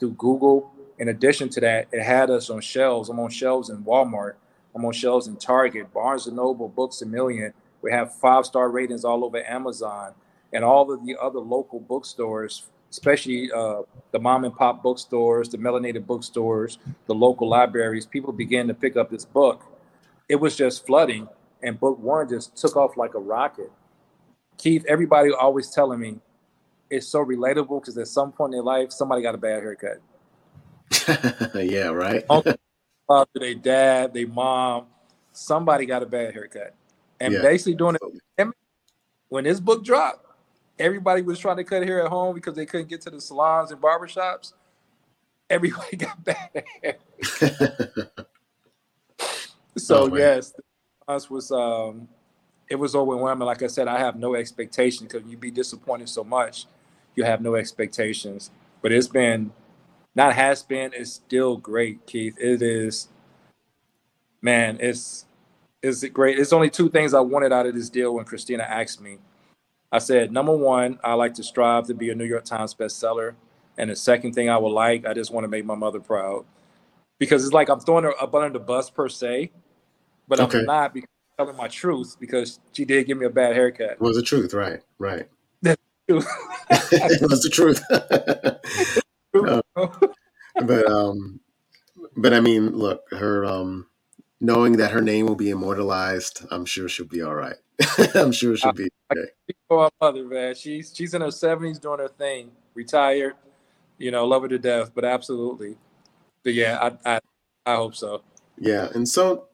through 0.00 0.14
Google. 0.14 0.72
In 0.98 1.06
addition 1.06 1.48
to 1.50 1.60
that, 1.60 1.86
it 1.92 2.02
had 2.02 2.30
us 2.30 2.50
on 2.50 2.60
shelves. 2.60 3.10
I'm 3.10 3.20
on 3.20 3.30
shelves 3.30 3.70
in 3.70 3.84
Walmart. 3.84 4.34
I'm 4.74 4.84
on 4.84 4.92
shelves 4.92 5.28
in 5.28 5.36
Target, 5.36 5.92
Barnes 5.92 6.26
and 6.26 6.34
Noble, 6.34 6.68
Books 6.68 7.00
a 7.02 7.06
Million. 7.06 7.52
We 7.80 7.92
have 7.92 8.12
five 8.12 8.44
star 8.44 8.70
ratings 8.70 9.04
all 9.04 9.24
over 9.24 9.40
Amazon 9.48 10.14
and 10.52 10.64
all 10.64 10.90
of 10.92 11.06
the 11.06 11.16
other 11.16 11.38
local 11.38 11.78
bookstores, 11.78 12.64
especially 12.90 13.52
uh, 13.52 13.82
the 14.10 14.18
mom 14.18 14.44
and 14.44 14.56
pop 14.56 14.82
bookstores, 14.82 15.48
the 15.48 15.58
melanated 15.58 16.06
bookstores, 16.06 16.78
the 17.06 17.14
local 17.14 17.48
libraries. 17.48 18.04
People 18.04 18.32
began 18.32 18.66
to 18.66 18.74
pick 18.74 18.96
up 18.96 19.08
this 19.08 19.24
book. 19.24 19.71
It 20.32 20.40
was 20.40 20.56
just 20.56 20.86
flooding, 20.86 21.28
and 21.62 21.78
book 21.78 21.98
one 21.98 22.26
just 22.26 22.56
took 22.56 22.74
off 22.74 22.96
like 22.96 23.12
a 23.12 23.18
rocket. 23.18 23.70
Keith, 24.56 24.82
everybody 24.88 25.30
always 25.30 25.68
telling 25.68 26.00
me 26.00 26.20
it's 26.88 27.06
so 27.06 27.22
relatable 27.22 27.82
because 27.82 27.98
at 27.98 28.08
some 28.08 28.32
point 28.32 28.54
in 28.54 28.56
their 28.56 28.64
life, 28.64 28.92
somebody 28.92 29.20
got 29.20 29.34
a 29.34 29.38
bad 29.38 29.62
haircut. 29.62 29.98
yeah, 31.54 31.88
right. 31.88 32.24
Father, 32.26 33.28
their 33.34 33.54
dad, 33.56 34.14
their 34.14 34.26
mom, 34.26 34.86
somebody 35.32 35.84
got 35.84 36.02
a 36.02 36.06
bad 36.06 36.32
haircut. 36.32 36.74
And 37.20 37.34
yeah. 37.34 37.42
basically 37.42 37.74
doing 37.74 37.96
it 38.38 38.48
when 39.28 39.44
this 39.44 39.60
book 39.60 39.84
dropped, 39.84 40.24
everybody 40.78 41.20
was 41.20 41.38
trying 41.38 41.58
to 41.58 41.64
cut 41.64 41.82
hair 41.82 42.02
at 42.02 42.08
home 42.08 42.34
because 42.34 42.56
they 42.56 42.64
couldn't 42.64 42.88
get 42.88 43.02
to 43.02 43.10
the 43.10 43.20
salons 43.20 43.70
and 43.70 43.82
barbershops. 43.82 44.54
Everybody 45.50 45.96
got 45.98 46.24
bad 46.24 46.64
hair. 46.82 46.96
so 49.76 50.10
oh, 50.10 50.16
yes, 50.16 50.54
us 51.08 51.30
was 51.30 51.50
um 51.52 52.08
it 52.68 52.76
was 52.76 52.94
overwhelming. 52.94 53.46
Like 53.46 53.62
I 53.62 53.66
said, 53.68 53.88
I 53.88 53.98
have 53.98 54.16
no 54.16 54.34
expectations 54.34 55.12
because 55.12 55.28
you'd 55.28 55.40
be 55.40 55.50
disappointed 55.50 56.08
so 56.08 56.24
much, 56.24 56.66
you 57.16 57.24
have 57.24 57.40
no 57.40 57.54
expectations. 57.56 58.50
But 58.82 58.92
it's 58.92 59.08
been 59.08 59.52
not 60.14 60.34
has 60.34 60.62
been, 60.62 60.92
it's 60.94 61.12
still 61.12 61.56
great, 61.56 62.06
Keith. 62.06 62.36
It 62.38 62.62
is 62.62 63.08
man, 64.42 64.78
it's 64.80 65.26
it's 65.82 66.04
great. 66.08 66.38
It's 66.38 66.52
only 66.52 66.70
two 66.70 66.90
things 66.90 67.14
I 67.14 67.20
wanted 67.20 67.52
out 67.52 67.66
of 67.66 67.74
this 67.74 67.90
deal 67.90 68.14
when 68.14 68.24
Christina 68.24 68.64
asked 68.64 69.00
me 69.00 69.18
I 69.92 69.98
said, 69.98 70.32
number 70.32 70.56
one, 70.56 70.98
I 71.04 71.12
like 71.14 71.34
to 71.34 71.42
strive 71.44 71.86
to 71.88 71.94
be 71.94 72.10
a 72.10 72.14
New 72.14 72.24
York 72.24 72.44
Times 72.44 72.74
bestseller. 72.74 73.34
And 73.76 73.90
the 73.90 73.96
second 73.96 74.32
thing 74.32 74.48
I 74.48 74.56
would 74.56 74.72
like, 74.72 75.06
I 75.06 75.12
just 75.12 75.30
want 75.30 75.44
to 75.44 75.48
make 75.48 75.66
my 75.66 75.74
mother 75.74 76.00
proud. 76.00 76.46
Because 77.18 77.44
it's 77.44 77.52
like 77.52 77.68
I'm 77.68 77.80
throwing 77.80 78.04
her 78.04 78.20
up 78.20 78.34
under 78.34 78.58
the 78.58 78.64
bus 78.64 78.88
per 78.88 79.08
se, 79.08 79.52
but 80.32 80.40
okay. 80.40 80.60
I'm 80.60 80.64
not 80.64 80.94
because 80.94 81.10
I'm 81.38 81.44
telling 81.44 81.58
my 81.58 81.68
truth 81.68 82.16
because 82.18 82.58
she 82.72 82.86
did 82.86 83.06
give 83.06 83.18
me 83.18 83.26
a 83.26 83.30
bad 83.30 83.54
haircut. 83.54 83.90
It 83.90 84.00
was 84.00 84.16
the 84.16 84.22
truth, 84.22 84.54
right? 84.54 84.80
Right. 84.98 85.28
That's 85.60 85.82
true. 86.08 86.22
it 86.70 87.30
was 87.30 87.42
the 87.42 87.50
truth. 87.50 87.82
but 90.54 90.90
um, 90.90 91.40
but 92.16 92.32
I 92.32 92.40
mean, 92.40 92.70
look, 92.70 93.02
her 93.10 93.44
um, 93.44 93.88
knowing 94.40 94.78
that 94.78 94.92
her 94.92 95.02
name 95.02 95.26
will 95.26 95.34
be 95.34 95.50
immortalized, 95.50 96.46
I'm 96.50 96.64
sure 96.64 96.88
she'll 96.88 97.04
be 97.04 97.20
all 97.20 97.34
right. 97.34 97.56
I'm 98.14 98.32
sure 98.32 98.56
she'll 98.56 98.72
be 98.72 98.88
okay. 99.14 99.32
For 99.68 99.90
mother, 100.00 100.24
man, 100.24 100.54
she's 100.54 100.94
she's 100.96 101.12
in 101.12 101.20
her 101.20 101.26
70s 101.26 101.78
doing 101.78 101.98
her 101.98 102.08
thing, 102.08 102.52
retired. 102.72 103.34
You 103.98 104.12
know, 104.12 104.24
love 104.24 104.40
her 104.40 104.48
to 104.48 104.58
death, 104.58 104.92
but 104.94 105.04
absolutely. 105.04 105.76
But 106.42 106.54
yeah, 106.54 106.78
I 107.04 107.16
I, 107.16 107.20
I 107.66 107.74
hope 107.76 107.94
so. 107.94 108.22
Yeah, 108.56 108.88
and 108.94 109.06
so, 109.06 109.48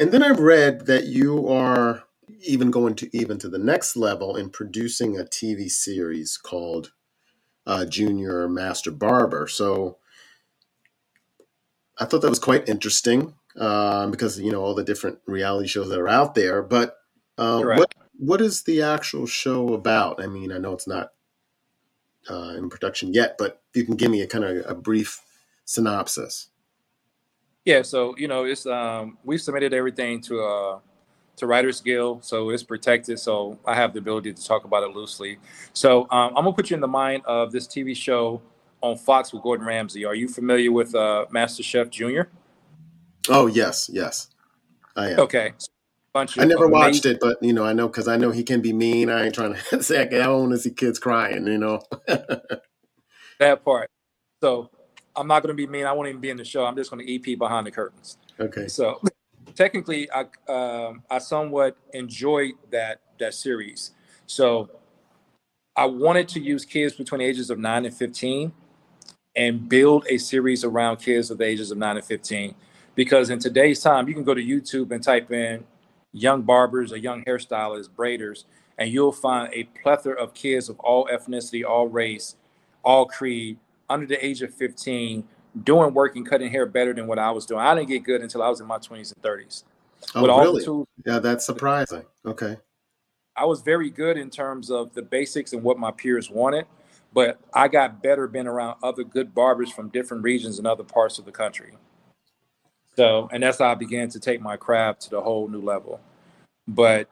and 0.00 0.12
then 0.12 0.22
I've 0.22 0.40
read 0.40 0.86
that 0.86 1.04
you 1.04 1.46
are 1.46 2.04
even 2.42 2.70
going 2.70 2.94
to 2.96 3.16
even 3.16 3.38
to 3.38 3.48
the 3.48 3.58
next 3.58 3.96
level 3.96 4.34
in 4.34 4.48
producing 4.48 5.18
a 5.18 5.24
TV 5.24 5.70
series 5.70 6.38
called 6.38 6.92
uh, 7.66 7.84
Junior 7.84 8.48
Master 8.48 8.90
Barber. 8.90 9.46
So 9.46 9.98
I 11.98 12.06
thought 12.06 12.22
that 12.22 12.30
was 12.30 12.38
quite 12.38 12.66
interesting 12.66 13.34
um, 13.56 14.10
because 14.10 14.40
you 14.40 14.50
know 14.50 14.62
all 14.62 14.74
the 14.74 14.84
different 14.84 15.18
reality 15.26 15.68
shows 15.68 15.90
that 15.90 16.00
are 16.00 16.08
out 16.08 16.34
there. 16.34 16.62
But 16.62 16.96
uh, 17.36 17.62
what 17.62 17.94
what 18.16 18.40
is 18.40 18.62
the 18.62 18.82
actual 18.82 19.26
show 19.26 19.74
about? 19.74 20.22
I 20.22 20.28
mean, 20.28 20.50
I 20.50 20.58
know 20.58 20.72
it's 20.72 20.88
not 20.88 21.10
uh, 22.30 22.54
in 22.56 22.70
production 22.70 23.12
yet, 23.12 23.36
but 23.38 23.60
you 23.74 23.84
can 23.84 23.96
give 23.96 24.10
me 24.10 24.22
a 24.22 24.26
kind 24.26 24.44
of 24.44 24.64
a 24.66 24.74
brief 24.74 25.20
synopsis. 25.66 26.49
Yeah, 27.64 27.82
so 27.82 28.14
you 28.16 28.28
know, 28.28 28.44
it's 28.44 28.66
um, 28.66 29.18
we've 29.24 29.40
submitted 29.40 29.74
everything 29.74 30.20
to 30.22 30.42
uh, 30.42 30.78
to 31.36 31.46
Writers 31.46 31.80
Guild, 31.80 32.24
so 32.24 32.50
it's 32.50 32.62
protected. 32.62 33.18
So 33.18 33.58
I 33.66 33.74
have 33.74 33.92
the 33.92 33.98
ability 33.98 34.32
to 34.32 34.44
talk 34.44 34.64
about 34.64 34.82
it 34.82 34.94
loosely. 34.94 35.38
So 35.72 36.02
um, 36.10 36.36
I'm 36.36 36.44
gonna 36.44 36.52
put 36.52 36.70
you 36.70 36.74
in 36.74 36.80
the 36.80 36.88
mind 36.88 37.22
of 37.26 37.52
this 37.52 37.66
TV 37.66 37.94
show 37.94 38.40
on 38.80 38.96
Fox 38.96 39.32
with 39.32 39.42
Gordon 39.42 39.66
Ramsay. 39.66 40.04
Are 40.04 40.14
you 40.14 40.28
familiar 40.28 40.72
with 40.72 40.94
uh, 40.94 41.26
Master 41.30 41.62
Chef 41.62 41.90
Junior? 41.90 42.30
Oh 43.28 43.46
yes, 43.46 43.90
yes, 43.92 44.28
I 44.96 45.10
am. 45.10 45.20
Okay. 45.20 45.52
Bunch 46.12 46.38
I 46.38 46.44
never 46.44 46.66
watched 46.66 47.06
it, 47.06 47.18
but 47.20 47.40
you 47.40 47.52
know, 47.52 47.64
I 47.64 47.72
know 47.72 47.86
because 47.86 48.08
I 48.08 48.16
know 48.16 48.32
he 48.32 48.42
can 48.42 48.60
be 48.60 48.72
mean. 48.72 49.08
I 49.08 49.26
ain't 49.26 49.34
trying 49.34 49.54
to 49.70 49.82
say 49.82 50.00
I 50.00 50.06
don't 50.06 50.40
want 50.40 50.52
to 50.52 50.58
see 50.58 50.70
kids 50.70 50.98
crying. 50.98 51.46
You 51.46 51.58
know, 51.58 51.82
that 53.38 53.64
part. 53.64 53.88
So 54.40 54.70
I'm 55.20 55.26
not 55.26 55.42
going 55.42 55.54
to 55.54 55.54
be 55.54 55.66
mean. 55.66 55.86
I 55.86 55.92
won't 55.92 56.08
even 56.08 56.20
be 56.20 56.30
in 56.30 56.36
the 56.36 56.44
show. 56.44 56.64
I'm 56.64 56.76
just 56.76 56.90
going 56.90 57.06
to 57.06 57.14
EP 57.14 57.38
behind 57.38 57.66
the 57.66 57.70
curtains. 57.70 58.16
Okay. 58.38 58.68
So 58.68 59.00
technically, 59.54 60.08
I 60.10 60.26
um, 60.50 61.02
I 61.10 61.18
somewhat 61.18 61.76
enjoyed 61.92 62.52
that 62.70 63.00
that 63.18 63.34
series. 63.34 63.92
So 64.26 64.70
I 65.76 65.86
wanted 65.86 66.28
to 66.28 66.40
use 66.40 66.64
kids 66.64 66.94
between 66.94 67.20
the 67.20 67.26
ages 67.26 67.50
of 67.50 67.58
nine 67.58 67.84
and 67.84 67.94
fifteen, 67.94 68.52
and 69.36 69.68
build 69.68 70.06
a 70.08 70.18
series 70.18 70.64
around 70.64 70.96
kids 70.96 71.30
of 71.30 71.38
the 71.38 71.44
ages 71.44 71.70
of 71.70 71.78
nine 71.78 71.96
and 71.96 72.04
fifteen 72.04 72.54
because 72.94 73.30
in 73.30 73.38
today's 73.38 73.80
time 73.80 74.08
you 74.08 74.14
can 74.14 74.24
go 74.24 74.34
to 74.34 74.42
youtube 74.42 74.90
and 74.90 75.02
type 75.02 75.30
in 75.30 75.64
young 76.12 76.42
barbers 76.42 76.92
or 76.92 76.96
young 76.96 77.24
hairstylists 77.24 77.88
braiders 77.88 78.44
and 78.78 78.90
you'll 78.90 79.12
find 79.12 79.52
a 79.54 79.64
plethora 79.82 80.20
of 80.20 80.34
kids 80.34 80.68
of 80.68 80.78
all 80.80 81.06
ethnicity 81.06 81.64
all 81.64 81.86
race 81.86 82.36
all 82.82 83.06
creed 83.06 83.56
under 83.90 84.06
the 84.06 84.24
age 84.24 84.40
of 84.42 84.54
15 84.54 85.24
doing 85.64 85.92
work 85.92 86.16
and 86.16 86.26
cutting 86.26 86.50
hair 86.50 86.64
better 86.64 86.94
than 86.94 87.06
what 87.06 87.18
i 87.18 87.30
was 87.30 87.44
doing. 87.44 87.60
I 87.60 87.74
didn't 87.74 87.88
get 87.88 88.04
good 88.04 88.22
until 88.22 88.42
i 88.42 88.48
was 88.48 88.60
in 88.60 88.66
my 88.66 88.78
20s 88.78 89.14
and 89.14 89.22
30s 89.22 89.64
oh 90.14 90.22
With 90.22 90.30
really? 90.30 90.64
tools, 90.64 90.86
yeah 91.04 91.18
that's 91.18 91.44
surprising. 91.44 92.04
Okay. 92.24 92.56
I 93.36 93.44
was 93.44 93.62
very 93.62 93.90
good 93.90 94.16
in 94.16 94.30
terms 94.30 94.70
of 94.70 94.94
the 94.94 95.02
basics 95.02 95.52
and 95.52 95.62
what 95.62 95.78
my 95.78 95.90
peers 95.90 96.30
wanted 96.30 96.66
but 97.12 97.40
i 97.52 97.68
got 97.68 98.02
better 98.02 98.26
being 98.28 98.46
around 98.46 98.76
other 98.82 99.04
good 99.04 99.34
barbers 99.34 99.70
from 99.70 99.88
different 99.88 100.22
regions 100.22 100.58
and 100.58 100.66
other 100.66 100.84
parts 100.84 101.18
of 101.18 101.24
the 101.26 101.32
country. 101.32 101.72
So, 102.96 103.28
and 103.32 103.42
that's 103.42 103.58
how 103.58 103.70
I 103.70 103.74
began 103.76 104.08
to 104.10 104.20
take 104.20 104.40
my 104.40 104.56
craft 104.56 105.02
to 105.02 105.10
the 105.10 105.20
whole 105.20 105.48
new 105.48 105.60
level. 105.60 106.00
But 106.68 107.08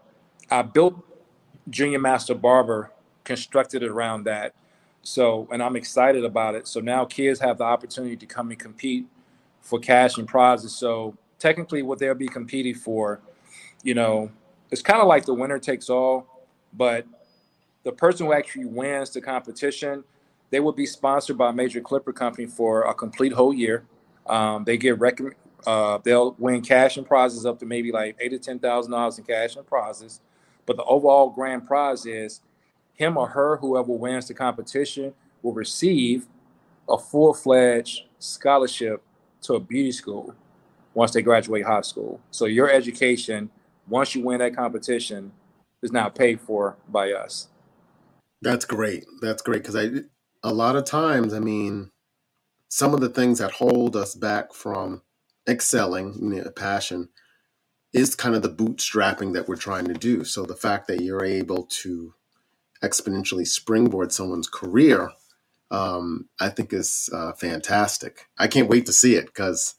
I 0.51 0.63
built 0.63 0.97
Junior 1.71 1.99
Master 1.99 2.35
Barber, 2.35 2.91
constructed 3.25 3.83
around 3.83 4.25
that. 4.25 4.55
So, 5.03 5.49
and 5.53 5.63
I'm 5.63 5.77
excited 5.77 6.25
about 6.25 6.55
it. 6.55 6.67
So 6.67 6.81
now 6.81 7.05
kids 7.05 7.41
have 7.41 7.59
the 7.59 7.65
opportunity 7.65 8.17
to 8.17 8.27
come 8.27 8.51
and 8.51 8.59
compete 8.59 9.07
for 9.61 9.79
cash 9.79 10.19
and 10.19 10.29
prizes. 10.29 10.77
So 10.77 11.17
technically, 11.39 11.83
what 11.83 11.99
they'll 11.99 12.15
be 12.15 12.29
competing 12.29 12.75
for, 12.75 13.21
you 13.83 13.95
know, 13.95 14.31
it's 14.71 14.83
kind 14.83 15.01
of 15.01 15.09
like 15.09 15.25
the 15.25 15.35
winner 15.35 15.59
takes 15.59 15.89
all, 15.89 16.47
but 16.75 17.07
the 17.85 17.93
person 17.93 18.27
who 18.27 18.33
actually 18.33 18.67
wins 18.67 19.11
the 19.11 19.21
competition, 19.21 20.05
they 20.51 20.61
will 20.61 20.73
be 20.73 20.87
sponsored 20.87 21.39
by 21.39 21.51
a 21.51 21.53
major 21.53 21.81
clipper 21.81 22.13
company 22.13 22.47
for 22.47 22.83
a 22.83 22.95
complete 22.95 23.33
whole 23.33 23.55
year. 23.55 23.85
Um, 24.27 24.65
they 24.65 24.77
get 24.77 24.99
rec- 24.99 25.21
uh, 25.67 25.99
they'll 26.05 26.35
win 26.39 26.61
cash 26.61 26.97
and 26.97 27.07
prizes 27.07 27.47
up 27.47 27.59
to 27.61 27.67
maybe 27.67 27.91
like 27.93 28.17
eight 28.21 28.31
to 28.31 28.39
ten 28.39 28.59
thousand 28.59 28.93
dollars 28.93 29.19
in 29.19 29.25
cash 29.25 29.57
and 29.57 29.67
prizes. 29.67 30.21
But 30.67 30.77
the 30.77 30.85
overall 30.85 31.31
grand 31.31 31.67
prize 31.67 32.05
is 32.05 32.41
him 32.99 33.17
or 33.17 33.29
her, 33.29 33.57
whoever 33.59 33.93
wins 33.93 34.27
the 34.27 34.35
competition, 34.35 35.15
will 35.43 35.53
receive 35.53 36.27
a 36.89 36.99
full 36.99 37.33
fledged 37.33 38.03
scholarship 38.19 39.03
to 39.43 39.55
a 39.55 39.61
beauty 39.61 39.93
school 39.93 40.35
once 40.95 41.13
they 41.13 41.23
graduate 41.23 41.65
high 41.65 41.83
school. 41.83 42.21
So 42.33 42.47
your 42.47 42.69
education, 42.69 43.51
once 43.89 44.17
you 44.17 44.25
win 44.25 44.41
that 44.41 44.57
competition, 44.57 45.31
is 45.81 45.93
now 45.93 46.09
paid 46.09 46.41
for 46.41 46.77
by 46.89 47.13
us. 47.13 47.47
That's 48.43 48.65
great. 48.65 49.05
That's 49.21 49.43
great 49.43 49.63
because 49.63 49.77
I 49.77 49.91
a 50.43 50.53
lot 50.53 50.75
of 50.75 50.85
times, 50.85 51.35
I 51.35 51.39
mean, 51.39 51.91
some 52.69 52.95
of 52.95 53.01
the 53.01 53.09
things 53.09 53.39
that 53.39 53.53
hold 53.53 53.95
us 53.95 54.17
back 54.17 54.53
from 54.53 55.03
excelling, 55.49 56.15
you 56.21 56.43
know, 56.43 56.51
passion, 56.51 57.11
is 57.93 58.17
kind 58.17 58.35
of 58.35 58.43
the 58.43 58.51
bootstrapping 58.51 59.35
that 59.35 59.47
we're 59.47 59.57
trying 59.57 59.87
to 59.87 59.95
do. 59.95 60.25
So 60.25 60.45
the 60.45 60.57
fact 60.57 60.89
that 60.89 61.01
you're 61.01 61.25
able 61.25 61.65
to 61.83 62.15
exponentially 62.83 63.47
springboard 63.47 64.13
someone's 64.13 64.49
career 64.49 65.11
um, 65.71 66.29
I 66.41 66.49
think 66.49 66.73
is 66.73 67.11
uh, 67.13 67.33
fantastic. 67.33 68.27
I 68.39 68.47
can't 68.47 68.69
wait 68.69 68.87
to 68.87 68.93
see 68.93 69.15
it 69.15 69.27
because, 69.27 69.75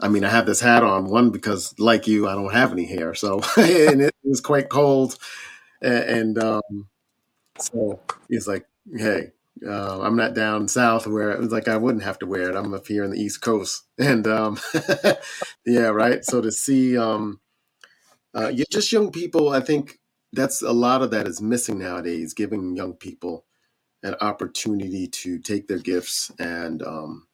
I 0.00 0.08
mean, 0.08 0.24
I 0.24 0.30
have 0.30 0.46
this 0.46 0.60
hat 0.60 0.82
on 0.82 1.06
one 1.06 1.30
because, 1.30 1.74
like 1.78 2.06
you, 2.06 2.28
I 2.28 2.34
don't 2.34 2.52
have 2.52 2.72
any 2.72 2.86
hair, 2.86 3.14
so 3.14 3.40
and 3.56 4.02
it 4.02 4.14
was 4.24 4.40
quite 4.40 4.68
cold, 4.68 5.16
and, 5.80 6.04
and 6.04 6.38
um, 6.42 6.88
so 7.58 8.00
he's 8.28 8.48
like, 8.48 8.66
"Hey, 8.96 9.32
uh, 9.66 10.00
I'm 10.02 10.16
not 10.16 10.34
down 10.34 10.68
south 10.68 11.06
where 11.06 11.30
it 11.30 11.40
was 11.40 11.52
like 11.52 11.68
I 11.68 11.76
wouldn't 11.76 12.04
have 12.04 12.18
to 12.20 12.26
wear 12.26 12.50
it. 12.50 12.56
I'm 12.56 12.74
up 12.74 12.86
here 12.86 13.04
in 13.04 13.10
the 13.12 13.20
East 13.20 13.40
Coast, 13.40 13.84
and 13.98 14.26
um, 14.26 14.58
yeah, 15.66 15.88
right. 15.88 16.24
So 16.24 16.40
to 16.40 16.52
see 16.52 16.98
um, 16.98 17.40
uh, 18.34 18.52
just 18.70 18.92
young 18.92 19.12
people, 19.12 19.50
I 19.50 19.60
think 19.60 19.98
that's 20.32 20.62
a 20.62 20.72
lot 20.72 21.02
of 21.02 21.10
that 21.12 21.28
is 21.28 21.40
missing 21.42 21.78
nowadays. 21.78 22.34
Giving 22.34 22.76
young 22.76 22.94
people 22.94 23.44
an 24.02 24.16
opportunity 24.20 25.08
to 25.08 25.38
take 25.40 25.68
their 25.68 25.78
gifts 25.78 26.30
and 26.38 26.82
um, 26.82 27.26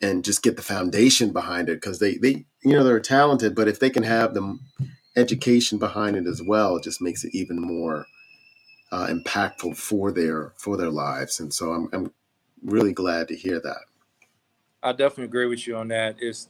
and 0.00 0.24
just 0.24 0.42
get 0.42 0.56
the 0.56 0.62
foundation 0.62 1.32
behind 1.32 1.68
it 1.68 1.76
because 1.80 1.98
they 2.00 2.16
they 2.16 2.46
you 2.64 2.72
know 2.72 2.84
they're 2.84 3.00
talented, 3.00 3.54
but 3.54 3.68
if 3.68 3.80
they 3.80 3.90
can 3.90 4.04
have 4.04 4.34
the 4.34 4.58
education 5.16 5.78
behind 5.78 6.16
it 6.16 6.26
as 6.26 6.42
well, 6.42 6.76
it 6.76 6.84
just 6.84 7.02
makes 7.02 7.24
it 7.24 7.34
even 7.34 7.60
more 7.60 8.06
uh, 8.92 9.08
impactful 9.08 9.76
for 9.76 10.12
their 10.12 10.52
for 10.56 10.76
their 10.76 10.90
lives. 10.90 11.40
And 11.40 11.52
so 11.54 11.72
I'm 11.72 11.88
I'm 11.92 12.12
really 12.64 12.92
glad 12.92 13.28
to 13.28 13.36
hear 13.36 13.60
that. 13.60 13.82
I 14.82 14.92
definitely 14.92 15.24
agree 15.24 15.46
with 15.46 15.66
you 15.66 15.76
on 15.76 15.88
that. 15.88 16.16
Is 16.22 16.48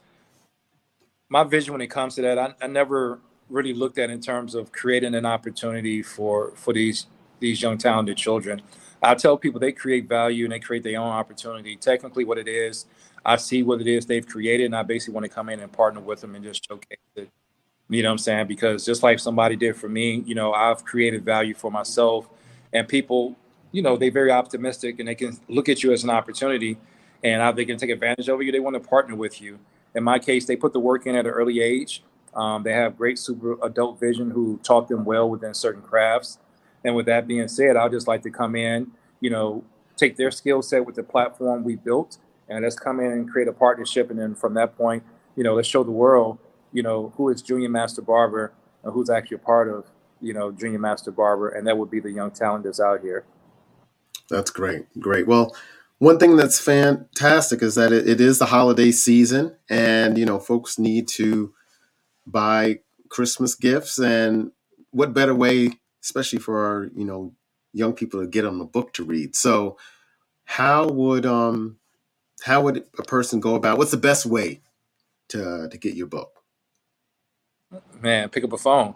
my 1.29 1.43
vision 1.43 1.73
when 1.73 1.81
it 1.81 1.87
comes 1.87 2.15
to 2.15 2.21
that. 2.23 2.37
I, 2.39 2.53
I 2.61 2.67
never 2.67 3.19
really 3.49 3.73
looked 3.73 3.97
at 3.97 4.09
in 4.09 4.21
terms 4.21 4.55
of 4.55 4.71
creating 4.71 5.15
an 5.15 5.25
opportunity 5.25 6.01
for 6.01 6.51
for 6.55 6.73
these 6.73 7.07
these 7.39 7.61
young 7.61 7.77
talented 7.77 8.17
children. 8.17 8.61
I 9.01 9.15
tell 9.15 9.37
people 9.37 9.59
they 9.59 9.71
create 9.71 10.09
value 10.09 10.45
and 10.45 10.51
they 10.51 10.59
create 10.59 10.83
their 10.83 10.99
own 10.99 11.11
opportunity. 11.11 11.75
Technically, 11.77 12.25
what 12.25 12.37
it 12.37 12.47
is, 12.47 12.85
I 13.25 13.37
see 13.37 13.63
what 13.63 13.79
it 13.81 13.87
is 13.87 14.05
they've 14.05 14.27
created, 14.27 14.65
and 14.65 14.75
I 14.75 14.83
basically 14.83 15.13
want 15.13 15.25
to 15.25 15.29
come 15.29 15.49
in 15.49 15.59
and 15.59 15.71
partner 15.71 16.01
with 16.01 16.21
them 16.21 16.35
and 16.35 16.43
just 16.43 16.67
showcase 16.67 16.97
it. 17.15 17.29
You 17.89 18.03
know 18.03 18.09
what 18.09 18.13
I'm 18.13 18.17
saying? 18.19 18.47
Because 18.47 18.85
just 18.85 19.01
like 19.01 19.19
somebody 19.19 19.55
did 19.55 19.75
for 19.75 19.89
me, 19.89 20.23
you 20.25 20.35
know, 20.35 20.53
I've 20.53 20.83
created 20.85 21.23
value 21.23 21.53
for 21.53 21.71
myself, 21.71 22.29
and 22.73 22.87
people, 22.87 23.35
you 23.71 23.81
know, 23.81 23.97
they're 23.97 24.11
very 24.11 24.31
optimistic 24.31 24.99
and 24.99 25.07
they 25.07 25.15
can 25.15 25.39
look 25.47 25.69
at 25.69 25.81
you 25.81 25.91
as 25.91 26.03
an 26.03 26.09
opportunity, 26.09 26.77
and 27.23 27.57
they 27.57 27.65
can 27.65 27.77
take 27.77 27.89
advantage 27.89 28.29
of 28.29 28.41
you. 28.43 28.51
They 28.51 28.59
want 28.59 28.75
to 28.75 28.79
partner 28.81 29.15
with 29.15 29.41
you. 29.41 29.59
In 29.95 30.03
my 30.03 30.19
case, 30.19 30.45
they 30.45 30.55
put 30.55 30.73
the 30.73 30.79
work 30.79 31.07
in 31.07 31.15
at 31.15 31.25
an 31.25 31.31
early 31.31 31.61
age. 31.61 32.03
Um, 32.33 32.63
they 32.63 32.73
have 32.73 32.97
great 32.97 33.19
super 33.19 33.57
adult 33.63 33.99
vision 33.99 34.31
who 34.31 34.59
taught 34.63 34.87
them 34.87 35.05
well 35.05 35.29
within 35.29 35.53
certain 35.53 35.81
crafts 35.81 36.37
and 36.83 36.95
with 36.95 37.05
that 37.07 37.27
being 37.27 37.47
said, 37.47 37.75
I'll 37.75 37.89
just 37.89 38.07
like 38.07 38.23
to 38.23 38.31
come 38.31 38.55
in, 38.55 38.91
you 39.19 39.29
know, 39.29 39.63
take 39.97 40.17
their 40.17 40.31
skill 40.31 40.61
set 40.61 40.85
with 40.85 40.95
the 40.95 41.03
platform 41.03 41.63
we 41.63 41.75
built, 41.75 42.17
and 42.47 42.63
let's 42.63 42.77
come 42.77 42.99
in 42.99 43.11
and 43.11 43.29
create 43.29 43.47
a 43.47 43.53
partnership. 43.53 44.09
And 44.09 44.19
then 44.19 44.35
from 44.35 44.53
that 44.53 44.77
point, 44.77 45.03
you 45.35 45.43
know, 45.43 45.55
let's 45.55 45.67
show 45.67 45.83
the 45.83 45.91
world, 45.91 46.39
you 46.71 46.81
know, 46.81 47.13
who 47.17 47.29
is 47.29 47.41
Junior 47.41 47.69
Master 47.69 48.01
Barber 48.01 48.53
and 48.83 48.93
who's 48.93 49.09
actually 49.09 49.35
a 49.35 49.39
part 49.39 49.67
of, 49.67 49.85
you 50.21 50.33
know, 50.33 50.51
Junior 50.51 50.79
Master 50.79 51.11
Barber, 51.11 51.49
and 51.49 51.67
that 51.67 51.77
would 51.77 51.91
be 51.91 51.99
the 51.99 52.11
young 52.11 52.31
talent 52.31 52.63
that's 52.63 52.79
out 52.79 53.01
here. 53.01 53.25
That's 54.29 54.51
great, 54.51 54.85
great. 54.99 55.27
Well, 55.27 55.55
one 55.97 56.17
thing 56.17 56.37
that's 56.37 56.59
fantastic 56.59 57.61
is 57.61 57.75
that 57.75 57.91
it, 57.91 58.07
it 58.07 58.21
is 58.21 58.39
the 58.39 58.45
holiday 58.45 58.91
season, 58.91 59.55
and 59.69 60.17
you 60.17 60.25
know, 60.25 60.39
folks 60.39 60.79
need 60.79 61.09
to 61.09 61.53
buy 62.31 62.79
Christmas 63.09 63.55
gifts, 63.55 63.99
and 63.99 64.51
what 64.91 65.13
better 65.13 65.35
way 65.35 65.79
especially 66.03 66.39
for 66.39 66.65
our 66.65 66.89
you 66.95 67.05
know 67.05 67.33
young 67.73 67.93
people 67.93 68.21
to 68.21 68.27
get 68.27 68.43
them 68.43 68.61
a 68.61 68.65
book 68.65 68.93
to 68.93 69.03
read. 69.03 69.35
So, 69.35 69.77
how 70.45 70.87
would 70.87 71.25
um 71.25 71.77
how 72.43 72.61
would 72.61 72.85
a 72.97 73.03
person 73.03 73.39
go 73.39 73.55
about? 73.55 73.77
What's 73.77 73.91
the 73.91 73.97
best 73.97 74.25
way 74.25 74.61
to 75.29 75.67
to 75.69 75.77
get 75.77 75.95
your 75.95 76.07
book? 76.07 76.31
Man, 78.01 78.29
pick 78.29 78.43
up 78.43 78.53
a 78.53 78.57
phone. 78.57 78.95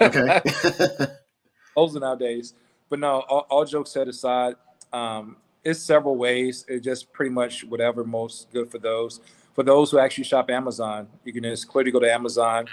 okay. 0.00 0.40
Those 1.76 1.94
nowadays, 1.94 2.54
but 2.88 3.00
no. 3.00 3.20
All, 3.28 3.46
all 3.50 3.64
jokes 3.64 3.90
set 3.90 4.06
aside, 4.06 4.54
um, 4.92 5.36
it's 5.64 5.80
several 5.80 6.14
ways. 6.14 6.64
It's 6.68 6.84
just 6.84 7.12
pretty 7.12 7.32
much 7.32 7.64
whatever 7.64 8.04
most 8.04 8.50
good 8.52 8.70
for 8.70 8.78
those. 8.78 9.20
For 9.54 9.62
those 9.62 9.92
who 9.92 9.98
actually 9.98 10.24
shop 10.24 10.50
Amazon, 10.50 11.06
you 11.24 11.32
can 11.32 11.44
just 11.44 11.68
clearly 11.68 11.92
go 11.92 12.00
to 12.00 12.12
Amazon, 12.12 12.66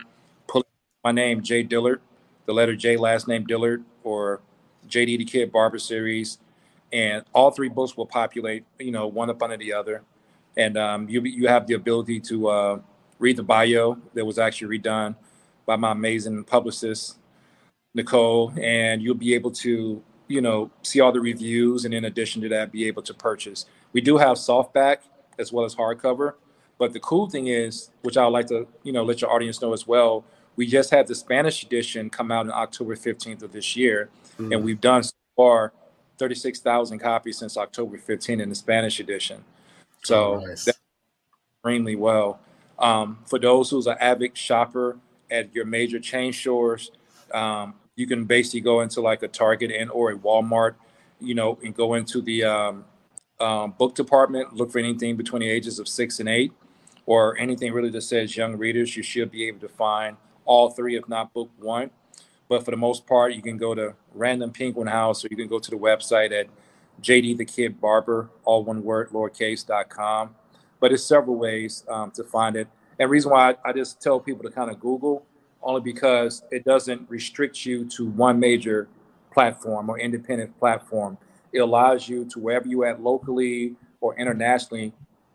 pull 0.48 0.66
my 1.04 1.12
name, 1.12 1.44
Jay 1.44 1.62
Dillard, 1.62 2.02
the 2.48 2.54
letter 2.54 2.76
J, 2.76 2.98
last 2.98 3.28
name 3.28 3.46
Dillard, 3.46 3.84
or 4.04 4.42
JD 4.88 5.20
the 5.20 5.26
Kid 5.26 5.52
Barber 5.52 5.78
series, 5.78 6.40
and 6.92 7.24
all 7.34 7.52
three 7.52 7.70
books 7.70 7.96
will 7.96 8.08
populate, 8.08 8.66
you 8.80 8.92
know, 8.92 9.06
one 9.08 9.30
up 9.30 9.44
under 9.44 9.58
the 9.58 9.72
other, 9.72 10.02
and 10.58 10.76
um, 10.76 11.08
you 11.08 11.22
you 11.22 11.48
have 11.48 11.68
the 11.68 11.76
ability 11.76 12.20
to 12.22 12.48
uh, 12.48 12.80
read 13.20 13.38
the 13.38 13.44
bio 13.44 13.98
that 14.16 14.26
was 14.26 14.40
actually 14.40 14.80
redone 14.80 15.16
by 15.68 15.76
my 15.76 15.92
amazing 15.92 16.44
publicist 16.44 17.18
Nicole, 17.94 18.54
and 18.60 19.04
you'll 19.04 19.14
be 19.14 19.36
able 19.36 19.52
to 19.52 20.02
you 20.28 20.42
know 20.42 20.72
see 20.82 21.00
all 21.00 21.12
the 21.12 21.22
reviews, 21.22 21.86
and 21.86 21.94
in 21.94 22.06
addition 22.06 22.42
to 22.42 22.50
that, 22.50 22.72
be 22.72 22.88
able 22.88 23.04
to 23.04 23.14
purchase. 23.14 23.66
We 23.94 24.02
do 24.02 24.18
have 24.18 24.38
softback 24.38 24.98
as 25.38 25.54
well 25.54 25.64
as 25.64 25.76
hardcover, 25.76 26.34
but 26.82 26.94
the 26.94 27.00
cool 27.00 27.30
thing 27.30 27.48
is, 27.48 27.92
which 28.02 28.18
I 28.18 28.26
would 28.26 28.34
like 28.34 28.48
to 28.48 28.68
you 28.84 28.92
know 28.92 29.04
let 29.04 29.22
your 29.22 29.32
audience 29.32 29.62
know 29.62 29.74
as 29.74 29.86
well 29.88 30.26
we 30.56 30.68
just 30.68 30.92
had 30.92 31.08
the 31.08 31.16
Spanish 31.16 31.64
edition 31.64 32.10
come 32.10 32.32
out 32.32 32.46
on 32.46 32.52
October 32.52 32.96
15th 32.96 33.42
of 33.44 33.52
this 33.52 33.76
year, 33.76 34.10
mm. 34.38 34.54
and 34.54 34.64
we've 34.64 34.82
done 34.82 35.04
so 35.04 35.14
far 35.36 35.74
36,000 36.18 37.00
copies 37.00 37.38
since 37.38 37.58
October 37.58 37.98
15th 37.98 38.42
in 38.42 38.50
the 38.50 38.56
Spanish 38.56 39.00
edition. 39.00 39.44
So 40.04 40.36
oh, 40.36 40.40
nice. 40.46 40.66
that's 40.66 40.80
extremely 41.56 41.96
well. 41.96 42.40
Um, 42.78 43.20
for 43.26 43.40
those 43.40 43.70
who's 43.70 43.88
an 43.88 43.98
avid 44.00 44.38
shopper 44.38 44.98
at 45.30 45.54
your 45.56 45.66
major 45.66 46.00
chain 46.00 46.34
stores, 46.34 46.92
um, 47.34 47.76
you 47.96 48.08
can 48.08 48.26
basically 48.26 48.62
go 48.62 48.82
into 48.82 49.02
like 49.02 49.24
a 49.24 49.28
Target 49.28 49.72
and 49.72 49.90
or 49.92 50.12
a 50.12 50.16
Walmart, 50.18 50.76
you 51.20 51.36
know, 51.36 51.58
and 51.64 51.76
go 51.76 51.94
into 51.94 52.22
the 52.22 52.44
um, 52.44 52.86
um 53.40 53.72
book 53.78 53.96
department, 53.96 54.54
look 54.54 54.72
for 54.72 54.80
anything 54.80 55.16
between 55.16 55.42
the 55.42 55.50
ages 55.50 55.80
of 55.80 55.88
six 55.88 56.20
and 56.20 56.28
eight, 56.28 56.52
or 57.06 57.38
anything 57.38 57.74
really 57.74 57.90
that 57.90 58.02
says 58.02 58.36
young 58.36 58.58
readers. 58.58 58.96
You 58.96 59.04
should 59.04 59.32
be 59.32 59.48
able 59.48 59.60
to 59.60 59.70
find 59.70 60.18
all 60.46 60.70
three, 60.70 60.96
if 60.96 61.08
not 61.08 61.34
book 61.34 61.50
one. 61.60 61.92
But 62.48 62.66
for 62.66 62.72
the 62.72 62.78
most 62.78 63.08
part, 63.08 63.34
you 63.34 63.42
can 63.42 63.58
go 63.58 63.74
to 63.74 63.94
Random 64.14 64.52
Penguin 64.52 64.88
House 64.88 65.24
or 65.24 65.30
you 65.32 65.38
can 65.38 65.48
go 65.48 65.60
to 65.60 65.72
the 65.72 65.78
website 65.78 66.32
at 66.38 66.48
JD 67.02 67.38
the 67.38 67.46
Kid 67.46 67.80
Barber, 67.80 68.30
all 68.44 68.64
one 68.64 68.84
word, 68.84 69.10
lowercase.com. 69.10 70.36
But 70.80 70.90
there's 70.90 71.06
several 71.06 71.38
ways 71.38 71.86
um, 71.88 72.12
to 72.12 72.24
find 72.24 72.56
it. 72.56 72.68
And 73.00 73.10
reason 73.10 73.32
why 73.32 73.52
I, 73.52 73.70
I 73.70 73.74
just 73.74 74.02
tell 74.02 74.20
people 74.20 74.44
to 74.44 74.52
kind 74.52 74.70
of 74.70 74.80
Google 74.80 75.26
only 75.64 75.82
because 75.82 76.44
it 76.52 76.66
doesn't 76.66 77.10
restrict 77.10 77.66
you 77.66 77.86
to 77.86 78.08
one 78.08 78.40
major 78.40 78.88
platform 79.32 79.90
or 79.90 80.00
independent 80.00 80.58
platform. 80.60 81.18
It 81.54 81.60
allows 81.60 82.08
you 82.08 82.26
to 82.26 82.40
wherever 82.40 82.68
you 82.68 82.84
at 82.84 83.02
locally 83.02 83.76
or 84.00 84.16
internationally, 84.18 84.94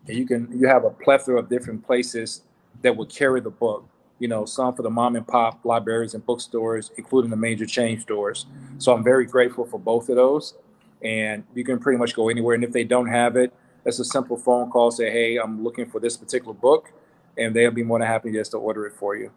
you 0.08 0.26
can 0.26 0.48
you 0.52 0.68
have 0.68 0.84
a 0.84 0.90
plethora 0.90 1.38
of 1.38 1.48
different 1.48 1.84
places 1.84 2.42
that 2.82 2.96
will 2.96 3.06
carry 3.06 3.40
the 3.40 3.50
book 3.50 3.88
you 4.18 4.28
know, 4.28 4.44
some 4.44 4.74
for 4.74 4.82
the 4.82 4.90
mom 4.90 5.16
and 5.16 5.26
pop 5.26 5.64
libraries 5.64 6.14
and 6.14 6.24
bookstores, 6.24 6.90
including 6.96 7.30
the 7.30 7.36
major 7.36 7.66
chain 7.66 8.00
stores. 8.00 8.46
So 8.78 8.94
I'm 8.94 9.04
very 9.04 9.26
grateful 9.26 9.66
for 9.66 9.78
both 9.78 10.08
of 10.08 10.16
those. 10.16 10.54
And 11.02 11.44
you 11.54 11.64
can 11.64 11.78
pretty 11.78 11.98
much 11.98 12.14
go 12.14 12.28
anywhere. 12.28 12.54
And 12.54 12.64
if 12.64 12.72
they 12.72 12.84
don't 12.84 13.08
have 13.08 13.36
it, 13.36 13.52
it's 13.84 13.98
a 13.98 14.04
simple 14.04 14.36
phone 14.38 14.70
call. 14.70 14.90
Say, 14.90 15.10
hey, 15.10 15.36
I'm 15.36 15.62
looking 15.62 15.86
for 15.86 16.00
this 16.00 16.16
particular 16.16 16.54
book, 16.54 16.90
and 17.36 17.54
they'll 17.54 17.70
be 17.70 17.84
more 17.84 17.98
than 17.98 18.08
happy 18.08 18.32
just 18.32 18.52
to 18.52 18.56
order 18.56 18.86
it 18.86 18.94
for 18.94 19.14
you. 19.14 19.30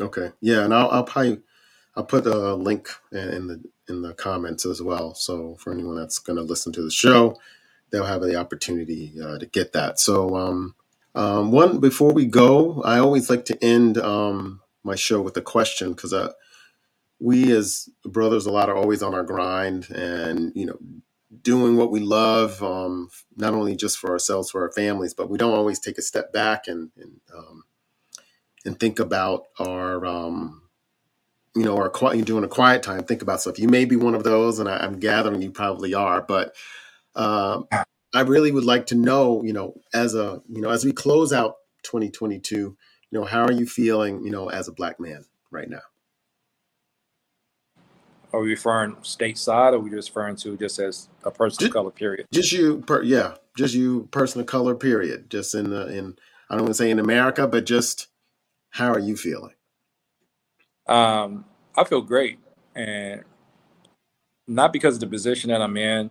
Okay, 0.00 0.32
yeah, 0.40 0.64
and 0.64 0.74
I'll, 0.74 0.90
I'll 0.90 1.04
probably 1.04 1.40
I'll 1.94 2.04
put 2.04 2.26
a 2.26 2.54
link 2.54 2.90
in 3.12 3.46
the 3.46 3.62
in 3.88 4.02
the 4.02 4.12
comments 4.14 4.66
as 4.66 4.82
well. 4.82 5.14
So 5.14 5.54
for 5.54 5.72
anyone 5.72 5.96
that's 5.96 6.18
going 6.18 6.36
to 6.36 6.42
listen 6.42 6.72
to 6.74 6.82
the 6.82 6.90
show, 6.90 7.38
they'll 7.90 8.04
have 8.04 8.22
the 8.22 8.36
opportunity 8.36 9.14
uh, 9.22 9.38
to 9.38 9.46
get 9.46 9.72
that. 9.72 9.98
So 9.98 10.36
um, 10.36 10.74
um, 11.14 11.50
one 11.50 11.80
before 11.80 12.12
we 12.12 12.26
go, 12.26 12.82
I 12.82 12.98
always 12.98 13.30
like 13.30 13.46
to 13.46 13.64
end 13.64 13.98
um, 13.98 14.60
my 14.84 14.94
show 14.94 15.20
with 15.20 15.36
a 15.36 15.42
question 15.42 15.92
because 15.92 16.12
uh, 16.12 16.32
we 17.18 17.52
as 17.52 17.88
brothers 18.04 18.46
a 18.46 18.50
lot 18.52 18.68
are 18.68 18.76
always 18.76 19.02
on 19.02 19.14
our 19.14 19.22
grind 19.22 19.88
and 19.90 20.52
you 20.54 20.66
know 20.66 20.78
doing 21.42 21.76
what 21.76 21.90
we 21.90 22.00
love, 22.00 22.62
um, 22.62 23.08
not 23.36 23.54
only 23.54 23.76
just 23.76 23.98
for 23.98 24.10
ourselves, 24.10 24.50
for 24.50 24.62
our 24.62 24.72
families, 24.72 25.14
but 25.14 25.30
we 25.30 25.38
don't 25.38 25.54
always 25.54 25.78
take 25.78 25.98
a 25.98 26.02
step 26.02 26.32
back 26.32 26.66
and 26.66 26.90
and, 26.96 27.20
um, 27.34 27.64
and 28.64 28.78
think 28.78 28.98
about 28.98 29.44
our 29.58 30.04
um, 30.04 30.62
you 31.54 31.64
know 31.64 31.76
our 31.76 31.88
quiet 31.88 32.24
doing 32.26 32.44
a 32.44 32.48
quiet 32.48 32.82
time. 32.82 33.04
Think 33.04 33.22
about 33.22 33.40
stuff. 33.40 33.58
You 33.58 33.68
may 33.68 33.86
be 33.86 33.96
one 33.96 34.14
of 34.14 34.24
those, 34.24 34.58
and 34.58 34.68
I, 34.68 34.84
am 34.84 35.00
gathering 35.00 35.42
you 35.42 35.50
probably 35.50 35.94
are, 35.94 36.20
but. 36.20 36.54
Uh, 37.16 37.62
I 38.14 38.20
really 38.20 38.52
would 38.52 38.64
like 38.64 38.86
to 38.86 38.94
know, 38.94 39.42
you 39.42 39.52
know, 39.52 39.74
as 39.92 40.14
a, 40.14 40.40
you 40.48 40.60
know, 40.60 40.70
as 40.70 40.84
we 40.84 40.92
close 40.92 41.32
out 41.32 41.56
2022, 41.82 42.56
you 42.56 42.76
know, 43.10 43.24
how 43.24 43.44
are 43.44 43.52
you 43.52 43.66
feeling, 43.66 44.22
you 44.24 44.30
know, 44.30 44.48
as 44.48 44.68
a 44.68 44.72
black 44.72 45.00
man 45.00 45.24
right 45.50 45.68
now? 45.68 45.82
are 48.36 48.40
we 48.40 48.50
referring 48.50 48.94
stateside, 48.96 49.72
or 49.72 49.76
are 49.76 49.78
we 49.78 49.90
just 49.90 50.10
referring 50.10 50.36
to 50.36 50.56
just 50.56 50.78
as 50.78 51.08
a 51.24 51.30
person 51.30 51.60
just, 51.60 51.70
of 51.70 51.72
color? 51.72 51.90
Period. 51.90 52.26
Just 52.32 52.52
you, 52.52 52.82
per, 52.86 53.02
yeah, 53.02 53.34
just 53.56 53.74
you, 53.74 54.08
person 54.10 54.40
of 54.40 54.46
color. 54.46 54.74
Period. 54.74 55.30
Just 55.30 55.54
in 55.54 55.70
the 55.70 55.86
in 55.88 56.16
I 56.50 56.54
don't 56.54 56.64
want 56.64 56.74
to 56.74 56.74
say 56.74 56.90
in 56.90 56.98
America, 56.98 57.46
but 57.46 57.64
just 57.64 58.08
how 58.70 58.92
are 58.92 58.98
you 58.98 59.16
feeling? 59.16 59.54
Um, 60.86 61.46
I 61.74 61.84
feel 61.84 62.02
great, 62.02 62.38
and 62.74 63.24
not 64.46 64.72
because 64.72 64.94
of 64.94 65.00
the 65.00 65.06
position 65.06 65.50
that 65.50 65.62
I'm 65.62 65.76
in, 65.76 66.10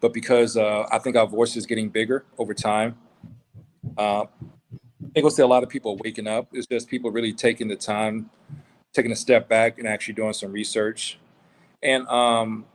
but 0.00 0.12
because 0.12 0.56
uh, 0.56 0.86
I 0.90 0.98
think 0.98 1.16
our 1.16 1.26
voice 1.26 1.56
is 1.56 1.66
getting 1.66 1.88
bigger 1.88 2.24
over 2.38 2.54
time. 2.54 2.96
Uh, 3.96 4.22
I 4.22 5.10
think 5.14 5.24
we'll 5.24 5.30
see 5.30 5.42
a 5.42 5.46
lot 5.46 5.62
of 5.62 5.68
people 5.68 5.96
waking 5.96 6.26
up. 6.26 6.48
It's 6.52 6.66
just 6.66 6.88
people 6.88 7.10
really 7.10 7.32
taking 7.32 7.68
the 7.68 7.76
time, 7.76 8.30
taking 8.92 9.12
a 9.12 9.16
step 9.16 9.48
back, 9.48 9.78
and 9.78 9.88
actually 9.88 10.14
doing 10.14 10.32
some 10.32 10.52
research, 10.52 11.18
and 11.82 12.06
um, 12.08 12.66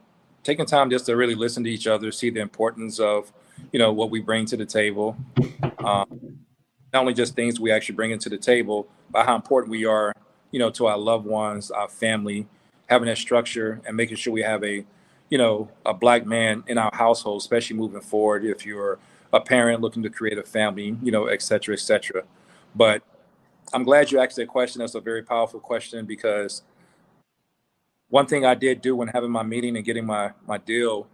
taking 0.44 0.66
time 0.66 0.90
just 0.90 1.06
to 1.06 1.16
really 1.16 1.36
listen 1.36 1.64
to 1.64 1.70
each 1.70 1.88
other, 1.88 2.12
see 2.12 2.30
the 2.30 2.42
importance 2.42 3.00
of, 3.00 3.32
you 3.72 3.80
know, 3.80 3.92
what 3.94 4.10
we 4.10 4.20
bring 4.20 4.46
to 4.48 4.58
the 4.58 4.66
table. 4.66 5.16
Um, 5.80 6.40
not 6.94 7.02
only 7.02 7.14
just 7.14 7.36
things 7.36 7.60
we 7.60 7.72
actually 7.72 7.96
bring 7.96 8.12
into 8.12 8.30
the 8.30 8.38
table, 8.38 8.88
but 9.10 9.26
how 9.26 9.36
important 9.36 9.72
we 9.72 9.86
are, 9.86 10.14
you 10.52 10.60
know, 10.60 10.70
to 10.72 10.86
our 10.88 10.98
loved 10.98 11.26
ones, 11.26 11.72
our 11.72 11.88
family, 11.88 12.48
having 12.88 13.08
that 13.08 13.18
structure 13.18 13.82
and 13.86 13.98
making 13.98 14.18
sure 14.18 14.32
we 14.32 14.42
have 14.42 14.64
a, 14.64 14.86
you 15.34 15.40
know, 15.40 15.68
a 15.84 15.96
black 15.96 16.28
man 16.28 16.64
in 16.68 16.78
our 16.78 16.92
household, 16.94 17.42
especially 17.42 17.76
moving 17.76 18.02
forward. 18.02 18.46
If 18.46 18.68
you're 18.68 19.00
a 19.34 19.42
parent 19.42 19.82
looking 19.82 20.04
to 20.04 20.10
create 20.12 20.38
a 20.38 20.44
family, 20.44 20.96
you 21.02 21.12
know, 21.12 21.26
et 21.26 21.42
cetera, 21.42 21.74
et 21.74 21.80
cetera. 21.80 22.22
But 22.76 23.02
I'm 23.74 23.84
glad 23.84 24.12
you 24.12 24.20
asked 24.20 24.36
that 24.36 24.48
question. 24.48 24.82
That's 24.82 24.94
a 24.94 25.02
very 25.02 25.24
powerful 25.24 25.60
question 25.60 26.06
because 26.06 26.62
one 28.10 28.28
thing 28.28 28.46
I 28.46 28.54
did 28.54 28.82
do 28.82 28.96
when 28.96 29.08
having 29.08 29.32
my 29.32 29.42
meeting 29.42 29.76
and 29.76 29.84
getting 29.84 30.06
my 30.06 30.34
my 30.48 30.60
deal 30.60 31.08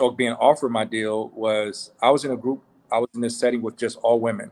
or 0.00 0.12
being 0.12 0.32
offered 0.32 0.70
my 0.70 0.84
deal 0.84 1.28
was 1.36 1.92
I 2.02 2.10
was 2.10 2.24
in 2.24 2.32
a 2.32 2.36
group, 2.36 2.64
I 2.90 2.98
was 2.98 3.10
in 3.14 3.20
this 3.20 3.38
setting 3.38 3.62
with 3.62 3.76
just 3.76 3.96
all 3.98 4.18
women 4.18 4.50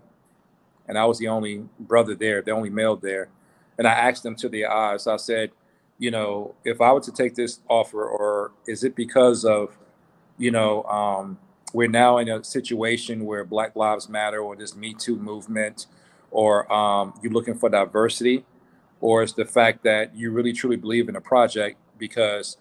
and 0.86 0.96
I 0.96 1.04
was 1.04 1.18
the 1.18 1.26
only 1.26 1.64
brother 1.80 2.14
there, 2.14 2.42
the 2.42 2.52
only 2.52 2.70
male 2.70 2.94
there. 2.94 3.28
And 3.76 3.88
I 3.88 3.92
asked 3.92 4.22
them 4.22 4.36
to 4.36 4.48
their 4.48 4.70
eyes. 4.70 5.08
I 5.08 5.16
said, 5.16 5.50
you 6.02 6.10
know, 6.10 6.54
if 6.64 6.80
I 6.80 6.92
were 6.92 7.00
to 7.00 7.12
take 7.12 7.36
this 7.36 7.60
offer, 7.68 8.04
or 8.04 8.31
is 8.66 8.84
it 8.84 8.96
because 8.96 9.44
of, 9.44 9.76
you 10.38 10.50
know, 10.50 10.82
um, 10.84 11.38
we're 11.72 11.88
now 11.88 12.18
in 12.18 12.28
a 12.28 12.42
situation 12.44 13.24
where 13.24 13.44
Black 13.44 13.76
Lives 13.76 14.08
Matter 14.08 14.40
or 14.40 14.56
this 14.56 14.74
Me 14.76 14.94
Too 14.94 15.16
movement, 15.16 15.86
or 16.30 16.70
um, 16.72 17.14
you're 17.22 17.32
looking 17.32 17.54
for 17.54 17.68
diversity, 17.68 18.44
or 19.00 19.22
it's 19.22 19.32
the 19.32 19.44
fact 19.44 19.84
that 19.84 20.14
you 20.14 20.30
really 20.30 20.52
truly 20.52 20.76
believe 20.76 21.08
in 21.08 21.16
a 21.16 21.20
project? 21.20 21.78
Because 21.98 22.56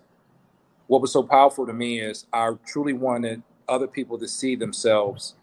what 0.88 1.02
was 1.02 1.12
so 1.12 1.24
powerful 1.24 1.66
to 1.66 1.74
me 1.74 2.02
is 2.02 2.26
I 2.34 2.52
truly 2.66 2.94
wanted 2.94 3.44
other 3.70 3.88
people 3.88 4.18
to 4.20 4.28
see 4.28 4.56
themselves 4.56 5.36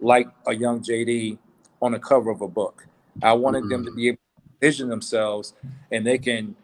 like 0.00 0.28
a 0.46 0.54
young 0.54 0.80
JD 0.82 1.38
on 1.80 1.92
the 1.92 1.98
cover 1.98 2.30
of 2.30 2.42
a 2.42 2.48
book. 2.48 2.86
I 3.22 3.32
wanted 3.32 3.60
mm-hmm. 3.60 3.68
them 3.70 3.84
to 3.84 3.90
mm-hmm. 3.90 3.96
be 3.96 4.08
able 4.08 4.16
to 4.16 4.42
vision 4.60 4.88
themselves 4.88 5.54
and 5.90 6.06
they 6.06 6.18
can, 6.18 6.56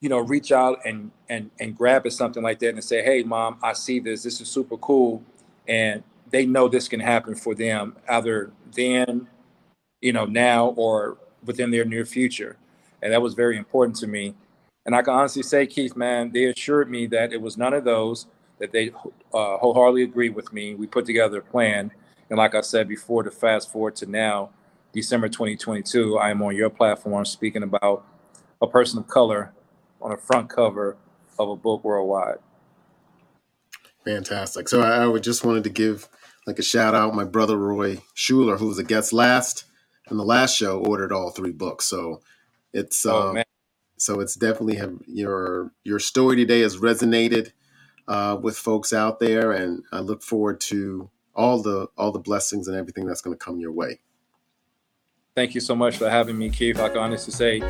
you 0.00 0.08
know, 0.08 0.18
reach 0.18 0.50
out 0.50 0.80
and 0.84 1.10
and 1.28 1.50
and 1.60 1.76
grab 1.76 2.06
at 2.06 2.12
something 2.12 2.42
like 2.42 2.58
that 2.60 2.70
and 2.70 2.82
say, 2.82 3.02
"Hey, 3.02 3.22
mom, 3.22 3.58
I 3.62 3.74
see 3.74 4.00
this. 4.00 4.22
This 4.22 4.40
is 4.40 4.48
super 4.48 4.76
cool," 4.78 5.22
and 5.68 6.02
they 6.30 6.46
know 6.46 6.68
this 6.68 6.88
can 6.88 7.00
happen 7.00 7.34
for 7.34 7.54
them 7.54 7.96
either 8.08 8.50
then, 8.74 9.28
you 10.00 10.12
know, 10.12 10.24
now 10.24 10.68
or 10.76 11.18
within 11.44 11.70
their 11.70 11.84
near 11.84 12.06
future, 12.06 12.56
and 13.02 13.12
that 13.12 13.20
was 13.20 13.34
very 13.34 13.56
important 13.58 13.96
to 13.96 14.06
me. 14.06 14.34
And 14.86 14.94
I 14.94 15.02
can 15.02 15.12
honestly 15.12 15.42
say, 15.42 15.66
Keith, 15.66 15.94
man, 15.96 16.32
they 16.32 16.46
assured 16.46 16.90
me 16.90 17.06
that 17.08 17.32
it 17.32 17.40
was 17.40 17.58
none 17.58 17.74
of 17.74 17.84
those. 17.84 18.26
That 18.58 18.72
they 18.72 18.90
uh, 19.34 19.56
wholeheartedly 19.58 20.02
agreed 20.02 20.34
with 20.34 20.52
me. 20.52 20.74
We 20.74 20.86
put 20.86 21.06
together 21.06 21.38
a 21.38 21.42
plan, 21.42 21.90
and 22.30 22.38
like 22.38 22.54
I 22.54 22.62
said 22.62 22.88
before, 22.88 23.22
to 23.22 23.30
fast 23.30 23.70
forward 23.70 23.96
to 23.96 24.06
now, 24.06 24.50
December 24.92 25.28
2022, 25.28 26.18
I 26.18 26.30
am 26.30 26.42
on 26.42 26.56
your 26.56 26.70
platform 26.70 27.24
speaking 27.24 27.62
about 27.62 28.06
a 28.62 28.66
person 28.66 28.98
of 28.98 29.06
color 29.06 29.52
on 30.00 30.10
the 30.10 30.16
front 30.16 30.48
cover 30.48 30.96
of 31.38 31.48
a 31.48 31.56
book 31.56 31.84
worldwide. 31.84 32.38
Fantastic. 34.04 34.68
So 34.68 34.80
I, 34.80 35.06
would 35.06 35.22
just 35.22 35.44
wanted 35.44 35.64
to 35.64 35.70
give 35.70 36.08
like 36.46 36.58
a 36.58 36.62
shout 36.62 36.94
out. 36.94 37.14
My 37.14 37.24
brother 37.24 37.56
Roy 37.56 37.98
Schuler, 38.14 38.56
who 38.56 38.68
was 38.68 38.78
a 38.78 38.84
guest 38.84 39.12
last 39.12 39.64
in 40.10 40.16
the 40.16 40.24
last 40.24 40.56
show, 40.56 40.78
ordered 40.78 41.12
all 41.12 41.30
three 41.30 41.52
books. 41.52 41.84
So 41.84 42.22
it's 42.72 43.04
oh, 43.04 43.36
um, 43.36 43.42
so 43.98 44.20
it's 44.20 44.34
definitely 44.34 44.76
have 44.76 44.98
your 45.06 45.72
your 45.84 45.98
story 45.98 46.36
today 46.36 46.60
has 46.60 46.78
resonated 46.78 47.52
uh, 48.08 48.38
with 48.40 48.56
folks 48.56 48.92
out 48.92 49.20
there, 49.20 49.52
and 49.52 49.84
I 49.92 50.00
look 50.00 50.22
forward 50.22 50.60
to 50.62 51.10
all 51.34 51.60
the 51.60 51.88
all 51.96 52.10
the 52.10 52.18
blessings 52.18 52.68
and 52.68 52.76
everything 52.76 53.06
that's 53.06 53.20
going 53.20 53.36
to 53.36 53.44
come 53.44 53.60
your 53.60 53.72
way. 53.72 54.00
Thank 55.34 55.54
you 55.54 55.60
so 55.60 55.76
much 55.76 55.96
for 55.96 56.08
having 56.08 56.38
me, 56.38 56.50
Keith. 56.50 56.80
I 56.80 56.88
can 56.88 56.98
honestly 56.98 57.32
say, 57.32 57.60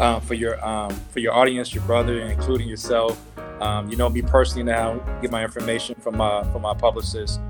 um, 0.00 0.20
for 0.22 0.34
your 0.34 0.64
um, 0.66 0.90
for 1.10 1.20
your 1.20 1.32
audience, 1.32 1.74
your 1.74 1.84
brother, 1.84 2.20
including 2.20 2.68
yourself. 2.68 3.20
Um, 3.60 3.90
you 3.90 3.96
know 3.96 4.08
me 4.08 4.22
personally 4.22 4.64
now. 4.64 4.94
Get 5.20 5.30
my 5.30 5.44
information 5.44 5.94
from 5.96 6.16
my 6.16 6.42
from 6.50 6.62
my 6.62 6.74
publicist, 6.74 7.40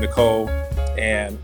Nicole, 0.00 0.48
and 0.96 1.38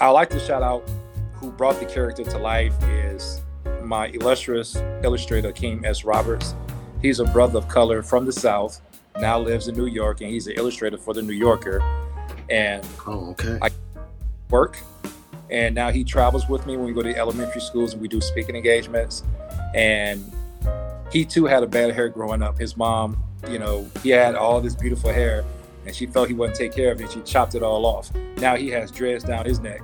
I 0.00 0.10
like 0.10 0.28
to 0.30 0.40
shout 0.40 0.62
out 0.62 0.88
who 1.32 1.50
brought 1.50 1.78
the 1.78 1.86
character 1.86 2.24
to 2.24 2.38
life 2.38 2.74
is 2.82 3.40
my 3.82 4.08
illustrious 4.08 4.76
illustrator, 5.02 5.52
Akeem 5.52 5.84
S. 5.84 6.04
Roberts. 6.04 6.54
He's 7.00 7.20
a 7.20 7.24
brother 7.24 7.58
of 7.58 7.68
color 7.68 8.02
from 8.02 8.26
the 8.26 8.32
South, 8.32 8.80
now 9.20 9.38
lives 9.38 9.68
in 9.68 9.76
New 9.76 9.86
York, 9.86 10.20
and 10.20 10.30
he's 10.30 10.48
an 10.48 10.54
illustrator 10.56 10.98
for 10.98 11.14
the 11.14 11.22
New 11.22 11.32
Yorker. 11.32 11.80
And 12.50 12.84
oh, 13.06 13.30
okay. 13.30 13.58
I 13.62 13.70
work 14.50 14.76
and 15.50 15.74
now 15.74 15.90
he 15.90 16.04
travels 16.04 16.48
with 16.48 16.66
me 16.66 16.76
when 16.76 16.86
we 16.86 16.92
go 16.92 17.02
to 17.02 17.16
elementary 17.16 17.60
schools 17.60 17.92
and 17.92 18.00
we 18.00 18.08
do 18.08 18.20
speaking 18.20 18.54
engagements. 18.54 19.24
And 19.74 20.30
he 21.12 21.24
too 21.24 21.46
had 21.46 21.62
a 21.62 21.66
bad 21.66 21.94
hair 21.94 22.08
growing 22.08 22.42
up. 22.42 22.58
His 22.58 22.76
mom, 22.76 23.22
you 23.48 23.58
know, 23.58 23.88
he 24.02 24.10
had 24.10 24.34
all 24.34 24.60
this 24.60 24.74
beautiful 24.74 25.12
hair 25.12 25.44
and 25.86 25.94
she 25.94 26.06
felt 26.06 26.28
he 26.28 26.34
wouldn't 26.34 26.56
take 26.56 26.74
care 26.74 26.92
of 26.92 27.00
it. 27.00 27.10
She 27.10 27.20
chopped 27.20 27.54
it 27.54 27.62
all 27.62 27.86
off. 27.86 28.14
Now 28.36 28.56
he 28.56 28.68
has 28.68 28.90
dreads 28.90 29.24
down 29.24 29.44
his 29.44 29.60
neck. 29.60 29.80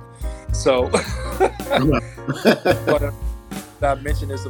So, 0.53 0.89
but 1.69 3.03
uh, 3.03 3.11
I 3.81 3.95
mentioned 3.95 4.31
this 4.31 4.45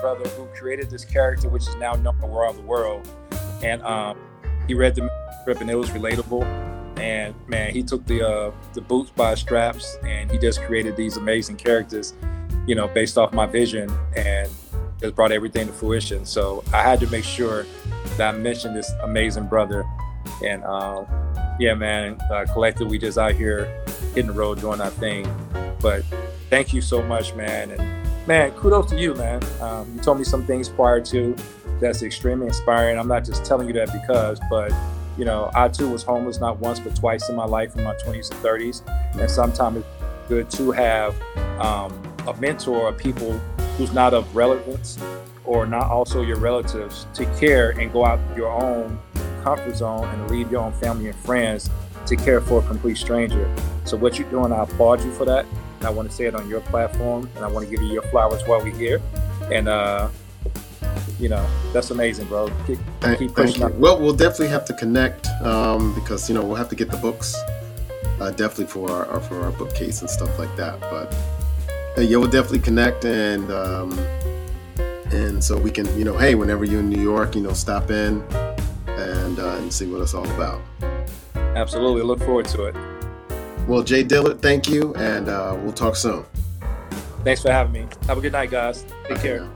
brother 0.00 0.28
who 0.30 0.46
created 0.58 0.90
this 0.90 1.04
character, 1.04 1.48
which 1.48 1.68
is 1.68 1.74
now 1.76 1.94
known 1.94 2.18
around 2.22 2.56
the 2.56 2.62
world. 2.62 3.08
And 3.62 3.82
um, 3.82 4.18
he 4.66 4.74
read 4.74 4.94
the 4.94 5.10
script 5.42 5.60
and 5.60 5.70
it 5.70 5.74
was 5.74 5.90
relatable 5.90 6.44
and 7.02 7.34
man, 7.48 7.72
he 7.72 7.82
took 7.82 8.06
the 8.06 8.26
uh, 8.26 8.52
the 8.74 8.80
boots 8.80 9.10
by 9.10 9.34
straps, 9.34 9.96
and 10.06 10.30
he 10.30 10.38
just 10.38 10.62
created 10.62 10.96
these 10.96 11.16
amazing 11.16 11.56
characters, 11.56 12.14
you 12.66 12.74
know, 12.74 12.88
based 12.88 13.18
off 13.18 13.32
my 13.32 13.46
vision, 13.46 13.90
and 14.16 14.50
just 15.00 15.14
brought 15.14 15.32
everything 15.32 15.66
to 15.66 15.72
fruition. 15.72 16.24
So 16.24 16.62
I 16.72 16.82
had 16.82 17.00
to 17.00 17.06
make 17.08 17.24
sure 17.24 17.66
that 18.16 18.34
I 18.34 18.38
mentioned 18.38 18.76
this 18.76 18.90
amazing 19.02 19.46
brother, 19.46 19.84
and 20.44 20.62
uh, 20.64 21.04
yeah, 21.58 21.74
man, 21.74 22.20
uh, 22.30 22.46
collectively 22.52 22.86
we 22.86 22.98
just 22.98 23.18
out 23.18 23.34
here 23.34 23.64
hitting 24.14 24.28
the 24.28 24.32
road 24.32 24.60
doing 24.60 24.80
our 24.80 24.90
thing. 24.90 25.26
But 25.80 26.04
thank 26.50 26.72
you 26.72 26.80
so 26.80 27.02
much, 27.02 27.34
man, 27.34 27.70
and 27.72 28.26
man, 28.26 28.52
kudos 28.52 28.90
to 28.90 29.00
you, 29.00 29.14
man. 29.14 29.42
Um, 29.60 29.92
you 29.94 30.02
told 30.02 30.18
me 30.18 30.24
some 30.24 30.44
things 30.46 30.68
prior 30.68 31.00
to 31.00 31.36
that's 31.80 32.02
extremely 32.02 32.46
inspiring. 32.46 32.98
I'm 32.98 33.08
not 33.08 33.24
just 33.24 33.44
telling 33.44 33.66
you 33.66 33.74
that 33.74 33.92
because, 33.92 34.40
but 34.48 34.72
you 35.18 35.24
know, 35.24 35.50
I 35.54 35.68
too 35.68 35.90
was 35.90 36.02
homeless 36.02 36.40
not 36.40 36.58
once 36.58 36.80
but 36.80 36.96
twice 36.96 37.28
in 37.28 37.36
my 37.36 37.44
life 37.44 37.76
in 37.76 37.84
my 37.84 37.94
20s 37.96 38.30
and 38.30 38.40
30s. 38.42 39.18
And 39.18 39.30
sometimes 39.30 39.78
it's 39.78 39.86
good 40.28 40.50
to 40.52 40.70
have 40.70 41.20
um, 41.60 41.92
a 42.26 42.34
mentor 42.40 42.76
or 42.76 42.92
people 42.92 43.32
who's 43.76 43.92
not 43.92 44.14
of 44.14 44.34
relevance 44.34 44.98
or 45.44 45.66
not 45.66 45.90
also 45.90 46.22
your 46.22 46.36
relatives 46.36 47.06
to 47.14 47.24
care 47.38 47.70
and 47.70 47.92
go 47.92 48.04
out 48.04 48.20
your 48.36 48.50
own 48.50 48.98
comfort 49.42 49.76
zone 49.76 50.08
and 50.08 50.30
leave 50.30 50.50
your 50.50 50.60
own 50.60 50.72
family 50.74 51.08
and 51.08 51.16
friends 51.16 51.68
to 52.06 52.16
care 52.16 52.40
for 52.40 52.60
a 52.60 52.66
complete 52.66 52.96
stranger. 52.96 53.52
So 53.84 53.96
what 53.96 54.18
you're 54.18 54.30
doing, 54.30 54.52
I 54.52 54.62
applaud 54.62 55.04
you 55.04 55.12
for 55.12 55.24
that. 55.24 55.46
And 55.78 55.86
I 55.86 55.90
want 55.90 56.08
to 56.08 56.14
say 56.14 56.26
it 56.26 56.34
on 56.34 56.48
your 56.48 56.60
platform, 56.60 57.28
and 57.34 57.44
I 57.44 57.48
want 57.48 57.68
to 57.68 57.70
give 57.70 57.82
you 57.82 57.92
your 57.92 58.02
flowers 58.02 58.42
while 58.46 58.62
we're 58.62 58.74
here. 58.74 59.02
And 59.50 59.66
uh, 59.66 60.08
you 61.18 61.28
know, 61.28 61.44
that's 61.72 61.90
amazing, 61.90 62.26
bro. 62.28 62.50
Keep, 62.66 62.78
thank, 63.00 63.18
keep 63.18 63.34
pushing 63.34 63.62
up. 63.62 63.72
Well, 63.74 64.00
we'll 64.00 64.14
definitely 64.14 64.48
have 64.48 64.64
to 64.66 64.74
connect 64.74 65.26
um, 65.42 65.94
because 65.94 66.28
you 66.28 66.34
know 66.34 66.44
we'll 66.44 66.56
have 66.56 66.68
to 66.68 66.76
get 66.76 66.90
the 66.90 66.96
books 66.98 67.36
uh, 68.20 68.30
definitely 68.30 68.66
for 68.66 68.90
our, 68.90 69.06
our, 69.06 69.20
for 69.20 69.40
our 69.40 69.50
bookcase 69.52 70.00
and 70.00 70.10
stuff 70.10 70.38
like 70.38 70.54
that. 70.56 70.80
But 70.80 71.14
yeah, 72.00 72.16
we'll 72.16 72.30
definitely 72.30 72.60
connect 72.60 73.04
and 73.04 73.50
um, 73.50 73.98
and 75.12 75.42
so 75.42 75.58
we 75.58 75.70
can 75.70 75.86
you 75.98 76.04
know, 76.04 76.16
hey, 76.16 76.34
whenever 76.34 76.64
you're 76.64 76.80
in 76.80 76.88
New 76.88 77.00
York, 77.00 77.34
you 77.34 77.42
know, 77.42 77.52
stop 77.52 77.90
in 77.90 78.22
and 78.86 79.38
uh, 79.38 79.56
and 79.56 79.72
see 79.72 79.86
what 79.86 80.00
it's 80.00 80.14
all 80.14 80.28
about. 80.30 80.60
Absolutely, 81.34 82.02
look 82.02 82.20
forward 82.20 82.46
to 82.48 82.64
it. 82.64 82.76
Well, 83.68 83.82
Jay 83.82 84.02
Dillard, 84.02 84.40
thank 84.40 84.68
you, 84.68 84.94
and 84.94 85.28
uh, 85.28 85.56
we'll 85.60 85.72
talk 85.72 85.96
soon. 85.96 86.24
Thanks 87.24 87.42
for 87.42 87.52
having 87.52 87.72
me. 87.72 87.86
Have 88.06 88.18
a 88.18 88.20
good 88.20 88.32
night, 88.32 88.50
guys. 88.50 88.84
Take 89.08 89.20
care. 89.20 89.48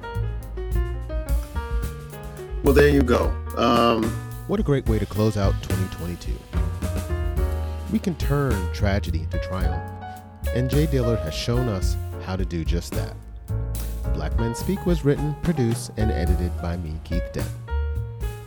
Well, 2.62 2.74
there 2.74 2.88
you 2.88 3.02
go. 3.02 3.34
Um, 3.56 4.04
what 4.46 4.60
a 4.60 4.62
great 4.62 4.86
way 4.88 4.98
to 4.98 5.06
close 5.06 5.36
out 5.36 5.54
2022. 5.62 6.32
We 7.92 7.98
can 7.98 8.14
turn 8.16 8.72
tragedy 8.72 9.20
into 9.20 9.38
triumph, 9.38 9.82
and 10.54 10.70
Jay 10.70 10.86
Dillard 10.86 11.18
has 11.20 11.34
shown 11.34 11.68
us 11.68 11.96
how 12.26 12.34
to 12.34 12.44
do 12.44 12.64
just 12.64 12.92
that. 12.92 13.14
Black 14.12 14.36
Men 14.38 14.54
Speak 14.54 14.84
was 14.84 15.04
written, 15.04 15.34
produced, 15.42 15.92
and 15.96 16.10
edited 16.10 16.50
by 16.60 16.76
me, 16.76 16.94
Keith 17.04 17.32
Dent. 17.32 17.48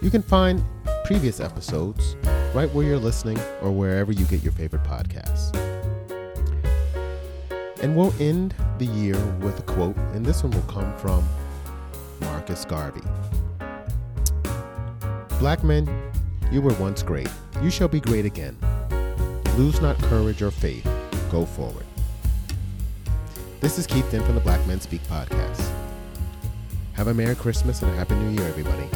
You 0.02 0.10
can 0.10 0.22
find 0.22 0.62
previous 1.06 1.40
episodes 1.40 2.18
right 2.54 2.70
where 2.74 2.86
you're 2.86 3.00
listening 3.00 3.40
or 3.62 3.72
wherever 3.72 4.12
you 4.12 4.26
get 4.26 4.44
your 4.44 4.52
favorite 4.52 4.84
podcasts. 4.84 5.56
And 7.82 7.96
we'll 7.96 8.14
end 8.20 8.54
the 8.80 8.86
year 8.86 9.18
with 9.38 9.58
a 9.60 9.64
quote, 9.64 9.96
and 10.14 10.26
this 10.26 10.44
one 10.44 10.52
will 10.52 10.62
come 10.64 10.96
from 10.98 11.24
Marcus 12.20 12.66
Garvey. 12.66 13.02
Black 15.40 15.64
men, 15.64 15.88
you 16.52 16.62
were 16.62 16.74
once 16.74 17.02
great. 17.02 17.30
You 17.62 17.70
shall 17.70 17.88
be 17.88 18.02
great 18.02 18.26
again. 18.26 18.58
Lose 19.56 19.80
not 19.80 19.98
courage 20.04 20.42
or 20.42 20.52
faith. 20.52 20.86
Go 21.32 21.46
forward. 21.46 21.86
This 23.62 23.78
is 23.78 23.86
Keith 23.86 24.10
Dent 24.10 24.24
from 24.24 24.36
the 24.36 24.42
Black 24.42 24.66
Men 24.68 24.80
Speak 24.80 25.04
podcast. 25.04 25.70
Have 26.94 27.08
a 27.08 27.14
Merry 27.14 27.36
Christmas 27.36 27.82
and 27.82 27.92
a 27.92 27.96
Happy 27.96 28.16
New 28.16 28.30
Year, 28.30 28.48
everybody. 28.48 28.88